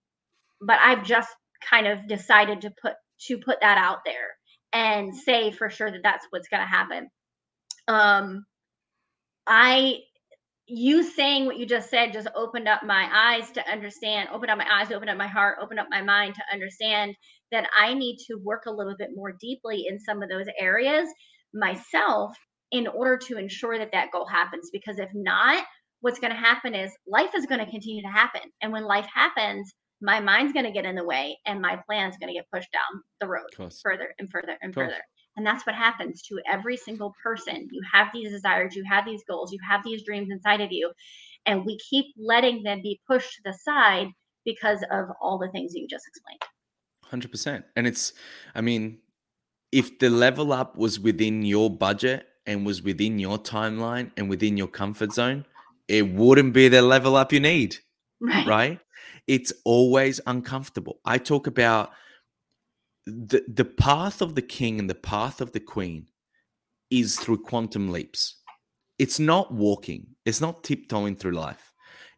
but 0.62 0.78
I've 0.80 1.04
just 1.04 1.30
kind 1.70 1.88
of 1.88 2.08
decided 2.08 2.62
to 2.62 2.72
put 2.82 2.94
to 3.28 3.38
put 3.40 3.60
that 3.62 3.78
out 3.78 4.00
there. 4.06 4.30
and 4.74 5.16
say 5.16 5.52
for 5.52 5.70
sure 5.70 5.92
that 5.92 6.02
that's 6.04 6.26
what's 6.30 6.48
going 6.48 6.62
to 6.62 6.68
happen. 6.68 7.10
Um, 7.88 8.46
I 9.48 10.00
you 10.68 11.04
saying 11.04 11.46
what 11.46 11.58
you 11.58 11.66
just 11.66 11.90
said 11.90 12.14
just 12.14 12.30
opened 12.36 12.68
up 12.68 12.84
my 12.84 13.10
eyes 13.14 13.52
to 13.52 13.72
understand, 13.72 14.30
opened 14.32 14.52
up 14.52 14.58
my 14.58 14.68
eyes, 14.72 14.92
opened 14.92 15.10
up 15.10 15.18
my 15.18 15.28
heart, 15.28 15.58
opened 15.62 15.80
up 15.80 15.88
my 15.90 16.02
mind 16.02 16.36
to 16.36 16.44
understand 16.54 17.16
that 17.52 17.70
I 17.78 17.94
need 17.94 18.18
to 18.28 18.38
work 18.44 18.64
a 18.68 18.72
little 18.72 18.96
bit 18.98 19.10
more 19.16 19.36
deeply 19.42 19.86
in 19.90 20.00
some 20.00 20.24
of 20.24 20.30
those 20.30 20.48
areas 20.60 21.10
myself 21.54 22.36
in 22.72 22.88
order 22.88 23.18
to 23.18 23.38
ensure 23.38 23.78
that 23.78 23.92
that 23.94 24.12
goal 24.14 24.26
happens. 24.26 24.70
Because 24.72 25.00
if 25.00 25.10
not, 25.14 25.64
what's 26.02 26.20
going 26.20 26.32
to 26.34 26.40
happen 26.40 26.76
is 26.76 26.92
life 27.08 27.32
is 27.36 27.46
going 27.48 27.60
to 27.64 27.70
continue 27.72 28.02
to 28.04 28.10
happen. 28.10 28.42
And 28.62 28.72
when 28.72 28.86
life 28.86 29.08
happens, 29.14 29.74
my 30.02 30.20
mind's 30.20 30.54
going 30.54 30.66
to 30.66 30.72
get 30.72 30.86
in 30.86 30.96
the 30.96 31.04
way 31.04 31.38
and 31.46 31.62
my 31.62 31.80
plan 31.88 32.10
is 32.10 32.18
going 32.18 32.30
to 32.30 32.34
get 32.34 32.50
pushed 32.52 32.72
down 32.72 33.02
the 33.20 33.28
road 33.28 33.72
further 33.84 34.14
and 34.20 34.30
further 34.32 34.58
and 34.62 34.74
further. 34.74 35.02
And 35.38 35.46
that's 35.46 35.66
what 35.66 35.76
happens 35.76 36.22
to 36.24 36.40
every 36.52 36.76
single 36.76 37.14
person. 37.24 37.68
You 37.72 37.82
have 37.94 38.08
these 38.14 38.32
desires, 38.32 38.76
you 38.76 38.84
have 38.90 39.06
these 39.06 39.24
goals, 39.30 39.54
you 39.54 39.60
have 39.70 39.82
these 39.84 40.04
dreams 40.04 40.30
inside 40.30 40.62
of 40.62 40.72
you. 40.72 40.92
And 41.46 41.66
we 41.66 41.78
keep 41.90 42.06
letting 42.18 42.64
them 42.64 42.82
be 42.84 43.00
pushed 43.08 43.34
to 43.36 43.42
the 43.46 43.54
side 43.54 44.08
because 44.44 44.84
of 44.92 45.06
all 45.22 45.38
the 45.38 45.50
things 45.52 45.74
you 45.74 45.88
just 45.88 46.06
explained. 46.08 46.42
100%. 47.12 47.64
And 47.76 47.88
it's, 47.88 48.14
I 48.54 48.62
mean, 48.62 49.00
if 49.72 50.00
the 50.00 50.10
level 50.10 50.52
up 50.52 50.78
was 50.78 51.00
within 51.00 51.44
your 51.44 51.70
budget 51.70 52.28
and 52.46 52.66
was 52.66 52.82
within 52.82 53.20
your 53.20 53.38
timeline 53.38 54.12
and 54.18 54.30
within 54.30 54.58
your 54.58 54.68
comfort 54.68 55.14
zone, 55.14 55.46
it 55.88 56.14
wouldn't 56.14 56.54
be 56.54 56.68
the 56.68 56.82
level 56.82 57.16
up 57.16 57.32
you 57.32 57.40
need. 57.40 57.78
Right. 58.20 58.48
Right. 58.48 58.80
It's 59.32 59.54
always 59.64 60.20
uncomfortable. 60.28 61.00
I 61.06 61.18
talk 61.18 61.48
about 61.48 61.92
the 63.06 63.42
the 63.48 63.64
path 63.64 64.22
of 64.22 64.36
the 64.36 64.42
king 64.42 64.78
and 64.78 64.90
the 64.90 65.02
path 65.14 65.40
of 65.40 65.54
the 65.54 65.62
queen 65.62 66.08
is 66.90 67.18
through 67.18 67.38
quantum 67.44 67.94
leaps. 67.94 68.42
It's 69.00 69.20
not 69.20 69.54
walking. 69.54 70.08
It's 70.26 70.42
not 70.42 70.66
tiptoeing 70.66 71.16
through 71.16 71.32
life. 71.32 71.72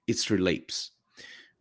It's 0.08 0.26
through 0.26 0.40
leaps. 0.40 0.90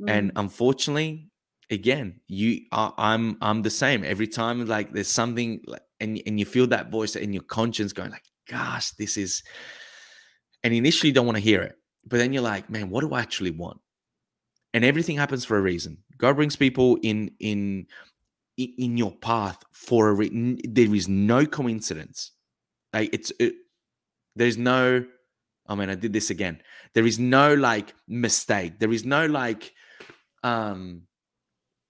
Mm. 0.01 0.11
And 0.11 0.33
unfortunately, 0.37 1.29
again, 1.71 2.21
you 2.29 2.63
are, 2.73 2.95
I'm 2.97 3.37
I'm 3.43 3.61
the 3.61 3.77
same. 3.85 4.05
Every 4.05 4.29
time 4.29 4.65
like 4.65 4.95
there's 4.95 5.15
something 5.21 5.61
like, 5.67 5.83
and 6.01 6.19
and 6.27 6.41
you 6.41 6.47
feel 6.47 6.67
that 6.69 6.91
voice 6.91 7.15
in 7.15 7.35
your 7.35 7.43
conscience 7.43 7.93
going 7.93 8.11
like, 8.11 8.25
gosh, 8.49 8.93
this 8.93 9.19
is 9.19 9.43
and 10.65 10.73
initially 10.73 11.09
you 11.11 11.15
don't 11.15 11.27
want 11.27 11.37
to 11.37 11.45
hear 11.45 11.61
it. 11.61 11.77
But 12.07 12.17
then 12.21 12.33
you're 12.33 12.43
like, 12.55 12.71
man, 12.71 12.89
what 12.89 13.03
do 13.03 13.13
I 13.13 13.21
actually 13.21 13.51
want? 13.51 13.81
And 14.75 14.85
everything 14.85 15.17
happens 15.17 15.45
for 15.45 15.59
a 15.59 15.61
reason. 15.61 15.99
God 16.19 16.37
brings 16.37 16.57
people 16.57 16.99
in 17.03 17.31
in 17.41 17.87
in 18.57 18.97
your 18.97 19.13
path 19.13 19.63
for 19.73 20.09
a 20.09 20.15
reason. 20.15 20.59
There 20.65 20.95
is 20.95 21.09
no 21.09 21.45
coincidence. 21.47 22.33
Like 22.93 23.11
it's 23.13 23.33
it, 23.39 23.55
there's 24.37 24.59
no. 24.59 25.05
I 25.67 25.75
mean, 25.75 25.91
I 25.91 25.95
did 25.95 26.13
this 26.13 26.31
again. 26.31 26.61
There 26.95 27.07
is 27.07 27.19
no 27.19 27.55
like 27.55 27.95
mistake. 28.09 28.79
There 28.79 28.93
is 28.93 29.05
no 29.05 29.27
like 29.27 29.75
um 30.43 31.03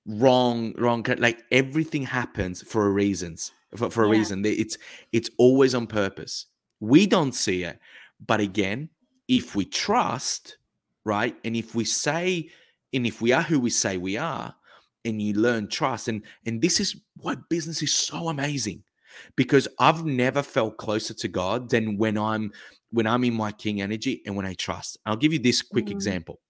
wrong 0.07 0.75
wrong 0.79 1.05
like 1.19 1.43
everything 1.53 2.03
happens 2.03 2.63
for 2.63 2.87
a 2.87 2.91
reasons 2.91 3.53
for, 3.77 3.89
for 3.89 4.05
a 4.05 4.07
yeah. 4.09 4.19
reason 4.19 4.45
it's 4.45 4.77
it's 5.13 5.31
always 5.39 5.75
on 5.75 5.87
purpose 5.87 6.47
we 6.81 7.07
don't 7.07 7.35
see 7.35 7.63
it 7.63 7.79
but 8.25 8.41
again 8.41 8.89
if 9.29 9.55
we 9.55 9.65
trust 9.65 10.59
right 11.05 11.37
and 11.45 11.55
if 11.55 11.75
we 11.75 11.85
say 11.85 12.51
and 12.93 13.07
if 13.07 13.21
we 13.21 13.33
are 13.33 13.43
who 13.43 13.61
we 13.61 13.71
say 13.71 13.97
we 13.97 14.17
are 14.17 14.55
and 15.05 15.21
you 15.21 15.35
learn 15.35 15.69
trust 15.69 16.09
and 16.09 16.23
and 16.47 16.61
this 16.63 16.81
is 16.81 16.97
why 17.17 17.37
business 17.49 17.83
is 17.83 17.95
so 17.95 18.29
amazing 18.29 18.83
because 19.37 19.69
I've 19.79 20.05
never 20.05 20.43
felt 20.43 20.79
closer 20.79 21.15
to 21.15 21.29
God 21.29 21.71
than 21.71 21.97
when 21.97 22.17
I'm 22.17 22.53
when 22.91 23.07
I'm 23.07 23.25
in 23.25 23.35
my 23.35 23.53
king 23.53 23.81
energy 23.81 24.23
and 24.27 24.37
when 24.37 24.47
I 24.47 24.55
trust. 24.55 24.99
I'll 25.07 25.17
give 25.17 25.33
you 25.33 25.39
this 25.39 25.63
quick 25.63 25.87
mm-hmm. 25.87 25.93
example. 25.93 26.41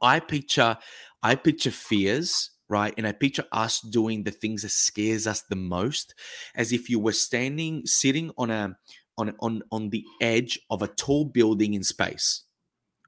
I 0.00 0.20
picture 0.20 0.76
I 1.22 1.34
picture 1.36 1.70
fears, 1.70 2.50
right? 2.68 2.94
And 2.96 3.06
I 3.06 3.12
picture 3.12 3.44
us 3.52 3.80
doing 3.80 4.24
the 4.24 4.30
things 4.30 4.62
that 4.62 4.70
scares 4.70 5.26
us 5.26 5.42
the 5.42 5.56
most 5.56 6.14
as 6.54 6.72
if 6.72 6.90
you 6.90 6.98
were 6.98 7.12
standing 7.12 7.82
sitting 7.84 8.30
on 8.36 8.50
a 8.50 8.76
on 9.18 9.34
on 9.40 9.62
on 9.70 9.90
the 9.90 10.04
edge 10.20 10.58
of 10.70 10.82
a 10.82 10.88
tall 10.88 11.24
building 11.24 11.74
in 11.74 11.82
space 11.82 12.44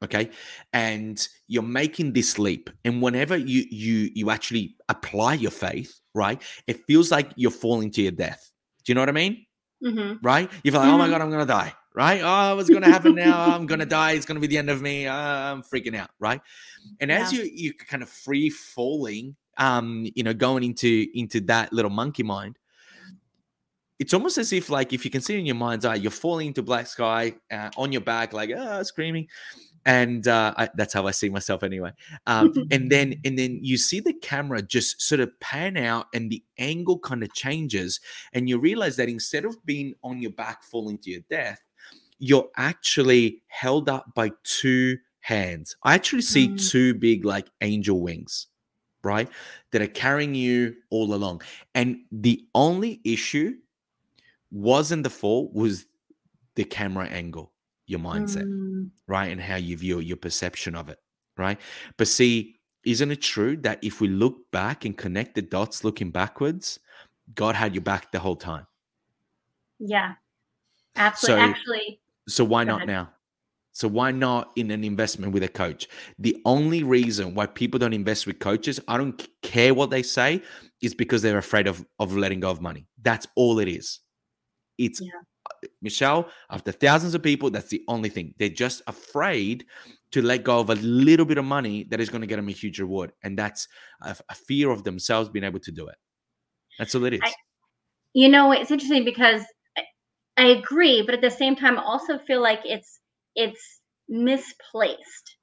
okay? 0.05 0.30
And 0.72 1.26
you're 1.48 1.62
making 1.62 2.12
this 2.12 2.38
leap 2.38 2.70
and 2.84 3.02
whenever 3.02 3.36
you 3.36 3.64
you 3.70 4.11
you 4.14 4.30
actually 4.30 4.76
apply 4.88 5.34
your 5.34 5.50
faith 5.50 6.00
right 6.14 6.40
it 6.66 6.86
feels 6.86 7.11
like 7.11 7.30
you're 7.36 7.50
falling 7.50 7.90
to 7.92 8.02
your 8.02 8.12
death. 8.12 8.52
Do 8.84 8.90
you 8.90 8.94
know 8.94 9.02
what 9.02 9.09
i 9.09 9.12
mean? 9.12 9.46
Mm-hmm. 9.82 10.26
right? 10.26 10.50
You 10.62 10.72
feel 10.72 10.80
like 10.80 10.86
mm-hmm. 10.86 10.94
oh 10.94 10.98
my 10.98 11.05
mm-hmm. 11.05 11.12
god 11.12 11.20
i'm 11.20 11.30
gonna 11.30 11.46
die 11.46 11.74
right? 11.94 12.20
Oh 12.24 12.57
what's 12.57 12.70
gonna 12.70 12.90
happen 12.90 13.14
now? 13.14 13.55
I'm 13.55 13.66
gonna 13.66 13.86
die. 13.86 14.12
It's 14.12 14.26
gonna 14.26 14.40
be 14.40 14.48
the 14.48 14.59
end 14.59 14.70
of 14.70 14.82
me. 14.82 15.07
Uh, 15.07 15.14
i'm 15.14 15.62
freaking 15.62 15.96
out 15.96 16.11
right? 16.18 16.40
And 17.00 17.11
yeah. 17.11 17.22
as 17.22 17.32
you 17.32 17.42
you 17.44 17.74
kind 17.74 18.02
of 18.02 18.09
free 18.09 18.50
falling 18.50 19.36
um 19.59 20.07
you 20.14 20.22
know 20.22 20.34
going 20.34 20.64
into 20.64 21.07
into 21.14 21.40
that 21.40 21.72
little 21.72 21.90
monkey 21.90 22.24
mind 22.24 22.59
it's 23.98 24.12
almost 24.12 24.38
as 24.38 24.52
if 24.52 24.70
like 24.70 24.92
if 24.92 25.05
you 25.05 25.11
can 25.11 25.20
see 25.20 25.38
in 25.38 25.46
your 25.46 25.55
mind's 25.55 25.84
eye 25.84 25.94
you're 25.94 26.11
falling 26.11 26.48
into 26.48 26.62
black 26.62 26.86
sky 26.86 27.34
uh, 27.50 27.70
on 27.76 27.92
your 27.92 28.00
back 28.00 28.32
like 28.32 28.50
ah, 28.57 28.82
screaming 28.82 29.26
and 29.87 30.26
uh, 30.26 30.55
I, 30.57 30.68
that's 30.74 30.95
how 30.95 31.07
I 31.07 31.11
see 31.11 31.28
myself 31.28 31.62
anyway. 31.62 31.93
Um, 32.26 32.53
and 32.70 32.91
then 32.91 33.20
and 33.24 33.39
then 33.39 33.59
you 33.62 33.76
see 33.76 34.01
the 34.01 34.12
camera 34.12 34.62
just 34.62 35.01
sort 35.03 35.20
of 35.20 35.39
pan 35.41 35.76
out, 35.76 36.07
and 36.14 36.30
the 36.30 36.43
angle 36.59 36.99
kind 36.99 37.22
of 37.22 37.32
changes, 37.35 38.01
and 38.32 38.49
you 38.49 38.59
realize 38.59 38.97
that 38.97 39.09
instead 39.09 39.45
of 39.45 39.57
being 39.64 39.95
on 40.03 40.20
your 40.20 40.32
back 40.32 40.62
falling 40.62 40.99
to 40.99 41.11
your 41.11 41.22
death, 41.30 41.61
you're 42.18 42.49
actually 42.57 43.43
held 43.49 43.89
up 43.89 44.07
by 44.14 44.30
two 44.45 44.97
hands. 45.20 45.76
I 45.82 45.95
actually 45.95 46.22
see 46.22 46.49
mm. 46.49 46.70
two 46.70 46.95
big 46.95 47.24
like 47.24 47.49
angel 47.61 48.01
wings, 48.01 48.49
right, 49.03 49.28
that 49.72 49.82
are 49.82 49.87
carrying 49.87 50.35
you 50.35 50.76
all 50.91 51.14
along. 51.14 51.43
And 51.74 51.99
the 52.12 52.45
only 52.55 53.01
issue 53.05 53.57
wasn't 54.51 55.03
the 55.03 55.11
fall, 55.11 55.51
was 55.53 55.87
the 56.55 56.64
camera 56.64 57.07
angle 57.07 57.53
your 57.87 58.01
mindset, 58.01 58.45
mm. 58.45 58.91
right? 59.07 59.30
And 59.30 59.41
how 59.41 59.57
you 59.57 59.76
view 59.76 59.99
it, 59.99 60.07
your 60.07 60.16
perception 60.16 60.74
of 60.74 60.89
it, 60.89 60.99
right? 61.37 61.61
But 61.97 62.09
see, 62.09 62.57
isn't 62.85 63.11
it 63.11 63.22
true 63.22 63.57
that 63.59 63.78
if 63.82 64.01
we 64.01 64.09
look 64.09 64.51
back 64.51 64.85
and 64.85 64.97
connect 64.97 65.35
the 65.35 65.43
dots 65.43 65.85
looking 65.85 66.11
backwards, 66.11 66.78
God 67.35 67.55
had 67.55 67.74
your 67.74 67.82
back 67.82 68.12
the 68.12 68.18
whole 68.18 68.37
time? 68.37 68.66
Yeah, 69.78 70.12
absolutely. 70.97 71.45
So, 71.45 71.51
Actually, 71.51 72.01
so 72.28 72.45
why 72.45 72.64
not 72.64 72.76
ahead. 72.76 72.89
now? 72.89 73.11
So 73.72 73.89
why 73.89 74.12
not 74.12 74.53
in 74.55 74.70
an 74.70 74.85
investment 74.85 75.32
with 75.32 75.43
a 75.43 75.49
coach? 75.49 75.89
The 76.20 76.41
only 76.45 76.85
reason 76.85 77.35
why 77.35 77.47
people 77.47 77.80
don't 77.80 77.93
invest 77.93 78.24
with 78.24 78.39
coaches, 78.39 78.78
I 78.87 78.97
don't 78.97 79.28
care 79.43 79.74
what 79.74 79.91
they 79.91 80.03
say, 80.05 80.43
is 80.80 80.95
because 80.95 81.22
they're 81.22 81.39
afraid 81.39 81.66
of 81.66 81.85
of 81.99 82.16
letting 82.16 82.41
go 82.41 82.51
of 82.51 82.61
money. 82.61 82.87
That's 83.03 83.26
all 83.35 83.59
it 83.59 83.66
is. 83.68 83.99
It's 84.78 85.01
yeah. 85.01 85.11
Michelle, 85.82 86.28
after 86.50 86.72
thousands 86.72 87.14
of 87.14 87.22
people, 87.22 87.50
that's 87.50 87.68
the 87.68 87.82
only 87.88 88.08
thing. 88.08 88.34
They're 88.38 88.48
just 88.48 88.82
afraid 88.86 89.64
to 90.12 90.22
let 90.22 90.44
go 90.44 90.60
of 90.60 90.70
a 90.70 90.76
little 90.76 91.26
bit 91.26 91.38
of 91.38 91.44
money 91.44 91.84
that 91.90 92.00
is 92.00 92.08
going 92.08 92.20
to 92.20 92.26
get 92.26 92.36
them 92.36 92.48
a 92.48 92.52
huge 92.52 92.78
reward. 92.78 93.12
And 93.22 93.38
that's 93.38 93.68
a, 94.00 94.16
a 94.28 94.34
fear 94.34 94.70
of 94.70 94.84
themselves 94.84 95.28
being 95.28 95.44
able 95.44 95.60
to 95.60 95.72
do 95.72 95.88
it. 95.88 95.96
That's 96.78 96.94
all 96.94 97.04
it 97.04 97.14
is. 97.14 97.20
I, 97.22 97.32
you 98.12 98.28
know, 98.28 98.52
it's 98.52 98.70
interesting 98.70 99.04
because 99.04 99.42
I, 99.76 99.82
I 100.36 100.46
agree, 100.46 101.02
but 101.02 101.14
at 101.14 101.20
the 101.20 101.30
same 101.30 101.56
time, 101.56 101.78
I 101.78 101.82
also 101.82 102.18
feel 102.18 102.40
like 102.40 102.60
it's 102.64 103.00
it's 103.34 103.80
misplaced. 104.08 105.36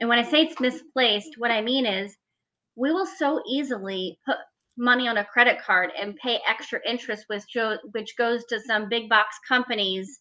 And 0.00 0.08
when 0.08 0.18
I 0.18 0.22
say 0.22 0.42
it's 0.42 0.60
misplaced, 0.60 1.34
what 1.38 1.50
I 1.50 1.62
mean 1.62 1.86
is 1.86 2.14
we 2.76 2.92
will 2.92 3.06
so 3.06 3.40
easily 3.48 4.18
put 4.26 4.36
money 4.76 5.08
on 5.08 5.18
a 5.18 5.24
credit 5.24 5.58
card 5.64 5.90
and 6.00 6.16
pay 6.16 6.40
extra 6.48 6.80
interest 6.86 7.24
which 7.28 7.56
which 7.92 8.16
goes 8.16 8.44
to 8.46 8.60
some 8.60 8.88
big 8.88 9.08
box 9.08 9.36
companies 9.48 10.20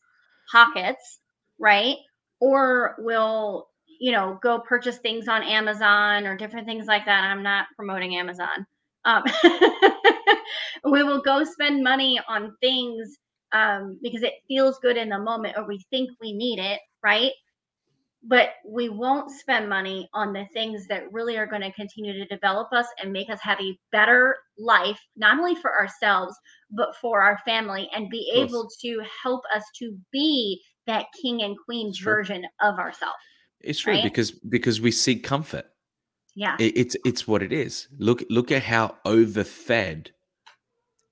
pockets 0.52 1.20
right? 1.60 1.98
Or 2.40 2.96
will 3.00 3.70
you 4.00 4.12
know 4.12 4.40
go 4.42 4.60
purchase 4.60 4.98
things 4.98 5.28
on 5.28 5.44
amazon 5.44 6.26
or 6.26 6.36
different 6.36 6.68
things 6.68 6.86
like 6.88 7.06
that. 7.06 7.24
I'm 7.24 7.44
not 7.44 7.68
promoting 7.76 8.16
amazon. 8.16 8.66
Um, 9.06 9.24
we 10.84 11.04
will 11.04 11.22
go 11.22 11.44
spend 11.44 11.84
money 11.84 12.20
on 12.28 12.56
things 12.62 13.18
um, 13.52 14.00
because 14.02 14.24
it 14.24 14.34
feels 14.48 14.80
good 14.80 14.98
in 14.98 15.10
the 15.10 15.20
moment 15.20 15.56
or 15.58 15.68
we 15.68 15.86
think 15.90 16.10
we 16.22 16.34
need 16.34 16.60
it 16.60 16.80
right 17.04 17.32
but 18.26 18.50
we 18.66 18.90
won't 18.90 19.30
spend 19.32 19.68
money 19.68 20.10
on 20.14 20.32
the 20.34 20.46
things 20.54 20.88
that 20.88 21.12
really 21.12 21.38
are 21.38 21.48
going 21.48 21.62
to 21.62 21.72
continue 21.74 22.14
to 22.14 22.26
develop 22.26 22.72
us 22.72 22.88
and 23.02 23.12
make 23.12 23.30
us 23.30 23.40
have 23.42 23.60
a 23.60 23.78
better 23.92 24.36
life 24.58 25.00
not 25.16 25.38
only 25.38 25.56
for 25.56 25.78
ourselves 25.78 26.36
but 26.72 26.96
for 27.02 27.22
our 27.22 27.38
family 27.46 27.90
and 27.96 28.10
be 28.10 28.32
able 28.34 28.70
to 28.82 29.02
help 29.22 29.42
us 29.54 29.64
to 29.78 29.98
be 30.12 30.62
that 30.88 31.06
king 31.22 31.42
and 31.42 31.56
queen 31.66 31.92
version 32.04 32.44
of 32.62 32.80
ourselves 32.80 33.16
it's 33.64 33.80
true 33.80 33.94
right? 33.94 34.04
because 34.04 34.32
because 34.32 34.82
we 34.82 34.92
seek 34.92 35.24
comfort. 35.24 35.66
Yeah. 36.36 36.58
It, 36.60 36.78
it's 36.78 36.96
it's 37.06 37.28
what 37.28 37.42
it 37.42 37.54
is. 37.54 37.88
Look 37.98 38.24
look 38.30 38.52
at 38.52 38.64
how 38.64 38.98
overfed 39.06 40.12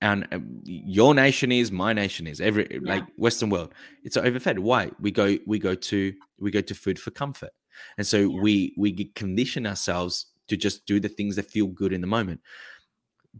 and 0.01 0.27
um, 0.31 0.61
your 0.63 1.13
nation 1.13 1.51
is 1.51 1.71
my 1.71 1.93
nation 1.93 2.25
is 2.27 2.41
every 2.41 2.67
yeah. 2.71 2.79
like 2.83 3.03
western 3.17 3.49
world. 3.49 3.73
It's 4.03 4.17
overfed. 4.17 4.59
Why? 4.59 4.91
We 4.99 5.11
go 5.11 5.37
we 5.45 5.59
go 5.59 5.75
to 5.75 6.13
we 6.39 6.51
go 6.51 6.61
to 6.61 6.75
food 6.75 6.99
for 6.99 7.11
comfort. 7.11 7.51
And 7.97 8.05
so 8.05 8.17
yeah. 8.17 8.41
we 8.41 8.73
we 8.77 9.05
condition 9.15 9.67
ourselves 9.67 10.27
to 10.47 10.57
just 10.57 10.85
do 10.85 10.99
the 10.99 11.09
things 11.09 11.35
that 11.35 11.49
feel 11.49 11.67
good 11.67 11.93
in 11.93 12.01
the 12.01 12.07
moment. 12.07 12.41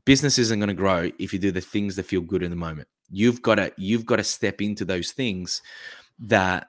Business 0.05 0.37
isn't 0.37 0.59
going 0.59 0.69
to 0.69 0.73
grow 0.73 1.11
if 1.19 1.33
you 1.33 1.39
do 1.39 1.51
the 1.51 1.61
things 1.61 1.95
that 1.95 2.05
feel 2.05 2.21
good 2.21 2.43
in 2.43 2.51
the 2.51 2.55
moment. 2.55 2.87
You've 3.09 3.41
got 3.41 3.55
to 3.55 3.73
you've 3.77 4.05
got 4.05 4.17
to 4.17 4.23
step 4.23 4.61
into 4.61 4.85
those 4.85 5.11
things 5.11 5.61
that 6.19 6.67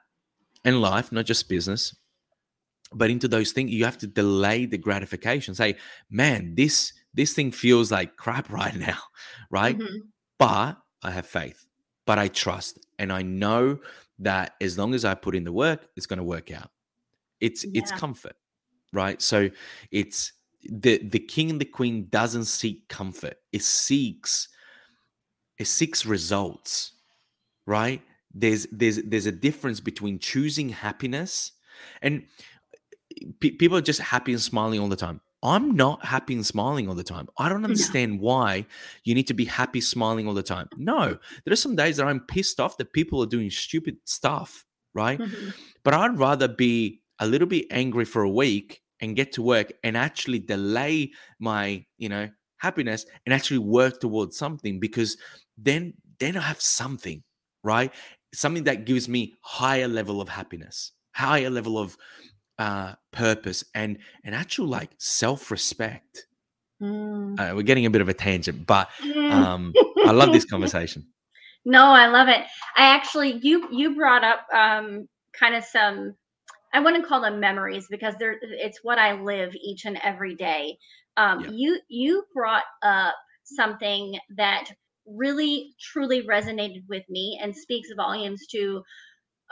in 0.64 0.80
life 0.80 1.12
not 1.12 1.26
just 1.26 1.48
business 1.48 1.94
but 2.94 3.10
into 3.10 3.26
those 3.28 3.52
things 3.52 3.70
you 3.70 3.84
have 3.84 3.98
to 3.98 4.06
delay 4.06 4.66
the 4.66 4.78
gratification. 4.78 5.54
Say 5.54 5.76
man 6.10 6.54
this 6.54 6.92
this 7.14 7.32
thing 7.32 7.52
feels 7.52 7.90
like 7.90 8.16
crap 8.16 8.50
right 8.50 8.74
now, 8.74 8.98
right? 9.50 9.78
Mm-hmm. 9.78 9.98
But 10.38 10.78
I 11.02 11.10
have 11.10 11.26
faith, 11.26 11.66
but 12.06 12.18
I 12.18 12.28
trust, 12.28 12.78
and 12.98 13.12
I 13.12 13.22
know 13.22 13.78
that 14.18 14.54
as 14.60 14.78
long 14.78 14.94
as 14.94 15.04
I 15.04 15.14
put 15.14 15.34
in 15.34 15.44
the 15.44 15.52
work, 15.52 15.86
it's 15.96 16.06
going 16.06 16.18
to 16.18 16.24
work 16.24 16.50
out. 16.50 16.70
It's 17.40 17.64
yeah. 17.64 17.70
it's 17.74 17.92
comfort, 17.92 18.36
right? 18.92 19.20
So 19.20 19.50
it's 19.90 20.32
the 20.64 20.98
the 20.98 21.18
king 21.18 21.50
and 21.50 21.60
the 21.60 21.64
queen 21.64 22.08
doesn't 22.08 22.44
seek 22.44 22.88
comfort; 22.88 23.36
it 23.52 23.62
seeks 23.62 24.48
it 25.58 25.66
seeks 25.66 26.06
results, 26.06 26.92
right? 27.66 28.02
There's 28.34 28.66
there's 28.72 29.02
there's 29.02 29.26
a 29.26 29.32
difference 29.32 29.80
between 29.80 30.18
choosing 30.18 30.70
happiness 30.70 31.52
and 32.00 32.24
people 33.40 33.76
are 33.76 33.82
just 33.82 34.00
happy 34.00 34.32
and 34.32 34.40
smiling 34.40 34.80
all 34.80 34.88
the 34.88 34.96
time. 34.96 35.20
I'm 35.42 35.72
not 35.72 36.04
happy 36.04 36.34
and 36.34 36.46
smiling 36.46 36.88
all 36.88 36.94
the 36.94 37.02
time. 37.02 37.28
I 37.36 37.48
don't 37.48 37.64
understand 37.64 38.12
no. 38.12 38.18
why 38.18 38.66
you 39.04 39.14
need 39.14 39.26
to 39.26 39.34
be 39.34 39.44
happy, 39.44 39.80
smiling 39.80 40.28
all 40.28 40.34
the 40.34 40.42
time. 40.42 40.68
No, 40.76 41.18
there 41.44 41.52
are 41.52 41.56
some 41.56 41.74
days 41.74 41.96
that 41.96 42.06
I'm 42.06 42.20
pissed 42.20 42.60
off 42.60 42.76
that 42.76 42.92
people 42.92 43.22
are 43.22 43.26
doing 43.26 43.50
stupid 43.50 43.96
stuff, 44.04 44.64
right? 44.94 45.18
Mm-hmm. 45.18 45.50
But 45.84 45.94
I'd 45.94 46.18
rather 46.18 46.46
be 46.46 47.02
a 47.18 47.26
little 47.26 47.48
bit 47.48 47.66
angry 47.70 48.04
for 48.04 48.22
a 48.22 48.30
week 48.30 48.82
and 49.00 49.16
get 49.16 49.32
to 49.32 49.42
work 49.42 49.72
and 49.82 49.96
actually 49.96 50.38
delay 50.38 51.10
my, 51.40 51.84
you 51.98 52.08
know, 52.08 52.28
happiness 52.58 53.04
and 53.26 53.34
actually 53.34 53.58
work 53.58 54.00
towards 54.00 54.38
something 54.38 54.78
because 54.78 55.16
then 55.58 55.94
then 56.20 56.36
I 56.36 56.42
have 56.42 56.60
something, 56.60 57.24
right? 57.64 57.92
Something 58.32 58.64
that 58.64 58.86
gives 58.86 59.08
me 59.08 59.34
higher 59.42 59.88
level 59.88 60.20
of 60.20 60.28
happiness, 60.28 60.92
higher 61.14 61.50
level 61.50 61.78
of 61.78 61.96
uh, 62.58 62.94
purpose 63.12 63.64
and 63.74 63.98
an 64.24 64.34
actual 64.34 64.66
like 64.66 64.90
self-respect. 64.98 66.26
Mm. 66.80 67.38
Uh, 67.38 67.54
we're 67.54 67.62
getting 67.62 67.86
a 67.86 67.90
bit 67.90 68.00
of 68.00 68.08
a 68.08 68.14
tangent, 68.14 68.66
but 68.66 68.88
um, 69.16 69.72
I 70.04 70.10
love 70.10 70.32
this 70.32 70.44
conversation. 70.50 71.06
No, 71.64 71.86
I 71.86 72.08
love 72.08 72.28
it. 72.28 72.42
I 72.76 72.94
actually 72.94 73.38
you 73.42 73.68
you 73.70 73.94
brought 73.94 74.24
up 74.24 74.40
um, 74.52 75.08
kind 75.38 75.54
of 75.54 75.64
some 75.64 76.14
I 76.72 76.80
wouldn't 76.80 77.06
call 77.06 77.20
them 77.20 77.38
memories 77.38 77.86
because 77.90 78.14
they're 78.18 78.36
it's 78.42 78.80
what 78.82 78.98
I 78.98 79.20
live 79.20 79.54
each 79.54 79.84
and 79.84 79.98
every 80.02 80.34
day. 80.34 80.78
Um, 81.16 81.40
yeah. 81.40 81.50
You 81.52 81.78
you 81.88 82.24
brought 82.34 82.64
up 82.82 83.14
something 83.44 84.18
that 84.36 84.70
really 85.06 85.74
truly 85.80 86.22
resonated 86.22 86.84
with 86.88 87.02
me 87.08 87.38
and 87.42 87.54
speaks 87.54 87.88
volumes 87.96 88.46
to 88.52 88.82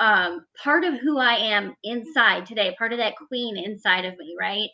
um, 0.01 0.46
part 0.62 0.84
of 0.84 0.94
who 0.98 1.18
I 1.18 1.34
am 1.34 1.74
inside 1.84 2.46
today, 2.46 2.74
part 2.78 2.92
of 2.92 2.98
that 2.98 3.14
queen 3.28 3.57
inside 3.57 4.07
of 4.07 4.16
me, 4.18 4.34
right? 4.40 4.70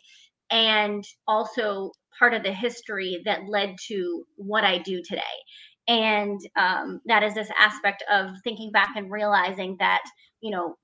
And 0.49 1.03
also 1.27 1.91
part 2.17 2.33
of 2.33 2.43
the 2.43 2.53
history 2.53 3.21
that 3.25 3.41
led 3.47 3.75
to 3.89 4.23
what 4.37 4.63
I 4.63 4.79
do 4.79 5.01
today. 5.03 5.21
And 5.87 6.39
um, 6.57 7.01
that 7.05 7.23
is 7.23 7.33
this 7.33 7.49
aspect 7.59 8.03
of 8.11 8.31
thinking 8.43 8.71
back 8.71 8.95
and 8.95 9.11
realizing 9.11 9.77
that, 9.79 10.01
you 10.41 10.51
know, 10.51 10.75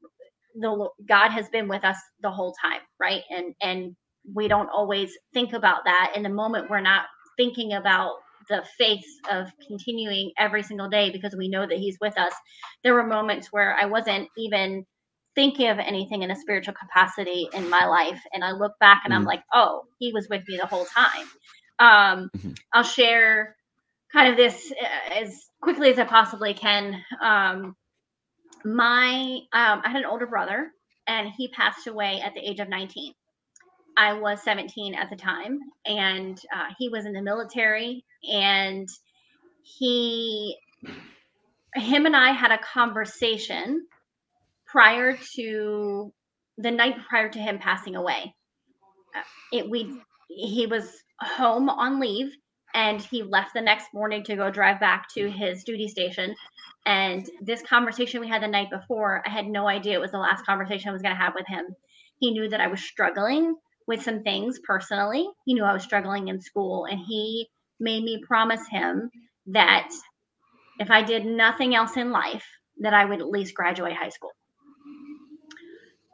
the 0.55 0.89
God 1.07 1.29
has 1.29 1.49
been 1.49 1.67
with 1.67 1.83
us 1.83 1.97
the 2.21 2.31
whole 2.31 2.53
time, 2.61 2.81
right? 2.99 3.23
And 3.29 3.55
and 3.61 3.95
we 4.33 4.47
don't 4.47 4.69
always 4.69 5.11
think 5.33 5.53
about 5.53 5.85
that 5.85 6.13
in 6.15 6.23
the 6.23 6.29
moment. 6.29 6.69
We're 6.69 6.81
not 6.81 7.05
thinking 7.37 7.73
about 7.73 8.13
the 8.49 8.63
faith 8.77 9.05
of 9.29 9.47
continuing 9.67 10.31
every 10.37 10.63
single 10.63 10.89
day 10.89 11.09
because 11.11 11.35
we 11.35 11.49
know 11.49 11.65
that 11.67 11.77
he's 11.77 11.97
with 12.01 12.17
us 12.17 12.33
there 12.83 12.93
were 12.93 13.05
moments 13.05 13.49
where 13.51 13.75
i 13.79 13.85
wasn't 13.85 14.27
even 14.37 14.85
thinking 15.35 15.69
of 15.69 15.79
anything 15.79 16.21
in 16.21 16.31
a 16.31 16.35
spiritual 16.35 16.73
capacity 16.73 17.47
in 17.53 17.69
my 17.69 17.85
life 17.85 18.21
and 18.33 18.43
i 18.43 18.51
look 18.51 18.73
back 18.79 19.01
and 19.03 19.11
mm-hmm. 19.11 19.21
i'm 19.21 19.25
like 19.25 19.43
oh 19.53 19.83
he 19.99 20.11
was 20.13 20.27
with 20.29 20.43
me 20.47 20.57
the 20.57 20.67
whole 20.67 20.85
time 20.85 21.27
um, 21.79 22.29
mm-hmm. 22.37 22.51
i'll 22.73 22.83
share 22.83 23.55
kind 24.11 24.29
of 24.29 24.37
this 24.37 24.71
uh, 24.81 25.13
as 25.21 25.45
quickly 25.61 25.89
as 25.89 25.99
i 25.99 26.03
possibly 26.03 26.53
can 26.53 27.01
um, 27.21 27.75
my 28.65 29.39
um, 29.53 29.81
i 29.83 29.89
had 29.89 30.01
an 30.01 30.05
older 30.05 30.27
brother 30.27 30.69
and 31.07 31.29
he 31.35 31.47
passed 31.49 31.87
away 31.87 32.21
at 32.23 32.33
the 32.33 32.39
age 32.39 32.59
of 32.59 32.69
19 32.69 33.13
I 33.97 34.13
was 34.13 34.41
17 34.43 34.95
at 34.95 35.09
the 35.09 35.15
time, 35.15 35.59
and 35.85 36.39
uh, 36.53 36.73
he 36.77 36.89
was 36.89 37.05
in 37.05 37.13
the 37.13 37.21
military, 37.21 38.03
and 38.31 38.87
he, 39.63 40.57
him 41.75 42.05
and 42.05 42.15
I 42.15 42.31
had 42.31 42.51
a 42.51 42.57
conversation 42.57 43.85
prior 44.67 45.17
to 45.35 46.13
the 46.57 46.71
night 46.71 46.95
prior 47.07 47.29
to 47.29 47.39
him 47.39 47.59
passing 47.59 47.95
away. 47.95 48.35
Uh, 49.15 49.21
it 49.51 49.69
we 49.69 50.01
he 50.27 50.65
was 50.67 50.91
home 51.19 51.69
on 51.69 51.99
leave, 51.99 52.31
and 52.73 53.01
he 53.01 53.23
left 53.23 53.53
the 53.53 53.61
next 53.61 53.87
morning 53.93 54.23
to 54.23 54.35
go 54.35 54.49
drive 54.49 54.79
back 54.79 55.07
to 55.13 55.29
his 55.29 55.63
duty 55.63 55.87
station. 55.87 56.35
And 56.85 57.29
this 57.41 57.61
conversation 57.61 58.19
we 58.19 58.27
had 58.27 58.41
the 58.41 58.47
night 58.47 58.69
before, 58.69 59.23
I 59.25 59.29
had 59.29 59.45
no 59.45 59.67
idea 59.67 59.93
it 59.93 60.01
was 60.01 60.11
the 60.11 60.17
last 60.17 60.45
conversation 60.45 60.89
I 60.89 60.93
was 60.93 61.01
going 61.01 61.15
to 61.15 61.21
have 61.21 61.35
with 61.35 61.47
him. 61.47 61.65
He 62.19 62.31
knew 62.31 62.49
that 62.49 62.61
I 62.61 62.67
was 62.67 62.83
struggling 62.83 63.55
with 63.87 64.01
some 64.01 64.23
things 64.23 64.59
personally. 64.65 65.27
He 65.45 65.53
knew 65.53 65.63
I 65.63 65.73
was 65.73 65.83
struggling 65.83 66.27
in 66.27 66.41
school, 66.41 66.85
and 66.85 66.99
he 66.99 67.47
made 67.79 68.03
me 68.03 68.21
promise 68.25 68.67
him 68.69 69.09
that 69.47 69.89
if 70.79 70.89
I 70.89 71.03
did 71.03 71.25
nothing 71.25 71.75
else 71.75 71.97
in 71.97 72.11
life, 72.11 72.45
that 72.79 72.93
I 72.93 73.05
would 73.05 73.19
at 73.19 73.27
least 73.29 73.53
graduate 73.53 73.93
high 73.93 74.09
school. 74.09 74.31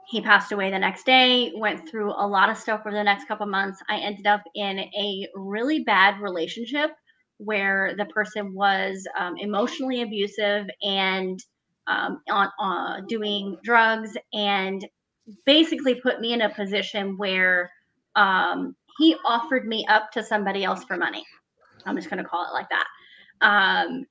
He 0.10 0.22
passed 0.22 0.52
away 0.52 0.72
the 0.72 0.80
next 0.80 1.06
day, 1.06 1.52
went 1.56 1.88
through 1.88 2.12
a 2.12 2.28
lot 2.28 2.50
of 2.50 2.58
stuff 2.58 2.82
for 2.82 2.92
the 2.92 3.04
next 3.04 3.28
couple 3.28 3.46
months. 3.46 3.80
I 3.88 4.00
ended 4.00 4.26
up 4.26 4.42
in 4.56 4.80
a 4.80 5.28
really 5.36 5.84
bad 5.84 6.20
relationship 6.20 6.90
where 7.38 7.94
the 7.96 8.06
person 8.06 8.54
was 8.54 9.06
um, 9.18 9.36
emotionally 9.38 10.02
abusive 10.02 10.66
and 10.82 11.40
um, 11.88 12.22
on, 12.30 12.50
on 12.60 13.08
doing 13.08 13.58
drugs 13.64 14.18
and 14.34 14.86
basically 15.46 15.96
put 15.96 16.20
me 16.20 16.34
in 16.34 16.42
a 16.42 16.54
position 16.54 17.18
where 17.18 17.72
um, 18.16 18.76
he 18.98 19.16
offered 19.26 19.66
me 19.68 19.86
up 19.88 20.12
to 20.12 20.24
somebody 20.24 20.64
else 20.64 20.84
for 20.84 20.98
money. 20.98 21.24
I'm 21.86 21.96
just 21.96 22.10
going 22.10 22.24
to 22.24 22.30
call 22.30 22.46
it 22.46 22.54
like 22.54 22.68
that. 22.70 22.88
Um, 23.42 24.06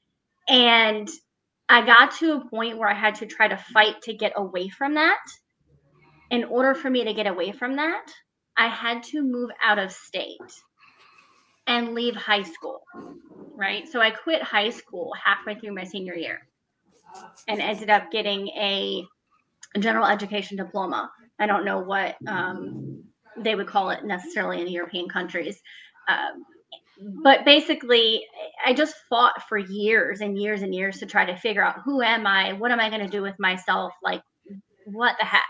and 0.49 1.09
I 1.69 1.85
got 1.85 2.13
to 2.19 2.33
a 2.33 2.49
point 2.49 2.79
where 2.79 2.89
I 2.89 2.95
had 2.95 3.17
to 3.17 3.27
try 3.27 3.49
to 3.49 3.57
fight 3.57 4.01
to 4.03 4.15
get 4.15 4.33
away 4.37 4.69
from 4.69 4.95
that. 4.95 5.25
In 6.31 6.45
order 6.45 6.75
for 6.75 6.91
me 6.91 7.05
to 7.05 7.15
get 7.15 7.27
away 7.27 7.53
from 7.53 7.77
that, 7.77 8.07
I 8.57 8.69
had 8.69 9.03
to 9.05 9.23
move 9.23 9.51
out 9.63 9.79
of 9.79 9.93
state 9.93 10.39
and 11.67 11.95
leave 11.95 12.17
high 12.17 12.43
school. 12.43 12.83
Right. 13.55 13.89
So 13.89 14.01
I 14.01 14.11
quit 14.11 14.43
high 14.43 14.71
school 14.71 15.13
halfway 15.23 15.59
through 15.59 15.75
my 15.75 15.85
senior 15.85 16.15
year 16.15 16.41
and 17.47 17.61
ended 17.61 17.91
up 17.91 18.11
getting 18.11 18.49
a 18.49 19.05
general 19.79 20.07
education 20.07 20.57
diploma. 20.57 21.11
I 21.39 21.47
don't 21.47 21.65
know 21.65 21.81
what 21.81 22.17
um, 22.27 23.05
they 23.37 23.55
would 23.55 23.67
call 23.67 23.91
it 23.91 24.05
necessarily 24.05 24.61
in 24.61 24.69
European 24.69 25.09
countries. 25.09 25.61
Um, 26.09 26.45
but 27.01 27.45
basically, 27.45 28.25
I 28.65 28.75
just 28.75 28.95
fought 29.09 29.49
for 29.49 29.59
years 29.59 30.21
and 30.21 30.37
years 30.37 30.63
and 30.63 30.75
years 30.75 30.99
to 30.99 31.07
try 31.07 31.25
to 31.27 31.37
figure 31.37 31.63
out 31.63 31.81
who 31.85 32.03
am 32.03 32.27
I? 32.27 32.55
What 32.55 32.71
am 32.71 32.81
I 32.81 32.91
going 32.91 33.03
to 33.03 33.09
do 33.09 33.23
with 33.23 33.39
myself? 33.39 33.93
Like, 34.03 34.23
what 34.85 35.17
the 35.19 35.27
heck? 35.27 35.43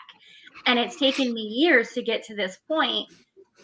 And 0.67 0.79
it's 0.79 0.97
taken 0.97 1.33
me 1.33 1.43
years 1.43 1.93
to 1.93 2.03
get 2.03 2.25
to 2.25 2.37
this 2.37 2.59
point, 2.69 3.09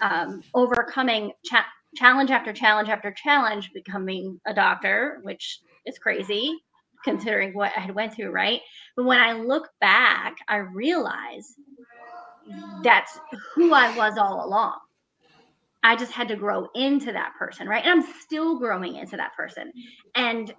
um, 0.01 0.43
overcoming 0.55 1.32
cha- 1.45 1.66
challenge 1.97 2.30
after 2.30 2.53
challenge 2.53 2.89
after 2.89 3.12
challenge, 3.12 3.70
becoming 3.74 4.41
a 4.47 4.55
doctor, 4.55 5.18
which 5.22 5.61
is 5.85 5.99
crazy 5.99 6.57
considering 7.05 7.53
what 7.53 7.72
I 7.76 7.80
had 7.80 7.95
went 7.95 8.14
through, 8.14 8.30
right? 8.30 8.62
But 8.97 9.05
when 9.05 9.20
I 9.20 9.35
look 9.35 9.68
back, 9.80 10.37
I 10.49 10.57
realize 10.57 11.55
that's 12.82 13.18
who 13.55 13.72
I 13.72 13.95
was 13.97 14.16
all 14.18 14.47
along. 14.47 14.78
I 15.85 15.97
just 15.97 16.12
had 16.12 16.28
to 16.28 16.37
grow 16.37 16.68
into 16.74 17.12
that 17.12 17.35
person, 17.39 17.68
right? 17.68 17.85
And 17.85 18.03
I'm 18.03 18.12
still 18.20 18.59
growing 18.59 18.97
into 18.97 19.16
that 19.18 19.35
person. 19.37 19.70
And 20.16 20.53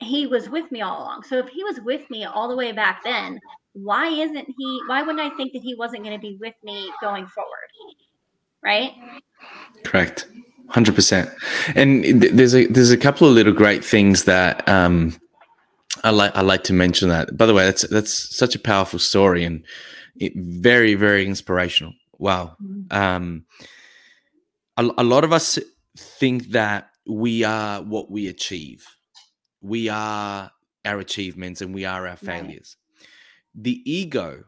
he 0.00 0.26
was 0.26 0.50
with 0.50 0.70
me 0.72 0.82
all 0.82 1.02
along. 1.02 1.22
So 1.22 1.38
if 1.38 1.48
he 1.48 1.62
was 1.62 1.80
with 1.80 2.10
me 2.10 2.24
all 2.24 2.48
the 2.48 2.56
way 2.56 2.72
back 2.72 3.04
then, 3.04 3.38
why 3.72 4.08
isn't 4.08 4.46
he? 4.58 4.80
Why 4.88 5.02
wouldn't 5.02 5.20
I 5.20 5.34
think 5.36 5.52
that 5.52 5.62
he 5.62 5.74
wasn't 5.76 6.02
going 6.02 6.16
to 6.16 6.20
be 6.20 6.36
with 6.40 6.54
me 6.64 6.90
going 7.00 7.26
forward? 7.28 7.70
Right? 8.62 8.90
Correct. 9.84 10.26
hundred 10.68 10.96
percent. 10.96 11.30
And 11.76 12.20
there's 12.20 12.54
a 12.54 12.66
there's 12.66 12.90
a 12.90 12.96
couple 12.96 13.28
of 13.28 13.34
little 13.34 13.52
great 13.52 13.84
things 13.84 14.24
that 14.24 14.68
um, 14.68 15.14
I 16.02 16.10
like 16.10 16.34
I 16.34 16.40
like 16.40 16.64
to 16.64 16.72
mention. 16.72 17.08
That 17.10 17.36
by 17.36 17.46
the 17.46 17.54
way, 17.54 17.64
that's 17.64 17.86
that's 17.88 18.36
such 18.36 18.56
a 18.56 18.58
powerful 18.58 18.98
story 18.98 19.44
and 19.44 19.62
it, 20.16 20.32
very 20.34 20.94
very 20.94 21.24
inspirational. 21.24 21.92
Wow. 22.18 22.56
Mm-hmm. 22.60 22.96
Um, 22.96 23.44
a, 24.76 24.88
a 24.98 25.04
lot 25.04 25.24
of 25.24 25.32
us 25.32 25.58
think 25.96 26.50
that 26.50 26.90
we 27.08 27.44
are 27.44 27.82
what 27.82 28.10
we 28.10 28.28
achieve. 28.28 28.86
We 29.60 29.88
are 29.88 30.50
our 30.84 30.98
achievements 30.98 31.60
and 31.60 31.74
we 31.74 31.84
are 31.84 32.06
our 32.06 32.16
failures. 32.16 32.76
Right. 33.00 33.08
The 33.54 33.90
ego 33.90 34.44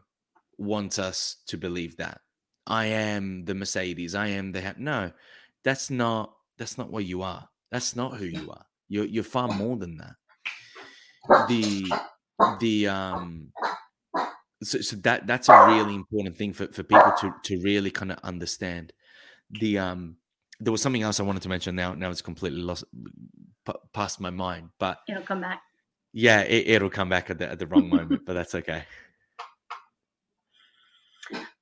wants 0.57 0.99
us 0.99 1.37
to 1.47 1.57
believe 1.57 1.97
that 1.97 2.21
I 2.67 2.85
am 2.85 3.45
the 3.45 3.55
Mercedes. 3.55 4.13
I 4.13 4.27
am 4.27 4.51
the 4.51 4.75
no. 4.77 5.11
That's 5.63 5.89
not. 5.89 6.33
That's 6.57 6.77
not 6.77 6.91
what 6.91 7.05
you 7.05 7.23
are. 7.23 7.49
That's 7.71 7.95
not 7.95 8.17
who 8.17 8.25
you 8.25 8.51
are. 8.51 8.65
You're 8.87 9.05
you're 9.05 9.23
far 9.23 9.47
more 9.47 9.75
than 9.77 9.97
that. 9.97 11.47
The 11.47 11.91
the 12.59 12.87
um. 12.87 13.51
So, 14.61 14.81
so 14.81 14.97
that 14.97 15.25
that's 15.25 15.49
a 15.49 15.67
really 15.67 15.95
important 15.95 16.35
thing 16.35 16.53
for, 16.53 16.67
for 16.67 16.83
people 16.83 17.13
to 17.21 17.33
to 17.43 17.61
really 17.61 17.91
kind 17.91 18.11
of 18.11 18.19
understand. 18.23 18.93
The 19.51 19.79
um 19.79 20.17
there 20.59 20.71
was 20.71 20.81
something 20.81 21.01
else 21.01 21.19
I 21.19 21.23
wanted 21.23 21.43
to 21.43 21.49
mention. 21.49 21.75
Now, 21.75 21.93
now 21.93 22.09
it's 22.09 22.21
completely 22.21 22.61
lost 22.61 22.83
p- 23.65 23.73
past 23.93 24.19
my 24.19 24.29
mind. 24.29 24.69
But 24.79 24.99
it'll 25.07 25.23
come 25.23 25.41
back. 25.41 25.61
Yeah, 26.11 26.41
it, 26.41 26.81
will 26.81 26.89
come 26.89 27.09
back 27.09 27.29
at 27.29 27.37
the 27.37 27.49
at 27.49 27.59
the 27.59 27.67
wrong 27.67 27.89
moment, 27.89 28.23
but 28.25 28.33
that's 28.33 28.55
okay. 28.55 28.83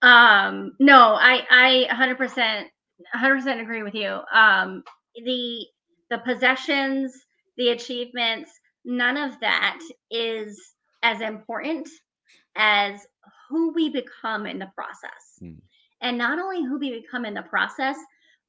Um, 0.02 0.74
no, 0.80 1.16
I 1.20 1.42
I 1.50 1.86
100 1.88 2.18
percent 2.18 2.68
100 3.14 3.36
percent 3.36 3.62
agree 3.62 3.82
with 3.84 3.96
you. 3.96 4.20
Um, 4.32 4.84
the 5.16 5.66
the 6.12 6.20
possessions, 6.20 7.14
the 7.58 7.70
achievements, 7.70 8.52
none 8.86 9.18
of 9.18 9.40
that 9.42 9.80
is 10.12 10.62
as 11.04 11.22
important 11.22 11.90
as 12.56 13.06
who 13.50 13.74
we 13.74 13.90
become 13.90 14.46
in 14.46 14.60
the 14.60 14.70
process. 14.76 15.40
Hmm. 15.40 15.54
And 16.02 16.18
not 16.18 16.40
only 16.40 16.64
who 16.64 16.78
we 16.80 17.02
become 17.02 17.26
in 17.26 17.34
the 17.34 17.42
process, 17.42 17.98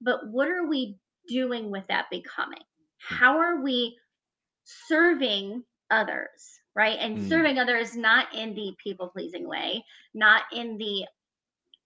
but 0.00 0.20
what 0.30 0.48
are 0.48 0.66
we 0.66 0.96
doing 1.28 1.70
with 1.70 1.86
that 1.88 2.06
becoming? 2.10 2.62
Hmm. 3.08 3.14
How 3.14 3.38
are 3.38 3.62
we 3.62 3.96
serving 4.64 5.62
others, 5.90 6.60
right? 6.74 6.98
And 7.00 7.18
mm. 7.18 7.28
serving 7.28 7.58
others 7.58 7.96
not 7.96 8.34
in 8.34 8.54
the 8.54 8.72
people 8.82 9.08
pleasing 9.08 9.48
way, 9.48 9.84
not 10.14 10.42
in 10.52 10.76
the 10.78 11.06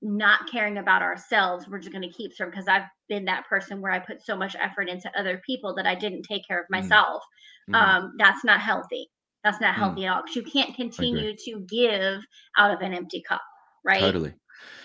not 0.04 0.50
caring 0.50 0.78
about 0.78 1.00
ourselves. 1.00 1.68
We're 1.68 1.78
just 1.78 1.92
going 1.92 2.02
to 2.02 2.14
keep 2.14 2.32
serving 2.34 2.50
because 2.50 2.66
I've 2.66 2.88
been 3.08 3.26
that 3.26 3.46
person 3.48 3.80
where 3.80 3.92
I 3.92 4.00
put 4.00 4.24
so 4.24 4.36
much 4.36 4.56
effort 4.60 4.88
into 4.88 5.10
other 5.16 5.40
people 5.46 5.76
that 5.76 5.86
I 5.86 5.94
didn't 5.94 6.24
take 6.24 6.46
care 6.46 6.60
of 6.60 6.66
hmm. 6.66 6.80
myself. 6.80 7.22
Mm. 7.70 7.74
Um, 7.76 8.12
that's 8.18 8.44
not 8.44 8.60
healthy. 8.60 9.08
That's 9.44 9.60
not 9.60 9.74
hmm. 9.74 9.80
healthy 9.80 10.00
mm. 10.02 10.06
at 10.06 10.16
all 10.16 10.22
because 10.22 10.36
you 10.36 10.42
can't 10.42 10.74
continue 10.74 11.34
to 11.36 11.66
give 11.68 12.20
out 12.58 12.72
of 12.72 12.80
an 12.80 12.94
empty 12.94 13.22
cup, 13.26 13.42
right? 13.84 14.00
Totally. 14.00 14.34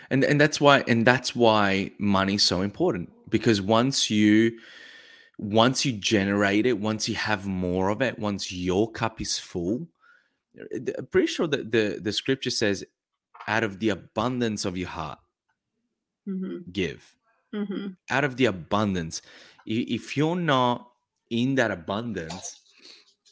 And 0.09 0.23
and 0.23 0.39
that's 0.39 0.61
why 0.61 0.83
and 0.87 1.05
that's 1.05 1.35
why 1.35 1.91
money's 1.99 2.43
so 2.43 2.61
important 2.61 3.11
because 3.29 3.61
once 3.61 4.09
you 4.09 4.57
once 5.37 5.85
you 5.85 5.91
generate 5.93 6.65
it, 6.65 6.79
once 6.79 7.07
you 7.07 7.15
have 7.15 7.45
more 7.45 7.89
of 7.89 8.01
it, 8.01 8.17
once 8.17 8.51
your 8.51 8.89
cup 8.91 9.21
is 9.21 9.37
full, 9.37 9.87
I'm 10.73 11.07
pretty 11.11 11.27
sure 11.27 11.47
that 11.47 11.71
the 11.71 11.99
the 12.01 12.11
scripture 12.11 12.49
says, 12.49 12.85
"Out 13.47 13.63
of 13.63 13.79
the 13.79 13.89
abundance 13.89 14.65
of 14.65 14.77
your 14.77 14.89
heart, 14.89 15.19
mm-hmm. 16.27 16.71
give." 16.71 17.15
Mm-hmm. 17.53 17.87
Out 18.09 18.23
of 18.23 18.37
the 18.37 18.45
abundance, 18.45 19.21
if 19.65 20.17
you're 20.17 20.35
not 20.35 20.89
in 21.29 21.55
that 21.55 21.71
abundance, 21.71 22.59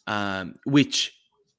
um, 0.08 0.56
which 0.66 1.15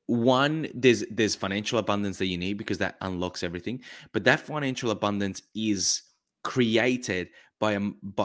one 0.07 0.69
there's 0.75 1.05
there's 1.11 1.35
financial 1.35 1.79
abundance 1.79 2.19
that 2.19 2.27
you 2.27 2.39
need 2.39 2.55
because 2.55 2.79
that 2.79 2.97
unlocks 3.01 3.43
everything, 3.43 3.83
but 4.13 4.25
that 4.25 4.41
financial 4.41 4.91
abundance 4.91 5.43
is 5.55 6.03
created 6.45 7.29
by 7.59 7.73
a 7.73 7.81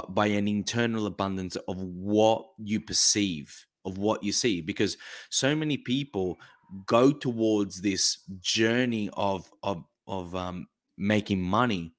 by 0.10 0.28
an 0.28 0.48
internal 0.48 1.06
abundance 1.06 1.56
of 1.68 1.82
what 1.82 2.46
you 2.58 2.80
perceive 2.80 3.66
of 3.86 3.98
what 3.98 4.24
you 4.24 4.32
see 4.32 4.62
because 4.62 4.98
so 5.30 5.56
many 5.56 5.78
people 5.78 6.38
go 6.86 7.12
towards 7.12 7.82
this 7.82 8.20
journey 8.40 9.10
of 9.14 9.52
of 9.64 9.84
of 10.08 10.36
um, 10.36 10.68
making 10.98 11.42
money 11.42 11.94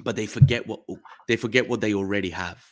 but 0.00 0.16
they 0.16 0.26
forget 0.26 0.66
what 0.66 0.80
they 1.28 1.36
forget 1.36 1.68
what 1.68 1.80
they 1.80 1.94
already 1.94 2.30
have 2.30 2.64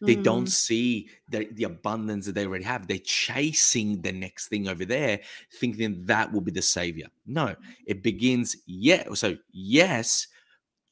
they 0.00 0.16
mm. 0.16 0.22
don't 0.22 0.48
see 0.48 1.08
the, 1.28 1.48
the 1.52 1.64
abundance 1.64 2.26
that 2.26 2.34
they 2.34 2.46
already 2.46 2.64
have. 2.64 2.86
They're 2.86 2.98
chasing 2.98 4.00
the 4.02 4.12
next 4.12 4.48
thing 4.48 4.68
over 4.68 4.84
there 4.84 5.20
thinking 5.54 6.04
that 6.06 6.32
will 6.32 6.40
be 6.40 6.50
the 6.50 6.62
savior. 6.62 7.08
No 7.26 7.54
it 7.86 8.02
begins 8.02 8.56
yeah 8.66 9.04
so 9.14 9.36
yes 9.52 10.26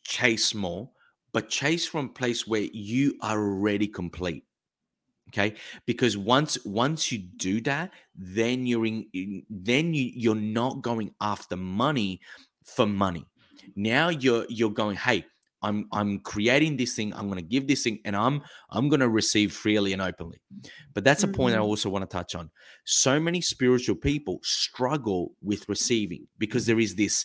chase 0.03 0.55
more 0.55 0.90
but 1.32 1.49
chase 1.49 1.86
from 1.86 2.07
a 2.07 2.09
place 2.09 2.46
where 2.46 2.66
you 2.72 3.14
are 3.20 3.38
already 3.38 3.86
complete 3.86 4.44
okay? 5.28 5.55
Because 5.86 6.16
once 6.16 6.59
once 6.64 7.12
you 7.12 7.18
do 7.18 7.61
that 7.62 7.92
then 8.14 8.66
you're 8.66 8.86
in, 8.86 9.07
in, 9.12 9.44
then 9.49 9.94
you 9.94 10.11
you're 10.14 10.34
not 10.34 10.82
going 10.82 11.14
after 11.20 11.57
money 11.57 12.20
for 12.64 12.86
money. 12.86 13.26
Now 13.76 14.09
you're 14.09 14.46
you're 14.49 14.70
going 14.70 14.96
hey 14.96 15.24
i'm 15.62 15.86
i'm 15.92 16.18
creating 16.20 16.76
this 16.76 16.94
thing 16.94 17.12
i'm 17.14 17.26
going 17.26 17.38
to 17.38 17.42
give 17.42 17.66
this 17.66 17.82
thing 17.82 17.98
and 18.04 18.14
i'm 18.14 18.42
i'm 18.70 18.88
going 18.88 19.00
to 19.00 19.09
receive 19.09 19.52
freely 19.52 19.92
and 19.92 20.02
openly 20.02 20.40
but 20.94 21.04
that's 21.04 21.22
mm-hmm. 21.24 21.34
a 21.34 21.36
point 21.36 21.54
i 21.54 21.59
mm-hmm. 21.59 21.66
also 21.66 21.88
want 21.88 22.09
to 22.09 22.16
touch 22.16 22.34
on 22.34 22.50
so 22.84 23.18
many 23.18 23.40
spiritual 23.40 23.96
people 23.96 24.38
struggle 24.42 25.32
with 25.42 25.68
receiving 25.68 26.26
because 26.38 26.66
there 26.66 26.80
is 26.80 26.94
this 26.94 27.24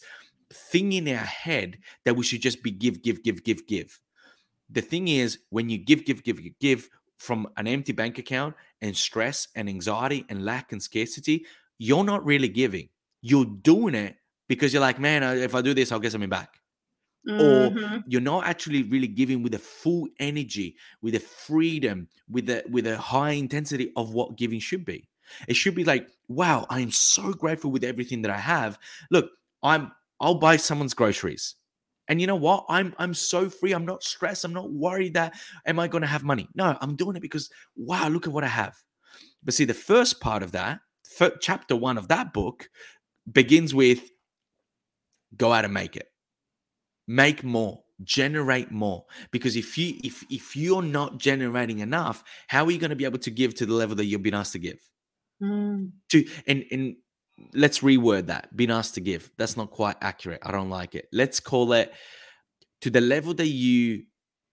thing 0.53 0.93
in 0.93 1.07
our 1.07 1.25
head 1.25 1.79
that 2.05 2.15
we 2.15 2.23
should 2.23 2.41
just 2.41 2.63
be 2.63 2.71
give, 2.71 3.01
give, 3.01 3.23
give, 3.23 3.43
give, 3.43 3.65
give. 3.67 3.99
The 4.69 4.81
thing 4.81 5.07
is, 5.07 5.39
when 5.49 5.69
you 5.69 5.77
give, 5.77 6.05
give, 6.05 6.23
give, 6.23 6.39
give 6.59 6.89
from 7.17 7.47
an 7.57 7.67
empty 7.67 7.91
bank 7.91 8.17
account 8.17 8.55
and 8.81 8.95
stress 8.95 9.47
and 9.55 9.67
anxiety 9.67 10.25
and 10.29 10.45
lack 10.45 10.71
and 10.71 10.81
scarcity, 10.81 11.45
you're 11.77 12.03
not 12.03 12.25
really 12.25 12.47
giving. 12.47 12.89
You're 13.21 13.45
doing 13.45 13.95
it 13.95 14.15
because 14.47 14.73
you're 14.73 14.81
like, 14.81 14.99
man, 14.99 15.23
if 15.37 15.55
I 15.55 15.61
do 15.61 15.73
this, 15.73 15.91
I'll 15.91 15.99
get 15.99 16.11
something 16.11 16.29
back. 16.29 16.59
Mm-hmm. 17.27 17.83
Or 17.83 18.03
you're 18.05 18.21
not 18.21 18.45
actually 18.45 18.83
really 18.83 19.07
giving 19.07 19.43
with 19.43 19.53
the 19.53 19.59
full 19.59 20.07
energy, 20.19 20.75
with 21.01 21.13
the 21.13 21.19
freedom, 21.19 22.07
with 22.29 22.47
the 22.47 22.63
with 22.69 22.85
a 22.85 22.97
high 22.97 23.31
intensity 23.31 23.93
of 23.95 24.13
what 24.13 24.37
giving 24.37 24.59
should 24.59 24.83
be. 24.83 25.07
It 25.47 25.55
should 25.55 25.75
be 25.75 25.85
like, 25.85 26.07
wow, 26.27 26.65
I 26.69 26.81
am 26.81 26.91
so 26.91 27.31
grateful 27.31 27.71
with 27.71 27.83
everything 27.83 28.21
that 28.23 28.31
I 28.31 28.37
have. 28.37 28.77
Look, 29.09 29.31
I'm 29.61 29.91
I'll 30.19 30.35
buy 30.35 30.57
someone's 30.57 30.93
groceries. 30.93 31.55
And 32.09 32.19
you 32.19 32.27
know 32.27 32.35
what? 32.35 32.65
I'm 32.67 32.93
I'm 32.97 33.13
so 33.13 33.49
free. 33.49 33.71
I'm 33.71 33.85
not 33.85 34.03
stressed. 34.03 34.43
I'm 34.43 34.53
not 34.53 34.71
worried 34.71 35.13
that 35.13 35.33
am 35.65 35.79
I 35.79 35.87
going 35.87 36.01
to 36.01 36.07
have 36.07 36.23
money? 36.23 36.49
No, 36.55 36.77
I'm 36.81 36.95
doing 36.95 37.15
it 37.15 37.21
because 37.21 37.49
wow, 37.75 38.09
look 38.09 38.27
at 38.27 38.33
what 38.33 38.43
I 38.43 38.47
have. 38.47 38.75
But 39.43 39.53
see, 39.53 39.65
the 39.65 39.73
first 39.73 40.19
part 40.19 40.43
of 40.43 40.51
that, 40.51 40.79
chapter 41.39 41.75
one 41.75 41.97
of 41.97 42.09
that 42.09 42.33
book, 42.33 42.69
begins 43.31 43.73
with 43.73 44.09
go 45.35 45.53
out 45.53 45.65
and 45.65 45.73
make 45.73 45.95
it, 45.95 46.07
make 47.07 47.43
more, 47.43 47.83
generate 48.03 48.71
more. 48.71 49.05
Because 49.31 49.55
if 49.55 49.77
you 49.77 49.95
if 50.03 50.23
if 50.29 50.55
you're 50.55 50.81
not 50.81 51.17
generating 51.17 51.79
enough, 51.79 52.23
how 52.47 52.65
are 52.65 52.71
you 52.71 52.79
going 52.79 52.89
to 52.89 52.95
be 52.95 53.05
able 53.05 53.19
to 53.19 53.31
give 53.31 53.55
to 53.55 53.65
the 53.65 53.73
level 53.73 53.95
that 53.95 54.05
you've 54.05 54.23
been 54.23 54.33
asked 54.33 54.53
to 54.53 54.59
give? 54.59 54.79
Mm. 55.41 55.91
To 56.09 56.25
and 56.47 56.65
and 56.71 56.95
let's 57.53 57.79
reword 57.79 58.27
that 58.27 58.55
been 58.55 58.71
asked 58.71 58.95
to 58.95 59.01
give. 59.01 59.31
That's 59.37 59.57
not 59.57 59.71
quite 59.71 59.95
accurate. 60.01 60.41
I 60.43 60.51
don't 60.51 60.69
like 60.69 60.95
it. 60.95 61.07
Let's 61.11 61.39
call 61.39 61.73
it 61.73 61.93
to 62.81 62.89
the 62.89 63.01
level 63.01 63.33
that 63.35 63.47
you 63.47 64.03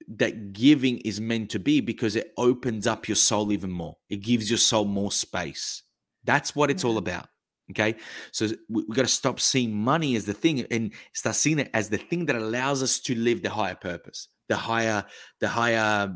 that 0.08 0.52
giving 0.52 0.98
is 0.98 1.20
meant 1.20 1.50
to 1.50 1.58
be 1.58 1.80
because 1.80 2.16
it 2.16 2.32
opens 2.36 2.86
up 2.86 3.06
your 3.06 3.16
soul 3.16 3.52
even 3.52 3.70
more. 3.70 3.96
It 4.08 4.18
gives 4.18 4.50
your 4.50 4.58
soul 4.58 4.86
more 4.86 5.12
space. 5.12 5.82
That's 6.24 6.56
what 6.56 6.70
it's 6.70 6.84
all 6.84 6.98
about 6.98 7.28
okay 7.70 7.94
so 8.32 8.48
we, 8.68 8.84
we 8.88 8.94
got 8.94 9.02
to 9.02 9.08
stop 9.08 9.40
seeing 9.40 9.72
money 9.72 10.16
as 10.16 10.24
the 10.24 10.34
thing 10.34 10.60
and 10.70 10.92
start 11.12 11.36
seeing 11.36 11.58
it 11.58 11.70
as 11.74 11.88
the 11.88 11.98
thing 11.98 12.26
that 12.26 12.36
allows 12.36 12.82
us 12.82 13.00
to 13.00 13.14
live 13.14 13.42
the 13.42 13.50
higher 13.50 13.74
purpose 13.74 14.28
the 14.48 14.56
higher 14.56 15.04
the 15.40 15.48
higher 15.48 16.14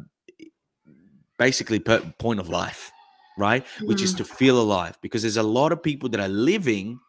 basically 1.39 1.79
per, 1.79 2.01
point 2.19 2.41
of 2.41 2.49
life 2.49 2.93
right? 3.37 3.65
Mm. 3.79 3.89
Which 3.89 4.03
is 4.03 4.15
mm. 4.15 4.19
to 4.19 4.25
feel 4.25 4.61
alive 4.61 4.99
because 5.01 5.23
there's 5.23 5.37
a 5.37 5.43
lot 5.43 5.73
of 5.73 5.83
people 5.83 6.09
that 6.11 6.21
are 6.21 6.29
living, 6.29 7.01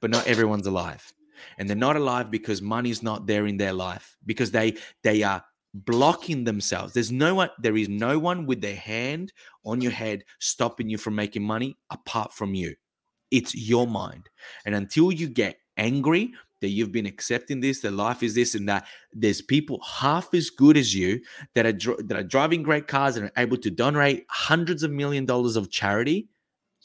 but 0.00 0.10
not 0.10 0.26
everyone's 0.26 0.66
alive. 0.66 1.12
And 1.58 1.68
they're 1.68 1.76
not 1.76 1.96
alive 1.96 2.30
because 2.30 2.60
money's 2.60 3.02
not 3.02 3.26
there 3.26 3.46
in 3.46 3.56
their 3.56 3.72
life 3.72 4.16
because 4.26 4.50
they 4.50 4.76
they 5.02 5.22
are 5.22 5.42
blocking 5.72 6.44
themselves. 6.44 6.92
There's 6.92 7.12
no 7.12 7.34
one, 7.36 7.50
there 7.58 7.76
is 7.76 7.88
no 7.88 8.18
one 8.18 8.44
with 8.44 8.60
their 8.60 8.76
hand 8.76 9.32
on 9.64 9.80
your 9.80 9.92
head 9.92 10.24
stopping 10.38 10.90
you 10.90 10.98
from 10.98 11.14
making 11.14 11.42
money 11.42 11.78
apart 11.90 12.32
from 12.34 12.54
you. 12.54 12.74
It's 13.30 13.54
your 13.54 13.86
mind. 13.86 14.28
And 14.64 14.74
until 14.74 15.12
you 15.12 15.28
get 15.28 15.58
angry 15.76 16.32
that 16.60 16.68
you've 16.68 16.92
been 16.92 17.06
accepting 17.06 17.60
this, 17.60 17.80
that 17.80 17.92
life 17.92 18.22
is 18.22 18.34
this 18.34 18.54
and 18.54 18.68
that. 18.68 18.86
There's 19.12 19.40
people 19.40 19.80
half 19.82 20.32
as 20.34 20.50
good 20.50 20.76
as 20.76 20.94
you 20.94 21.20
that 21.54 21.66
are 21.66 21.72
dr- 21.72 22.06
that 22.08 22.18
are 22.18 22.22
driving 22.22 22.62
great 22.62 22.86
cars 22.86 23.16
and 23.16 23.26
are 23.26 23.32
able 23.36 23.56
to 23.58 23.70
donate 23.70 24.26
hundreds 24.28 24.82
of 24.82 24.90
million 24.90 25.24
dollars 25.24 25.56
of 25.56 25.70
charity, 25.70 26.28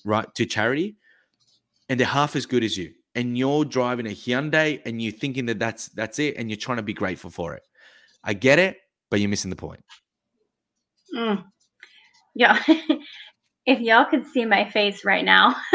right, 0.05 0.33
to 0.35 0.45
charity, 0.45 0.95
and 1.89 1.99
they're 1.99 2.07
half 2.07 2.35
as 2.35 2.45
good 2.45 2.63
as 2.63 2.77
you. 2.77 2.93
And 3.15 3.37
you're 3.37 3.63
driving 3.65 4.07
a 4.07 4.09
Hyundai 4.09 4.81
and 4.85 5.01
you're 5.01 5.11
thinking 5.11 5.45
that 5.47 5.59
that's 5.59 5.89
that's 5.89 6.19
it, 6.19 6.37
and 6.37 6.49
you're 6.49 6.57
trying 6.57 6.77
to 6.77 6.83
be 6.83 6.93
grateful 6.93 7.29
for 7.29 7.53
it. 7.53 7.63
I 8.23 8.33
get 8.33 8.59
it, 8.59 8.77
but 9.09 9.19
you're 9.19 9.29
missing 9.29 9.49
the 9.49 9.55
point. 9.55 9.83
Mm. 11.13 11.43
Yeah. 12.33 12.61
if 13.65 13.79
y'all 13.79 14.05
could 14.05 14.25
see 14.27 14.45
my 14.45 14.69
face 14.69 15.03
right 15.03 15.25
now. 15.25 15.55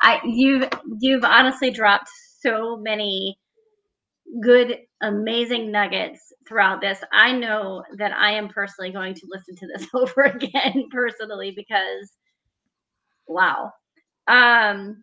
I 0.00 0.20
you've 0.24 0.68
you've 1.00 1.24
honestly 1.24 1.70
dropped 1.70 2.08
so 2.40 2.76
many 2.76 3.38
good 4.42 4.78
amazing 5.02 5.72
nuggets 5.72 6.32
throughout 6.46 6.80
this. 6.80 7.00
I 7.12 7.32
know 7.32 7.82
that 7.96 8.12
I 8.12 8.32
am 8.32 8.48
personally 8.48 8.92
going 8.92 9.14
to 9.14 9.26
listen 9.28 9.56
to 9.56 9.66
this 9.66 9.88
over 9.94 10.22
again 10.22 10.88
personally 10.90 11.52
because 11.54 12.12
wow. 13.26 13.72
Um 14.26 15.02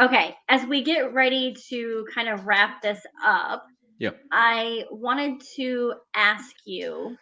okay, 0.00 0.36
as 0.48 0.64
we 0.66 0.82
get 0.82 1.12
ready 1.12 1.54
to 1.68 2.06
kind 2.14 2.28
of 2.28 2.46
wrap 2.46 2.82
this 2.82 3.00
up, 3.24 3.64
yeah 3.98 4.10
I 4.32 4.84
wanted 4.90 5.42
to 5.56 5.94
ask 6.14 6.50
you 6.64 7.16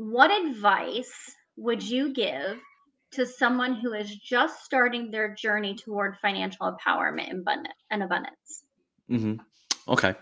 what 0.00 0.30
advice 0.30 1.12
would 1.58 1.82
you 1.82 2.14
give 2.14 2.58
to 3.12 3.26
someone 3.26 3.74
who 3.74 3.92
is 3.92 4.16
just 4.16 4.64
starting 4.64 5.10
their 5.10 5.34
journey 5.34 5.74
toward 5.74 6.16
financial 6.22 6.74
empowerment 6.74 7.28
and 7.90 8.02
abundance? 8.02 8.62
Mm-hmm. 9.10 9.34
Okay, 9.88 10.14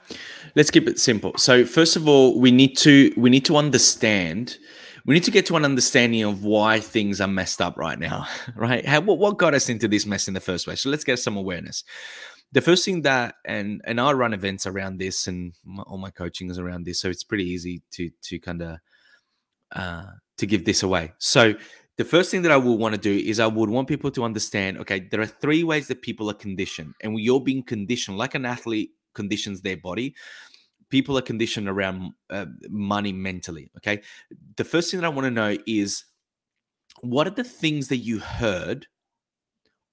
let's 0.57 0.73
keep 0.73 0.89
it 0.89 0.99
simple. 0.99 1.33
So 1.37 1.65
first 1.65 1.95
of 1.95 2.09
all, 2.09 2.41
we 2.41 2.51
need 2.51 2.77
to 2.79 3.13
we 3.17 3.31
need 3.31 3.45
to 3.45 3.57
understand. 3.57 4.59
We 5.07 5.15
need 5.15 5.25
to 5.25 5.31
get 5.31 5.47
to 5.47 5.57
an 5.57 5.65
understanding 5.65 6.25
of 6.25 6.43
why 6.43 6.81
things 6.81 7.21
are 7.21 7.29
messed 7.29 7.63
up 7.63 7.79
right 7.79 7.99
now, 7.99 8.27
right? 8.57 8.85
How, 8.85 9.01
what, 9.01 9.19
what 9.19 9.39
got 9.39 9.55
us 9.55 9.69
into 9.69 9.87
this 9.87 10.07
mess 10.07 10.27
in 10.27 10.35
the 10.35 10.41
first 10.41 10.65
place? 10.65 10.81
So 10.81 10.91
let's 10.91 11.05
get 11.05 11.21
some 11.21 11.37
awareness. 11.37 11.85
The 12.51 12.61
first 12.61 12.85
thing 12.85 13.03
that, 13.03 13.37
and 13.45 13.81
and 13.85 14.01
I 14.01 14.11
run 14.13 14.35
events 14.35 14.67
around 14.67 14.99
this, 14.99 15.29
and 15.29 15.55
my, 15.65 15.85
all 15.85 15.99
my 15.99 16.11
coaching 16.11 16.51
is 16.51 16.59
around 16.59 16.85
this, 16.85 16.99
so 17.01 17.09
it's 17.09 17.23
pretty 17.23 17.45
easy 17.45 17.83
to 17.93 18.11
to 18.23 18.41
kind 18.41 18.61
of 18.61 18.79
uh, 19.73 20.05
to 20.37 20.47
give 20.47 20.65
this 20.65 20.83
away. 20.83 21.13
So 21.19 21.55
the 21.97 22.05
first 22.05 22.31
thing 22.31 22.43
that 22.43 22.53
I 22.53 22.57
would 22.57 22.79
want 22.79 22.95
to 22.95 23.01
do 23.01 23.13
is 23.13 23.41
I 23.41 23.47
would 23.47 23.69
want 23.69 23.89
people 23.89 24.11
to 24.13 24.25
understand 24.25 24.79
okay, 24.79 25.01
there 25.01 25.21
are 25.21 25.27
three 25.27 25.65
ways 25.65 25.89
that 25.89 26.03
people 26.03 26.31
are 26.31 26.35
conditioned, 26.35 26.95
and 27.03 27.15
we 27.15 27.29
all 27.29 27.41
being 27.41 27.63
conditioned 27.63 28.17
like 28.17 28.35
an 28.35 28.47
athlete 28.47 28.93
conditions 29.15 29.61
their 29.61 29.77
body. 29.77 30.15
People 30.91 31.19
are 31.19 31.23
conditioned 31.23 31.69
around 31.69 32.13
uh, 32.31 32.47
money 32.71 33.13
mentally. 33.13 33.71
Okay. 33.77 34.01
The 34.57 34.65
first 34.65 34.91
thing 34.91 35.01
that 35.01 35.07
I 35.07 35.11
want 35.11 35.27
to 35.27 35.31
know 35.31 35.59
is 35.67 36.05
what 37.03 37.27
are 37.27 37.35
the 37.35 37.45
things 37.45 37.89
that 37.89 37.99
you 37.99 38.21
heard 38.21 38.87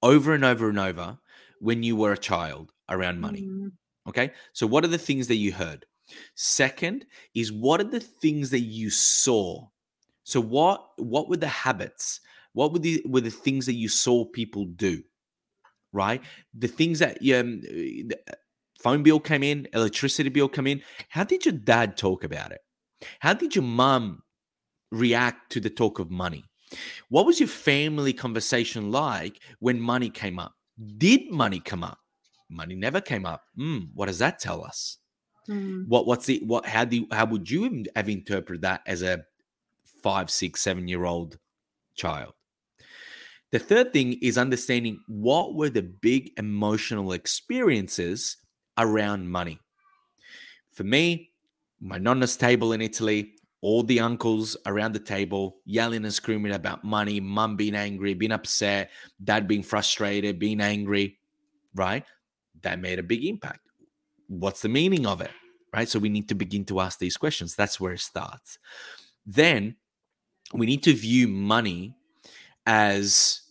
over 0.02 0.34
and 0.34 0.46
over 0.46 0.70
and 0.70 0.80
over 0.80 1.18
when 1.60 1.84
you 1.84 1.96
were 1.96 2.14
a 2.14 2.18
child 2.18 2.72
around 2.90 3.20
money? 3.20 3.42
Mm-hmm. 3.42 3.68
Okay. 4.08 4.32
So, 4.54 4.68
what 4.68 4.86
are 4.86 4.90
the 4.90 4.98
things 4.98 5.28
that 5.28 5.36
you 5.36 5.52
heard? 5.52 5.86
Second 6.36 7.06
is 7.34 7.52
what 7.52 7.82
are 7.82 7.86
the 7.86 8.00
things 8.00 8.50
that 8.52 8.62
you 8.62 8.90
saw? 8.90 9.68
So 10.24 10.42
what 10.42 10.84
what 10.98 11.30
were 11.30 11.38
the 11.38 11.48
habits? 11.48 12.20
What 12.54 12.74
were 12.74 12.80
the 12.80 13.04
were 13.06 13.22
the 13.22 13.30
things 13.30 13.66
that 13.66 13.74
you 13.74 13.90
saw 13.90 14.26
people 14.26 14.66
do? 14.66 15.04
Right? 15.94 16.22
The 16.54 16.68
things 16.68 17.00
that 17.00 17.18
um, 17.18 17.62
the 17.62 18.18
phone 18.80 19.04
bill 19.04 19.20
came 19.20 19.44
in, 19.44 19.68
electricity 19.74 20.30
bill 20.30 20.50
come 20.50 20.68
in. 20.68 20.82
How 21.10 21.24
did 21.24 21.46
your 21.46 21.54
dad 21.54 21.98
talk 21.98 22.24
about 22.24 22.52
it? 22.52 22.62
How 23.20 23.34
did 23.34 23.56
your 23.56 23.64
mom 23.64 24.24
react 24.92 25.52
to 25.54 25.60
the 25.60 25.70
talk 25.70 26.00
of 26.00 26.12
money? 26.12 26.44
What 27.10 27.26
was 27.26 27.40
your 27.40 27.50
family 27.50 28.14
conversation 28.14 28.92
like 28.92 29.40
when 29.60 29.80
money 29.80 30.10
came 30.10 30.40
up? 30.40 30.54
Did 30.98 31.32
money 31.32 31.60
come 31.60 31.84
up? 31.84 32.00
Money 32.50 32.76
never 32.76 33.02
came 33.02 33.26
up. 33.26 33.44
Mm, 33.58 33.90
what 33.94 34.08
does 34.08 34.20
that 34.20 34.40
tell 34.40 34.64
us? 34.64 34.98
Mm. 35.48 35.88
What 35.88 36.08
what's 36.08 36.26
the 36.26 36.42
what 36.46 36.66
how 36.66 36.86
do 36.86 36.98
you, 36.98 37.08
how 37.12 37.26
would 37.26 37.50
you 37.50 37.86
have 37.96 38.10
interpreted 38.10 38.62
that 38.64 38.82
as 38.86 39.02
a 39.02 39.26
five, 40.02 40.30
six, 40.30 40.62
seven 40.62 40.88
year 40.88 41.06
old 41.06 41.38
child? 41.96 42.34
The 43.52 43.60
third 43.60 43.94
thing 43.94 44.14
is 44.22 44.38
understanding 44.38 45.00
what 45.08 45.56
were 45.56 45.70
the 45.70 45.84
big 45.84 46.32
emotional 46.38 47.14
experiences 47.14 48.38
around 48.78 49.30
money. 49.30 49.60
For 50.74 50.84
me, 50.84 51.32
my 51.80 51.98
nonna's 51.98 52.36
table 52.36 52.74
in 52.74 52.82
Italy, 52.82 53.36
all 53.62 53.84
the 53.84 54.00
uncles 54.00 54.58
around 54.66 54.94
the 54.94 55.00
table 55.00 55.58
yelling 55.64 56.04
and 56.04 56.14
screaming 56.14 56.54
about 56.54 56.84
money, 56.84 57.20
mum 57.20 57.56
being 57.56 57.76
angry, 57.76 58.14
being 58.14 58.32
upset, 58.32 58.92
dad 59.24 59.48
being 59.48 59.64
frustrated, 59.64 60.38
being 60.38 60.60
angry, 60.60 61.18
right? 61.76 62.04
That 62.62 62.80
made 62.80 63.00
a 63.00 63.04
big 63.04 63.24
impact 63.24 63.65
what's 64.28 64.62
the 64.62 64.70
meaning 64.70 65.06
of 65.06 65.22
it? 65.22 65.32
Right. 65.74 65.90
So 65.90 66.00
we 66.00 66.10
need 66.10 66.30
to 66.30 66.36
begin 66.36 66.64
to 66.66 66.80
ask 66.80 67.00
these 67.00 67.18
questions. 67.18 67.56
That's 67.56 67.80
where 67.80 67.94
it 67.94 68.00
starts. 68.00 68.58
Then 69.26 69.76
we 70.54 70.66
need 70.66 70.84
to 70.84 70.94
view 70.94 71.28
money 71.28 71.96
as 72.66 73.42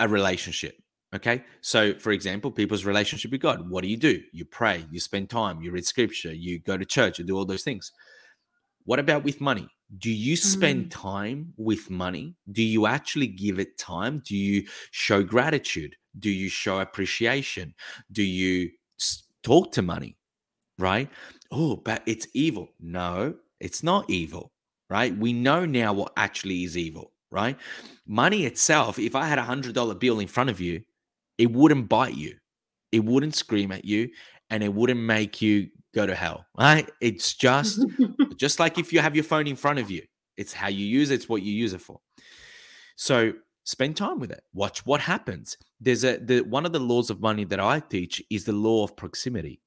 a 0.00 0.08
relationship. 0.08 0.76
Okay. 1.14 1.44
So, 1.60 1.94
for 1.94 2.10
example, 2.10 2.50
people's 2.50 2.84
relationship 2.84 3.30
with 3.30 3.40
God. 3.40 3.70
What 3.70 3.82
do 3.82 3.88
you 3.88 3.96
do? 3.96 4.20
You 4.32 4.44
pray, 4.44 4.84
you 4.90 4.98
spend 4.98 5.30
time, 5.30 5.62
you 5.62 5.70
read 5.70 5.86
scripture, 5.86 6.32
you 6.32 6.58
go 6.58 6.76
to 6.76 6.84
church, 6.84 7.18
you 7.18 7.24
do 7.24 7.36
all 7.36 7.44
those 7.44 7.62
things. 7.62 7.92
What 8.84 8.98
about 8.98 9.22
with 9.22 9.40
money? 9.40 9.68
Do 9.98 10.10
you 10.10 10.36
spend 10.36 10.86
mm. 10.86 10.90
time 10.90 11.52
with 11.56 11.88
money? 11.88 12.34
Do 12.50 12.62
you 12.62 12.86
actually 12.86 13.28
give 13.28 13.60
it 13.60 13.78
time? 13.78 14.22
Do 14.26 14.36
you 14.36 14.66
show 14.90 15.22
gratitude? 15.22 15.94
Do 16.18 16.30
you 16.30 16.48
show 16.48 16.80
appreciation? 16.80 17.74
Do 18.10 18.22
you 18.22 18.70
talk 19.44 19.72
to 19.72 19.82
money, 19.82 20.16
right? 20.78 21.08
Oh, 21.52 21.76
but 21.76 22.02
it's 22.06 22.26
evil. 22.34 22.70
No, 22.80 23.34
it's 23.60 23.82
not 23.82 24.10
evil, 24.10 24.52
right? 24.90 25.16
We 25.16 25.32
know 25.32 25.64
now 25.64 25.92
what 25.92 26.12
actually 26.16 26.64
is 26.64 26.76
evil, 26.76 27.12
right? 27.30 27.56
Money 28.06 28.46
itself, 28.46 28.98
if 28.98 29.14
I 29.14 29.26
had 29.26 29.38
a 29.38 29.42
hundred 29.42 29.74
dollar 29.74 29.94
bill 29.94 30.18
in 30.18 30.26
front 30.26 30.50
of 30.50 30.60
you, 30.60 30.82
it 31.38 31.52
wouldn't 31.52 31.88
bite 31.88 32.16
you, 32.16 32.36
it 32.90 33.04
wouldn't 33.04 33.34
scream 33.36 33.70
at 33.70 33.84
you, 33.84 34.08
and 34.50 34.62
it 34.62 34.72
wouldn't 34.74 35.00
make 35.00 35.40
you 35.40 35.68
go 35.94 36.06
to 36.06 36.14
hell, 36.14 36.46
right? 36.58 36.90
It's 37.00 37.34
just 37.34 37.84
just 38.36 38.58
like 38.58 38.78
if 38.78 38.92
you 38.92 39.00
have 39.00 39.14
your 39.14 39.24
phone 39.24 39.46
in 39.46 39.56
front 39.56 39.78
of 39.78 39.90
you, 39.90 40.02
it's 40.36 40.52
how 40.52 40.68
you 40.68 40.84
use 40.84 41.10
it, 41.10 41.16
it's 41.16 41.28
what 41.28 41.42
you 41.42 41.52
use 41.52 41.72
it 41.72 41.80
for. 41.80 42.00
So 42.96 43.32
spend 43.64 43.96
time 43.96 44.18
with 44.20 44.30
it 44.30 44.42
watch 44.52 44.84
what 44.84 45.00
happens 45.00 45.56
there's 45.84 46.04
a 46.04 46.18
the 46.18 46.40
one 46.40 46.66
of 46.66 46.72
the 46.72 46.80
laws 46.80 47.10
of 47.10 47.20
money 47.20 47.44
that 47.44 47.60
i 47.60 47.78
teach 47.78 48.22
is 48.30 48.44
the 48.44 48.52
law 48.52 48.84
of 48.84 48.96
proximity 48.96 49.60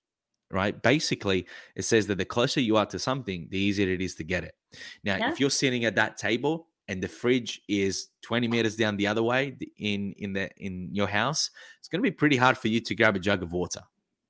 right? 0.51 0.81
Basically 0.81 1.45
it 1.75 1.83
says 1.83 2.07
that 2.07 2.17
the 2.17 2.25
closer 2.25 2.61
you 2.61 2.77
are 2.77 2.85
to 2.87 2.99
something 2.99 3.47
the 3.49 3.57
easier 3.57 3.89
it 3.89 4.01
is 4.01 4.15
to 4.15 4.23
get 4.23 4.43
it. 4.43 4.55
Now 5.03 5.17
yeah. 5.17 5.31
if 5.31 5.39
you're 5.39 5.49
sitting 5.49 5.85
at 5.85 5.95
that 5.95 6.17
table 6.17 6.67
and 6.87 7.01
the 7.03 7.07
fridge 7.07 7.61
is 7.67 8.07
20 8.21 8.47
meters 8.47 8.75
down 8.75 8.97
the 8.97 9.07
other 9.07 9.23
way 9.23 9.57
in 9.77 10.13
in 10.17 10.33
the 10.33 10.49
in 10.57 10.89
your 10.93 11.07
house 11.07 11.51
it's 11.79 11.89
going 11.89 11.99
to 11.99 12.03
be 12.03 12.11
pretty 12.11 12.37
hard 12.37 12.57
for 12.57 12.69
you 12.69 12.79
to 12.79 12.95
grab 12.95 13.15
a 13.15 13.19
jug 13.19 13.43
of 13.43 13.51
water 13.51 13.81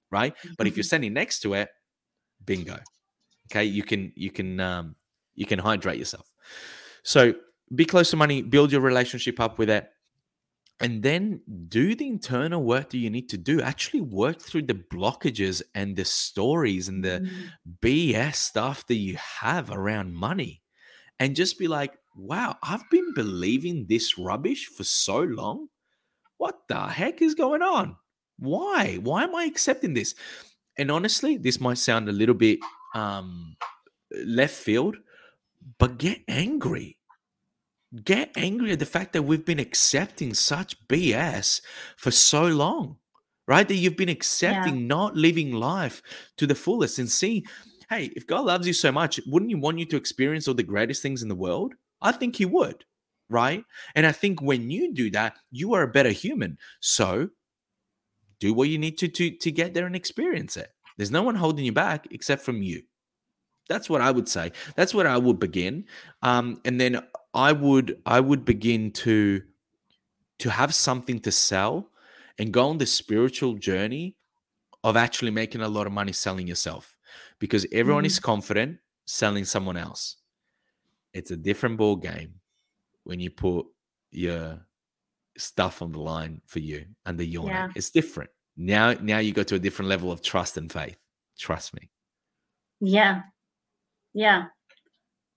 right? 0.09 0.33
But 0.57 0.67
if 0.67 0.77
you're 0.77 0.83
mm-hmm. 0.83 0.87
standing 0.87 1.13
next 1.13 1.41
to 1.41 1.53
it 1.53 1.69
bingo 2.45 2.77
okay? 3.51 3.65
You 3.65 3.83
can 3.83 4.11
you 4.15 4.31
can 4.31 4.59
um 4.59 4.95
you 5.35 5.45
can 5.45 5.59
hydrate 5.59 5.99
yourself. 5.99 6.31
So 7.03 7.33
be 7.75 7.85
close 7.85 8.09
to 8.11 8.15
money, 8.15 8.41
build 8.41 8.71
your 8.71 8.81
relationship 8.81 9.39
up 9.39 9.59
with 9.59 9.69
it, 9.69 9.89
and 10.79 11.01
then 11.01 11.41
do 11.69 11.95
the 11.95 12.07
internal 12.07 12.63
work 12.63 12.91
that 12.91 12.97
you 12.97 13.09
need 13.09 13.29
to 13.29 13.37
do. 13.37 13.61
Actually, 13.61 14.01
work 14.01 14.41
through 14.41 14.63
the 14.63 14.75
blockages 14.75 15.61
and 15.73 15.95
the 15.95 16.05
stories 16.05 16.87
and 16.87 17.03
the 17.03 17.21
mm. 17.21 17.31
BS 17.81 18.35
stuff 18.35 18.85
that 18.87 18.95
you 18.95 19.17
have 19.17 19.71
around 19.71 20.13
money, 20.13 20.61
and 21.19 21.35
just 21.35 21.57
be 21.57 21.67
like, 21.67 21.93
wow, 22.15 22.55
I've 22.61 22.89
been 22.89 23.13
believing 23.13 23.85
this 23.87 24.17
rubbish 24.17 24.67
for 24.67 24.83
so 24.83 25.19
long. 25.19 25.67
What 26.37 26.67
the 26.67 26.79
heck 26.79 27.21
is 27.21 27.33
going 27.33 27.63
on? 27.63 27.95
Why? 28.37 28.97
Why 29.01 29.23
am 29.23 29.35
I 29.35 29.45
accepting 29.45 29.95
this? 29.95 30.13
And 30.77 30.91
honestly, 30.91 31.37
this 31.37 31.59
might 31.59 31.79
sound 31.79 32.07
a 32.07 32.11
little 32.11 32.35
bit 32.35 32.59
um, 32.93 33.57
left 34.11 34.53
field, 34.53 34.97
but 35.79 35.97
get 35.97 36.21
angry 36.27 36.96
get 38.03 38.31
angry 38.35 38.71
at 38.71 38.79
the 38.79 38.85
fact 38.85 39.13
that 39.13 39.23
we've 39.23 39.45
been 39.45 39.59
accepting 39.59 40.33
such 40.33 40.87
BS 40.87 41.61
for 41.95 42.11
so 42.11 42.45
long, 42.45 42.97
right? 43.47 43.67
That 43.67 43.75
you've 43.75 43.97
been 43.97 44.09
accepting 44.09 44.79
yeah. 44.79 44.87
not 44.87 45.15
living 45.15 45.51
life 45.53 46.01
to 46.37 46.47
the 46.47 46.55
fullest 46.55 46.99
and 46.99 47.09
see, 47.09 47.45
hey, 47.89 48.11
if 48.15 48.27
God 48.27 48.45
loves 48.45 48.67
you 48.67 48.73
so 48.73 48.91
much, 48.91 49.19
wouldn't 49.27 49.51
He 49.51 49.55
want 49.55 49.79
you 49.79 49.85
to 49.85 49.97
experience 49.97 50.47
all 50.47 50.53
the 50.53 50.63
greatest 50.63 51.01
things 51.01 51.21
in 51.21 51.29
the 51.29 51.35
world? 51.35 51.73
I 52.01 52.11
think 52.11 52.35
He 52.35 52.45
would, 52.45 52.85
right? 53.29 53.63
And 53.95 54.05
I 54.05 54.11
think 54.11 54.41
when 54.41 54.69
you 54.69 54.93
do 54.93 55.09
that, 55.11 55.37
you 55.51 55.73
are 55.73 55.83
a 55.83 55.87
better 55.87 56.11
human. 56.11 56.57
So 56.79 57.29
do 58.39 58.53
what 58.53 58.69
you 58.69 58.77
need 58.77 58.97
to 58.99 59.07
to 59.07 59.31
to 59.31 59.51
get 59.51 59.73
there 59.73 59.85
and 59.85 59.95
experience 59.95 60.57
it. 60.57 60.69
There's 60.97 61.11
no 61.11 61.23
one 61.23 61.35
holding 61.35 61.65
you 61.65 61.71
back 61.71 62.07
except 62.11 62.43
from 62.43 62.61
you. 62.61 62.83
That's 63.69 63.89
what 63.89 64.01
I 64.01 64.11
would 64.11 64.29
say. 64.29 64.51
That's 64.75 64.93
what 64.93 65.05
I 65.05 65.17
would 65.17 65.39
begin. 65.39 65.85
Um, 66.21 66.61
and 66.65 66.79
then 66.79 67.01
I 67.37 67.51
would 67.51 68.01
I 68.03 68.19
would 68.19 68.43
begin 68.43 68.91
to 69.03 69.43
to 70.39 70.49
have 70.49 70.73
something 70.73 71.19
to 71.19 71.31
sell 71.31 71.91
and 72.39 72.51
go 72.51 72.67
on 72.67 72.79
the 72.79 72.85
spiritual 72.87 73.53
journey 73.53 74.15
of 74.83 74.97
actually 74.97 75.31
making 75.31 75.61
a 75.61 75.67
lot 75.67 75.85
of 75.85 75.93
money 75.93 76.13
selling 76.13 76.47
yourself 76.47 76.95
because 77.39 77.65
everyone 77.71 78.01
mm-hmm. 78.01 78.07
is 78.07 78.19
confident 78.19 78.79
selling 79.05 79.45
someone 79.45 79.77
else. 79.77 80.17
It's 81.13 81.29
a 81.29 81.37
different 81.37 81.77
ball 81.77 81.95
game 81.95 82.35
when 83.03 83.19
you 83.19 83.29
put 83.29 83.67
your 84.11 84.65
stuff 85.37 85.83
on 85.83 85.91
the 85.91 85.99
line 85.99 86.41
for 86.47 86.59
you 86.59 86.85
and 87.05 87.19
the 87.19 87.25
your 87.25 87.47
yeah. 87.47 87.69
It's 87.75 87.91
different. 87.91 88.31
Now 88.57 88.93
now 88.93 89.19
you 89.19 89.31
go 89.31 89.43
to 89.43 89.55
a 89.55 89.59
different 89.59 89.89
level 89.89 90.11
of 90.11 90.23
trust 90.23 90.57
and 90.57 90.71
faith. 90.71 90.97
Trust 91.37 91.75
me. 91.75 91.91
Yeah. 92.79 93.21
Yeah. 94.15 94.45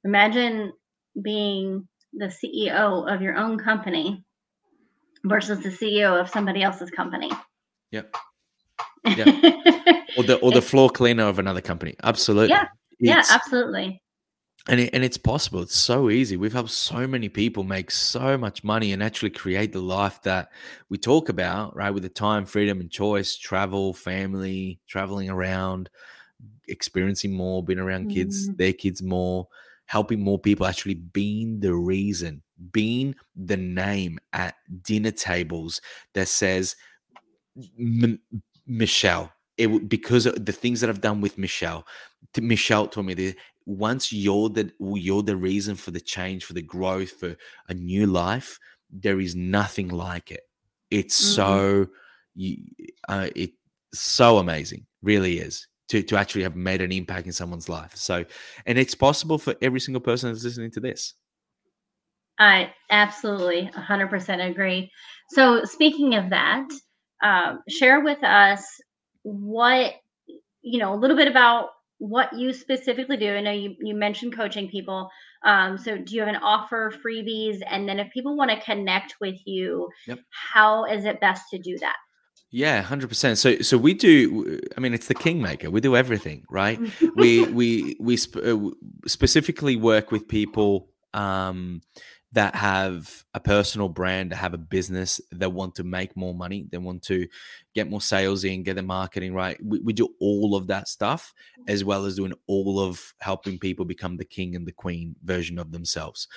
Imagine 0.03 0.73
being 1.21 1.87
the 2.13 2.27
CEO 2.27 3.13
of 3.13 3.23
your 3.23 3.37
own 3.37 3.59
company 3.59 4.25
versus 5.25 5.63
the 5.63 5.71
CEO 5.71 6.21
of 6.21 6.29
somebody 6.29 6.63
else's 6.63 6.91
company. 6.91 7.31
Yep. 7.91 8.15
Yeah. 9.07 9.25
or 10.19 10.25
the 10.25 10.39
or 10.43 10.53
the 10.53 10.61
floor 10.61 10.91
cleaner 10.91 11.25
of 11.25 11.39
another 11.39 11.63
company. 11.63 11.95
Absolutely. 12.03 12.51
Yeah. 12.51 12.67
It's, 12.99 13.29
yeah, 13.31 13.35
absolutely. 13.35 14.03
And 14.69 14.79
it, 14.79 14.91
and 14.93 15.03
it's 15.03 15.17
possible. 15.17 15.63
It's 15.63 15.77
so 15.77 16.11
easy. 16.11 16.37
We've 16.37 16.53
helped 16.53 16.71
so 16.71 17.07
many 17.07 17.31
people 17.31 17.65
make 17.65 17.91
so 17.91 18.37
much 18.37 18.63
money 18.63 18.93
and 18.93 19.03
actually 19.03 19.31
create 19.31 19.73
the 19.73 19.81
life 19.81 20.21
that 20.23 20.51
we 20.91 20.99
talk 20.99 21.31
about, 21.31 21.75
right? 21.75 21.91
With 21.91 22.03
the 22.03 22.11
time, 22.11 22.45
freedom, 22.45 22.81
and 22.81 22.91
choice, 22.91 23.37
travel, 23.37 23.95
family, 23.95 24.81
traveling 24.87 25.31
around, 25.31 25.89
experiencing 26.69 27.33
more, 27.33 27.65
being 27.65 27.79
around 27.79 28.11
kids, 28.11 28.51
mm. 28.51 28.57
their 28.59 28.75
kids 28.75 29.03
more, 29.03 29.49
helping 29.91 30.21
more 30.21 30.39
people, 30.39 30.67
actually 30.67 30.95
being 30.95 31.59
the 31.59 31.75
reason, 31.75 32.41
being 32.71 33.13
the 33.35 33.57
name 33.57 34.21
at 34.33 34.55
dinner 34.83 35.11
tables 35.11 35.81
that 36.15 36.29
says 36.29 36.77
Michelle. 38.69 39.33
It 39.59 39.89
because 39.89 40.27
of 40.27 40.47
the 40.47 40.53
things 40.53 40.81
that 40.81 40.91
I've 40.91 41.01
done 41.01 41.21
with 41.21 41.37
Michelle. 41.39 41.85
Michelle 42.41 42.87
told 42.87 43.07
me 43.07 43.15
that 43.15 43.35
once 43.67 44.13
you're 44.13 44.49
the 44.49 44.71
you're 44.79 45.25
the 45.25 45.37
reason 45.37 45.75
for 45.75 45.91
the 45.91 46.01
change, 46.01 46.45
for 46.45 46.53
the 46.53 46.63
growth, 46.63 47.11
for 47.11 47.37
a 47.69 47.75
new 47.75 48.07
life, 48.07 48.61
there 48.91 49.19
is 49.19 49.35
nothing 49.35 49.89
like 49.89 50.31
it. 50.31 50.43
It's 50.93 51.21
mm-hmm. 51.21 51.35
so 51.35 51.87
you, 52.37 52.59
uh, 53.09 53.29
it's 53.35 53.57
so 53.93 54.39
amazing, 54.39 54.87
really 55.03 55.41
is 55.41 55.67
to 55.91 56.03
to 56.03 56.17
actually 56.17 56.43
have 56.43 56.57
made 56.57 56.81
an 56.81 56.93
impact 56.93 57.27
in 57.27 57.33
someone's 57.33 57.69
life. 57.69 57.95
So, 57.97 58.25
and 58.67 58.79
it's 58.79 58.95
possible 58.95 59.39
for 59.39 59.55
every 59.61 59.81
single 59.81 60.01
person 60.01 60.31
that's 60.31 60.45
listening 60.45 60.71
to 60.73 60.81
this. 60.81 61.15
I 62.39 62.73
absolutely 62.89 63.71
100% 63.75 64.51
agree. 64.51 64.91
So, 65.31 65.65
speaking 65.65 66.15
of 66.15 66.31
that, 66.31 66.67
um, 67.23 67.61
share 67.69 68.01
with 68.01 68.23
us 68.25 68.65
what 69.23 69.95
you 70.63 70.79
know 70.79 70.95
a 70.95 70.97
little 70.97 71.17
bit 71.17 71.29
about 71.29 71.71
what 71.99 72.33
you 72.33 72.55
specifically 72.55 73.19
do. 73.19 73.35
I 73.35 73.43
know 73.43 73.53
you, 73.53 73.77
you 73.79 73.95
mentioned 73.95 74.35
coaching 74.35 74.71
people. 74.71 75.11
Um, 75.45 75.77
so 75.77 75.99
do 75.99 76.15
you 76.15 76.21
have 76.21 76.35
an 76.35 76.41
offer, 76.43 76.91
freebies? 77.05 77.59
And 77.69 77.87
then 77.87 78.01
if 78.01 78.11
people 78.11 78.37
want 78.37 78.51
to 78.51 78.61
connect 78.61 79.17
with 79.21 79.37
you, 79.45 79.87
yep. 80.07 80.19
how 80.31 80.87
is 80.87 81.05
it 81.05 81.21
best 81.21 81.51
to 81.51 81.59
do 81.59 81.77
that? 81.81 81.97
Yeah, 82.51 82.83
hundred 82.83 83.09
percent. 83.09 83.39
So, 83.39 83.61
so 83.61 83.79
we 83.79 83.95
do. 83.95 84.61
I 84.77 84.81
mean, 84.81 84.93
it's 84.93 85.07
the 85.07 85.15
kingmaker. 85.15 85.71
We 85.71 85.81
do 85.81 85.97
everything, 85.97 86.45
right? 86.51 86.81
we 87.15 87.47
we 87.47 87.97
we 88.01 88.17
sp- 88.19 88.43
uh, 88.43 88.71
specifically 89.07 89.77
work 89.77 90.11
with 90.11 90.27
people 90.27 90.89
um, 91.15 91.81
that 92.33 92.55
have 92.55 93.25
a 93.35 93.41
personal 93.41 93.89
brand, 93.89 94.31
that 94.31 94.37
have 94.37 94.55
a 94.55 94.59
business, 94.59 95.21
that 95.33 95.53
want 95.53 95.75
to 95.77 95.85
make 95.85 96.17
more 96.17 96.35
money, 96.35 96.67
they 96.71 96.79
want 96.79 97.03
to 97.03 97.27
get 97.75 97.91
more 97.91 98.01
sales 98.01 98.45
in, 98.45 98.63
get 98.63 98.77
the 98.77 98.83
marketing 98.83 99.35
right. 99.35 99.59
We, 99.65 99.81
we 99.81 99.93
do 99.93 100.09
all 100.21 100.55
of 100.55 100.69
that 100.69 100.89
stuff, 100.89 101.35
as 101.67 101.85
well 101.85 102.05
as 102.05 102.17
doing 102.17 102.35
all 102.47 102.79
of 102.81 103.15
helping 103.19 103.59
people 103.59 103.85
become 103.85 104.17
the 104.17 104.25
king 104.25 104.55
and 104.55 104.67
the 104.67 104.73
queen 104.73 105.17
version 105.25 105.59
of 105.59 105.73
themselves. 105.73 106.29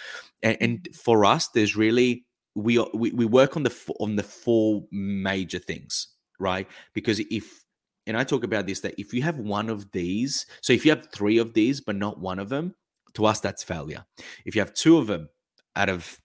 And, 0.42 0.58
and 0.62 0.88
for 0.96 1.26
us, 1.26 1.50
there's 1.50 1.76
really 1.76 2.26
we, 2.56 2.80
we 2.94 3.12
we 3.12 3.26
work 3.26 3.58
on 3.58 3.64
the 3.64 3.94
on 4.00 4.16
the 4.16 4.24
four 4.24 4.84
major 4.92 5.60
things, 5.60 6.08
right? 6.40 6.68
Because 6.94 7.20
if 7.20 7.64
and 8.06 8.18
I 8.18 8.24
talk 8.24 8.44
about 8.44 8.68
this 8.68 8.82
that 8.82 8.96
if 8.98 9.14
you 9.14 9.22
have 9.24 9.38
one 9.38 9.70
of 9.70 9.92
these, 9.92 10.46
so 10.62 10.74
if 10.74 10.86
you 10.86 10.92
have 10.92 11.08
three 11.12 11.38
of 11.38 11.54
these 11.54 11.82
but 11.82 11.96
not 11.96 12.20
one 12.20 12.40
of 12.40 12.50
them, 12.50 12.76
to 13.14 13.26
us 13.26 13.40
that's 13.40 13.64
failure. 13.64 14.06
If 14.46 14.56
you 14.56 14.62
have 14.62 14.74
two 14.74 14.98
of 14.98 15.08
them 15.08 15.30
out 15.76 15.90
of 15.90 16.20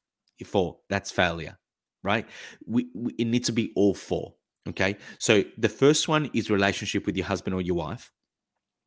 four. 0.47 0.79
That's 0.89 1.11
failure, 1.11 1.59
right? 2.03 2.26
We, 2.66 2.89
we, 2.95 3.14
it 3.18 3.26
needs 3.26 3.47
to 3.47 3.53
be 3.53 3.72
all 3.74 3.95
four. 3.95 4.35
Okay. 4.68 4.97
So 5.18 5.45
the 5.57 5.68
first 5.68 6.09
one 6.09 6.31
is 6.35 6.51
relationship 6.51 7.07
with 7.07 7.16
your 7.16 7.26
husband 7.26 7.55
or 7.55 7.62
your 7.62 7.76
wife 7.76 8.12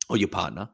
or 0.08 0.16
your 0.16 0.28
partner. 0.28 0.70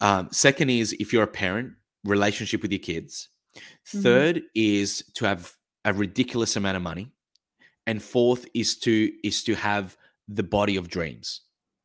Um, 0.00 0.28
second 0.32 0.70
is 0.70 0.92
if 1.00 1.12
you're 1.12 1.22
a 1.22 1.28
parent, 1.28 1.72
relationship 2.04 2.62
with 2.62 2.72
your 2.72 2.80
kids. 2.80 3.30
Mm-hmm. 3.56 4.02
Third 4.02 4.42
is 4.54 5.04
to 5.14 5.26
have 5.26 5.54
a 5.84 5.92
ridiculous 5.92 6.56
amount 6.56 6.76
of 6.76 6.82
money. 6.82 7.10
And 7.86 8.02
fourth 8.02 8.46
is 8.54 8.78
to 8.80 9.10
is 9.22 9.42
to 9.44 9.54
have 9.54 9.96
the 10.26 10.42
body 10.42 10.76
of 10.76 10.88
dreams, 10.88 11.42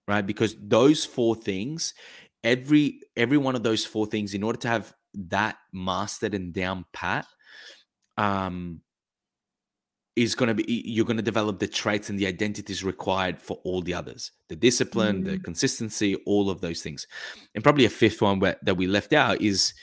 right? 0.08 0.26
Because 0.26 0.56
those 0.62 1.04
four 1.04 1.36
things, 1.36 1.94
every 2.44 3.02
every 3.18 3.38
one 3.38 3.56
of 3.56 3.64
those 3.64 3.86
four 3.86 4.06
things, 4.06 4.34
in 4.34 4.44
order 4.44 4.60
to 4.60 4.68
have 4.70 4.94
that 5.14 5.58
mastered 5.74 6.34
and 6.34 6.54
down 6.54 6.86
pat 6.94 7.26
um 8.18 8.82
is 10.16 10.36
going 10.36 10.48
to 10.50 10.54
be 10.54 10.84
you're 10.86 11.06
going 11.06 11.18
to 11.18 11.24
develop 11.24 11.60
the 11.60 11.68
traits 11.68 12.10
and 12.10 12.20
the 12.20 12.28
identities 12.28 12.84
required 12.84 13.42
for 13.42 13.58
all 13.64 13.82
the 13.82 13.94
others 13.94 14.32
the 14.50 14.56
discipline 14.56 15.24
mm. 15.24 15.26
the 15.26 15.40
consistency 15.40 16.16
all 16.26 16.50
of 16.50 16.62
those 16.62 16.82
things 16.82 17.08
and 17.56 17.64
probably 17.64 17.86
a 17.86 17.90
fifth 17.90 18.22
one 18.22 18.40
where, 18.40 18.58
that 18.62 18.76
we 18.76 18.86
left 18.86 19.14
out 19.14 19.42
is 19.42 19.74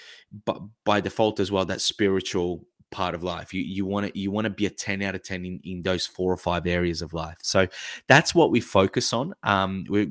but 0.45 0.61
by 0.85 1.01
default 1.01 1.41
as 1.41 1.51
well 1.51 1.65
that 1.65 1.81
spiritual 1.81 2.67
part 2.97 3.15
of 3.15 3.23
life. 3.23 3.53
You 3.53 3.61
you 3.61 3.85
want 3.85 4.07
to 4.07 4.19
you 4.19 4.31
want 4.31 4.47
to 4.47 4.51
be 4.51 4.65
a 4.65 4.71
10 4.71 5.03
out 5.03 5.15
of 5.15 5.23
10 5.23 5.45
in, 5.45 5.61
in 5.65 5.83
those 5.83 6.07
four 6.07 6.33
or 6.33 6.39
five 6.39 6.67
areas 6.67 7.03
of 7.03 7.13
life. 7.13 7.37
So 7.43 7.69
that's 8.09 8.35
what 8.35 8.51
we 8.51 8.61
focus 8.61 9.13
on. 9.13 9.35
Um 9.43 9.85
we're 9.91 10.11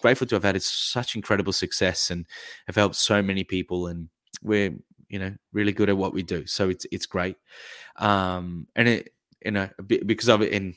grateful 0.00 0.28
to 0.28 0.36
have 0.36 0.44
had 0.44 0.62
such 0.62 1.16
incredible 1.16 1.52
success 1.52 2.12
and 2.12 2.24
have 2.68 2.76
helped 2.76 2.94
so 2.94 3.20
many 3.20 3.42
people 3.42 3.88
and 3.88 4.08
we're 4.44 4.76
you 5.08 5.18
know 5.18 5.34
really 5.52 5.72
good 5.72 5.88
at 5.88 5.96
what 5.96 6.14
we 6.14 6.22
do. 6.22 6.46
So 6.46 6.68
it's 6.68 6.86
it's 6.92 7.06
great. 7.06 7.36
Um 7.96 8.68
and 8.76 8.86
it 8.86 9.12
you 9.44 9.50
know 9.50 9.68
because 9.88 10.28
of 10.28 10.40
it 10.42 10.52
and 10.52 10.74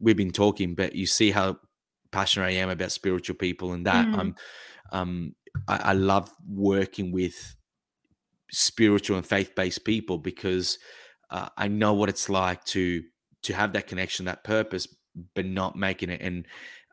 we've 0.00 0.16
been 0.16 0.32
talking 0.32 0.74
but 0.74 0.94
you 0.94 1.06
see 1.06 1.30
how 1.30 1.56
passionate 2.10 2.46
i 2.46 2.50
am 2.50 2.68
about 2.68 2.92
spiritual 2.92 3.36
people 3.36 3.72
and 3.72 3.86
that. 3.86 4.06
Mm. 4.06 4.18
i'm 4.18 4.34
um 4.92 5.34
I, 5.68 5.76
I 5.76 5.92
love 5.92 6.30
working 6.46 7.12
with 7.12 7.56
spiritual 8.52 9.16
and 9.16 9.26
faith-based 9.26 9.84
people 9.84 10.18
because 10.18 10.78
uh, 11.30 11.48
i 11.56 11.68
know 11.68 11.94
what 11.94 12.08
it's 12.08 12.28
like 12.28 12.62
to 12.64 13.02
to 13.42 13.52
have 13.52 13.72
that 13.72 13.86
connection 13.86 14.26
that 14.26 14.44
purpose 14.44 14.86
but 15.34 15.44
not 15.44 15.76
making 15.76 16.10
it 16.10 16.20
and 16.20 16.46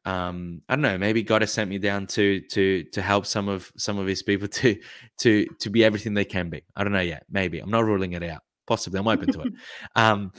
um, 0.05 0.62
I 0.70 0.76
don't 0.76 0.82
know, 0.82 0.97
maybe 0.97 1.24
God 1.24 1.41
has 1.41 1.51
sent 1.51 1.70
me 1.70 1.78
down 1.78 2.07
to 2.07 2.39
to 2.39 2.84
to 2.86 3.01
help 3.01 3.26
some 3.26 3.47
of 3.47 3.72
some 3.78 3.97
of 3.97 4.07
his 4.07 4.24
people 4.24 4.47
to 4.60 4.78
to 5.20 5.45
to 5.45 5.70
be 5.70 5.84
everything 5.84 6.14
they 6.14 6.26
can 6.26 6.49
be. 6.49 6.64
I 6.76 6.84
don't 6.84 6.93
know 6.93 7.01
yet. 7.01 7.26
Maybe 7.30 7.60
I'm 7.60 7.70
not 7.70 7.86
ruling 7.86 8.14
it 8.14 8.24
out. 8.24 8.41
Possibly, 8.66 8.99
I'm 8.99 9.07
open 9.07 9.32
to 9.34 9.41
it. 9.41 9.53
Um, 9.95 10.32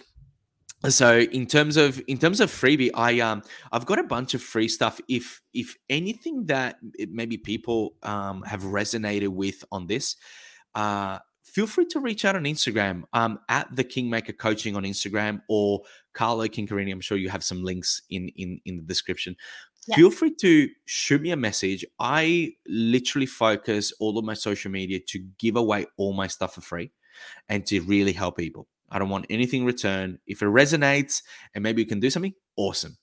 so 0.89 1.19
in 1.19 1.47
terms 1.47 1.77
of 1.77 2.01
in 2.09 2.17
terms 2.17 2.41
of 2.41 2.51
freebie, 2.51 2.91
I 2.95 3.21
um 3.21 3.43
I've 3.71 3.85
got 3.85 3.99
a 3.99 4.05
bunch 4.05 4.33
of 4.33 4.43
free 4.43 4.69
stuff. 4.69 4.99
If 5.09 5.43
if 5.53 5.77
anything 5.91 6.47
that 6.47 6.77
maybe 7.11 7.37
people 7.37 7.97
um 8.03 8.43
have 8.43 8.63
resonated 8.63 9.29
with 9.29 9.63
on 9.71 9.89
this, 9.89 10.17
uh 10.75 11.19
feel 11.51 11.67
free 11.67 11.87
to 11.87 12.01
reach 12.01 12.25
out 12.25 12.37
on 12.37 12.45
Instagram 12.45 13.03
um, 13.13 13.39
at 13.49 13.75
the 13.75 13.85
Kingmaker 13.85 14.33
Coaching 14.33 14.77
on 14.77 14.85
Instagram 14.85 15.43
or 15.49 15.83
Carlo 16.15 16.47
Chincarini. 16.47 16.93
I'm 16.93 17.01
sure 17.01 17.19
you 17.19 17.29
have 17.29 17.45
some 17.45 17.63
links 17.63 18.03
in 18.11 18.29
in 18.37 18.61
in 18.65 18.77
the 18.77 18.83
description. 18.83 19.37
Yeah. 19.87 19.97
Feel 19.97 20.11
free 20.11 20.35
to 20.37 20.69
shoot 20.85 21.23
me 21.23 21.31
a 21.31 21.37
message. 21.37 21.85
I 21.99 22.53
literally 22.69 23.27
focus 23.27 23.93
all 23.99 24.19
of 24.19 24.25
my 24.25 24.35
social 24.35 24.71
media 24.71 25.01
to 25.09 25.19
give 25.39 25.57
away 25.57 25.87
all 25.97 26.13
my 26.13 26.27
stuff 26.27 26.55
for 26.55 26.61
free 26.61 26.93
and 27.49 27.67
to 27.67 27.81
really 27.81 28.13
help 28.13 28.37
people. 28.37 28.69
I 28.91 28.99
don't 28.99 29.09
want 29.09 29.27
anything 29.31 29.63
in 29.63 29.67
return. 29.67 30.19
If 30.27 30.43
it 30.43 30.47
resonates 30.47 31.23
and 31.55 31.63
maybe 31.63 31.81
you 31.81 31.89
can 31.89 32.01
do 32.01 32.11
something, 32.11 32.35
awesome. 32.57 32.99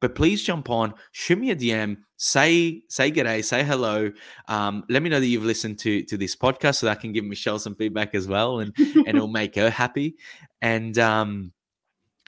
But 0.00 0.14
please 0.14 0.42
jump 0.42 0.70
on, 0.70 0.94
shoot 1.12 1.38
me 1.38 1.50
a 1.50 1.56
DM, 1.56 1.98
say 2.16 2.82
say 2.88 3.10
g'day, 3.10 3.44
say 3.44 3.62
hello. 3.64 4.10
Um, 4.48 4.84
let 4.88 5.02
me 5.02 5.10
know 5.10 5.20
that 5.20 5.26
you've 5.26 5.44
listened 5.44 5.78
to 5.80 6.02
to 6.04 6.16
this 6.16 6.36
podcast 6.36 6.76
so 6.76 6.86
that 6.86 6.98
I 6.98 7.00
can 7.00 7.12
give 7.12 7.24
Michelle 7.24 7.58
some 7.58 7.74
feedback 7.74 8.14
as 8.14 8.26
well, 8.26 8.60
and 8.60 8.72
and 8.78 9.08
it'll 9.08 9.28
make 9.28 9.56
her 9.56 9.70
happy. 9.70 10.16
And 10.62 10.98
um, 10.98 11.52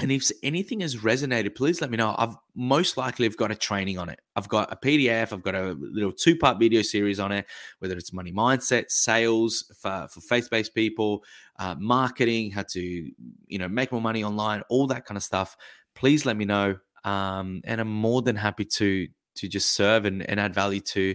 and 0.03 0.11
if 0.11 0.31
anything 0.43 0.81
has 0.81 0.97
resonated, 0.97 1.55
please 1.55 1.81
let 1.81 1.91
me 1.91 1.97
know. 1.97 2.15
I've 2.19 2.35
most 2.55 2.97
likely 2.97 3.27
have 3.27 3.37
got 3.37 3.53
a 3.53 3.55
training 3.55 3.99
on 3.99 4.09
it. 4.09 4.21
I've 4.35 4.49
got 4.49 4.73
a 4.73 4.77
PDF. 4.77 5.33
I've 5.33 5.43
got 5.43 5.55
a 5.55 5.77
little 5.79 6.13
two-part 6.13 6.59
video 6.59 6.83
series 6.83 7.21
on 7.21 7.31
it, 7.31 7.47
whether 7.79 7.97
it's 7.97 8.13
money 8.13 8.33
mindset, 8.33 8.91
sales 8.91 9.71
for, 9.79 10.09
for 10.11 10.21
faith-based 10.21 10.75
people, 10.75 11.23
uh, 11.59 11.77
marketing, 11.79 12.51
how 12.51 12.63
to 12.71 12.81
you 12.81 13.59
know 13.59 13.69
make 13.69 13.93
more 13.93 14.01
money 14.01 14.25
online, 14.25 14.63
all 14.69 14.87
that 14.89 15.05
kind 15.05 15.17
of 15.17 15.23
stuff. 15.23 15.57
Please 15.95 16.27
let 16.27 16.37
me 16.37 16.47
know, 16.47 16.79
um, 17.05 17.61
and 17.65 17.81
I'm 17.81 17.93
more 17.93 18.23
than 18.23 18.37
happy 18.37 18.65
to 18.65 19.09
to 19.35 19.49
just 19.49 19.73
serve 19.73 20.05
and, 20.05 20.29
and 20.29 20.39
add 20.39 20.55
value 20.55 20.81
to 20.81 21.15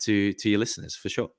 to 0.00 0.32
to 0.32 0.50
your 0.50 0.58
listeners 0.58 0.96
for 0.96 1.08
sure. 1.08 1.30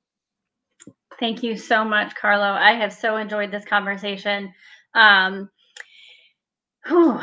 Thank 1.20 1.44
you 1.44 1.58
so 1.58 1.86
much, 1.86 2.16
Carlo. 2.16 2.44
I 2.44 2.74
have 2.74 2.92
so 2.92 3.18
enjoyed 3.18 3.52
this 3.52 3.66
conversation. 3.66 4.54
Um, 4.96 5.50
whew, 6.88 7.20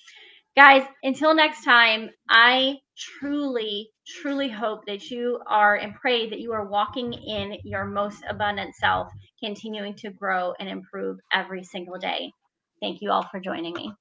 Guys, 0.57 0.85
until 1.03 1.35
next 1.35 1.65
time, 1.65 2.11
I 2.29 2.77
truly, 2.97 3.91
truly 4.07 4.49
hope 4.49 4.87
that 4.87 5.11
you 5.11 5.41
are 5.49 5.75
and 5.75 5.97
pray 5.97 6.31
that 6.31 6.39
you 6.39 6.53
are 6.53 6.69
walking 6.69 7.13
in 7.13 7.57
your 7.65 7.85
most 7.85 8.23
abundant 8.29 8.77
self, 8.77 9.09
continuing 9.45 9.95
to 9.97 10.11
grow 10.11 10.55
and 10.59 10.69
improve 10.69 11.19
every 11.33 11.63
single 11.63 11.99
day. 11.99 12.33
Thank 12.81 13.03
you 13.03 13.11
all 13.11 13.27
for 13.31 13.41
joining 13.41 13.75
me. 13.75 13.93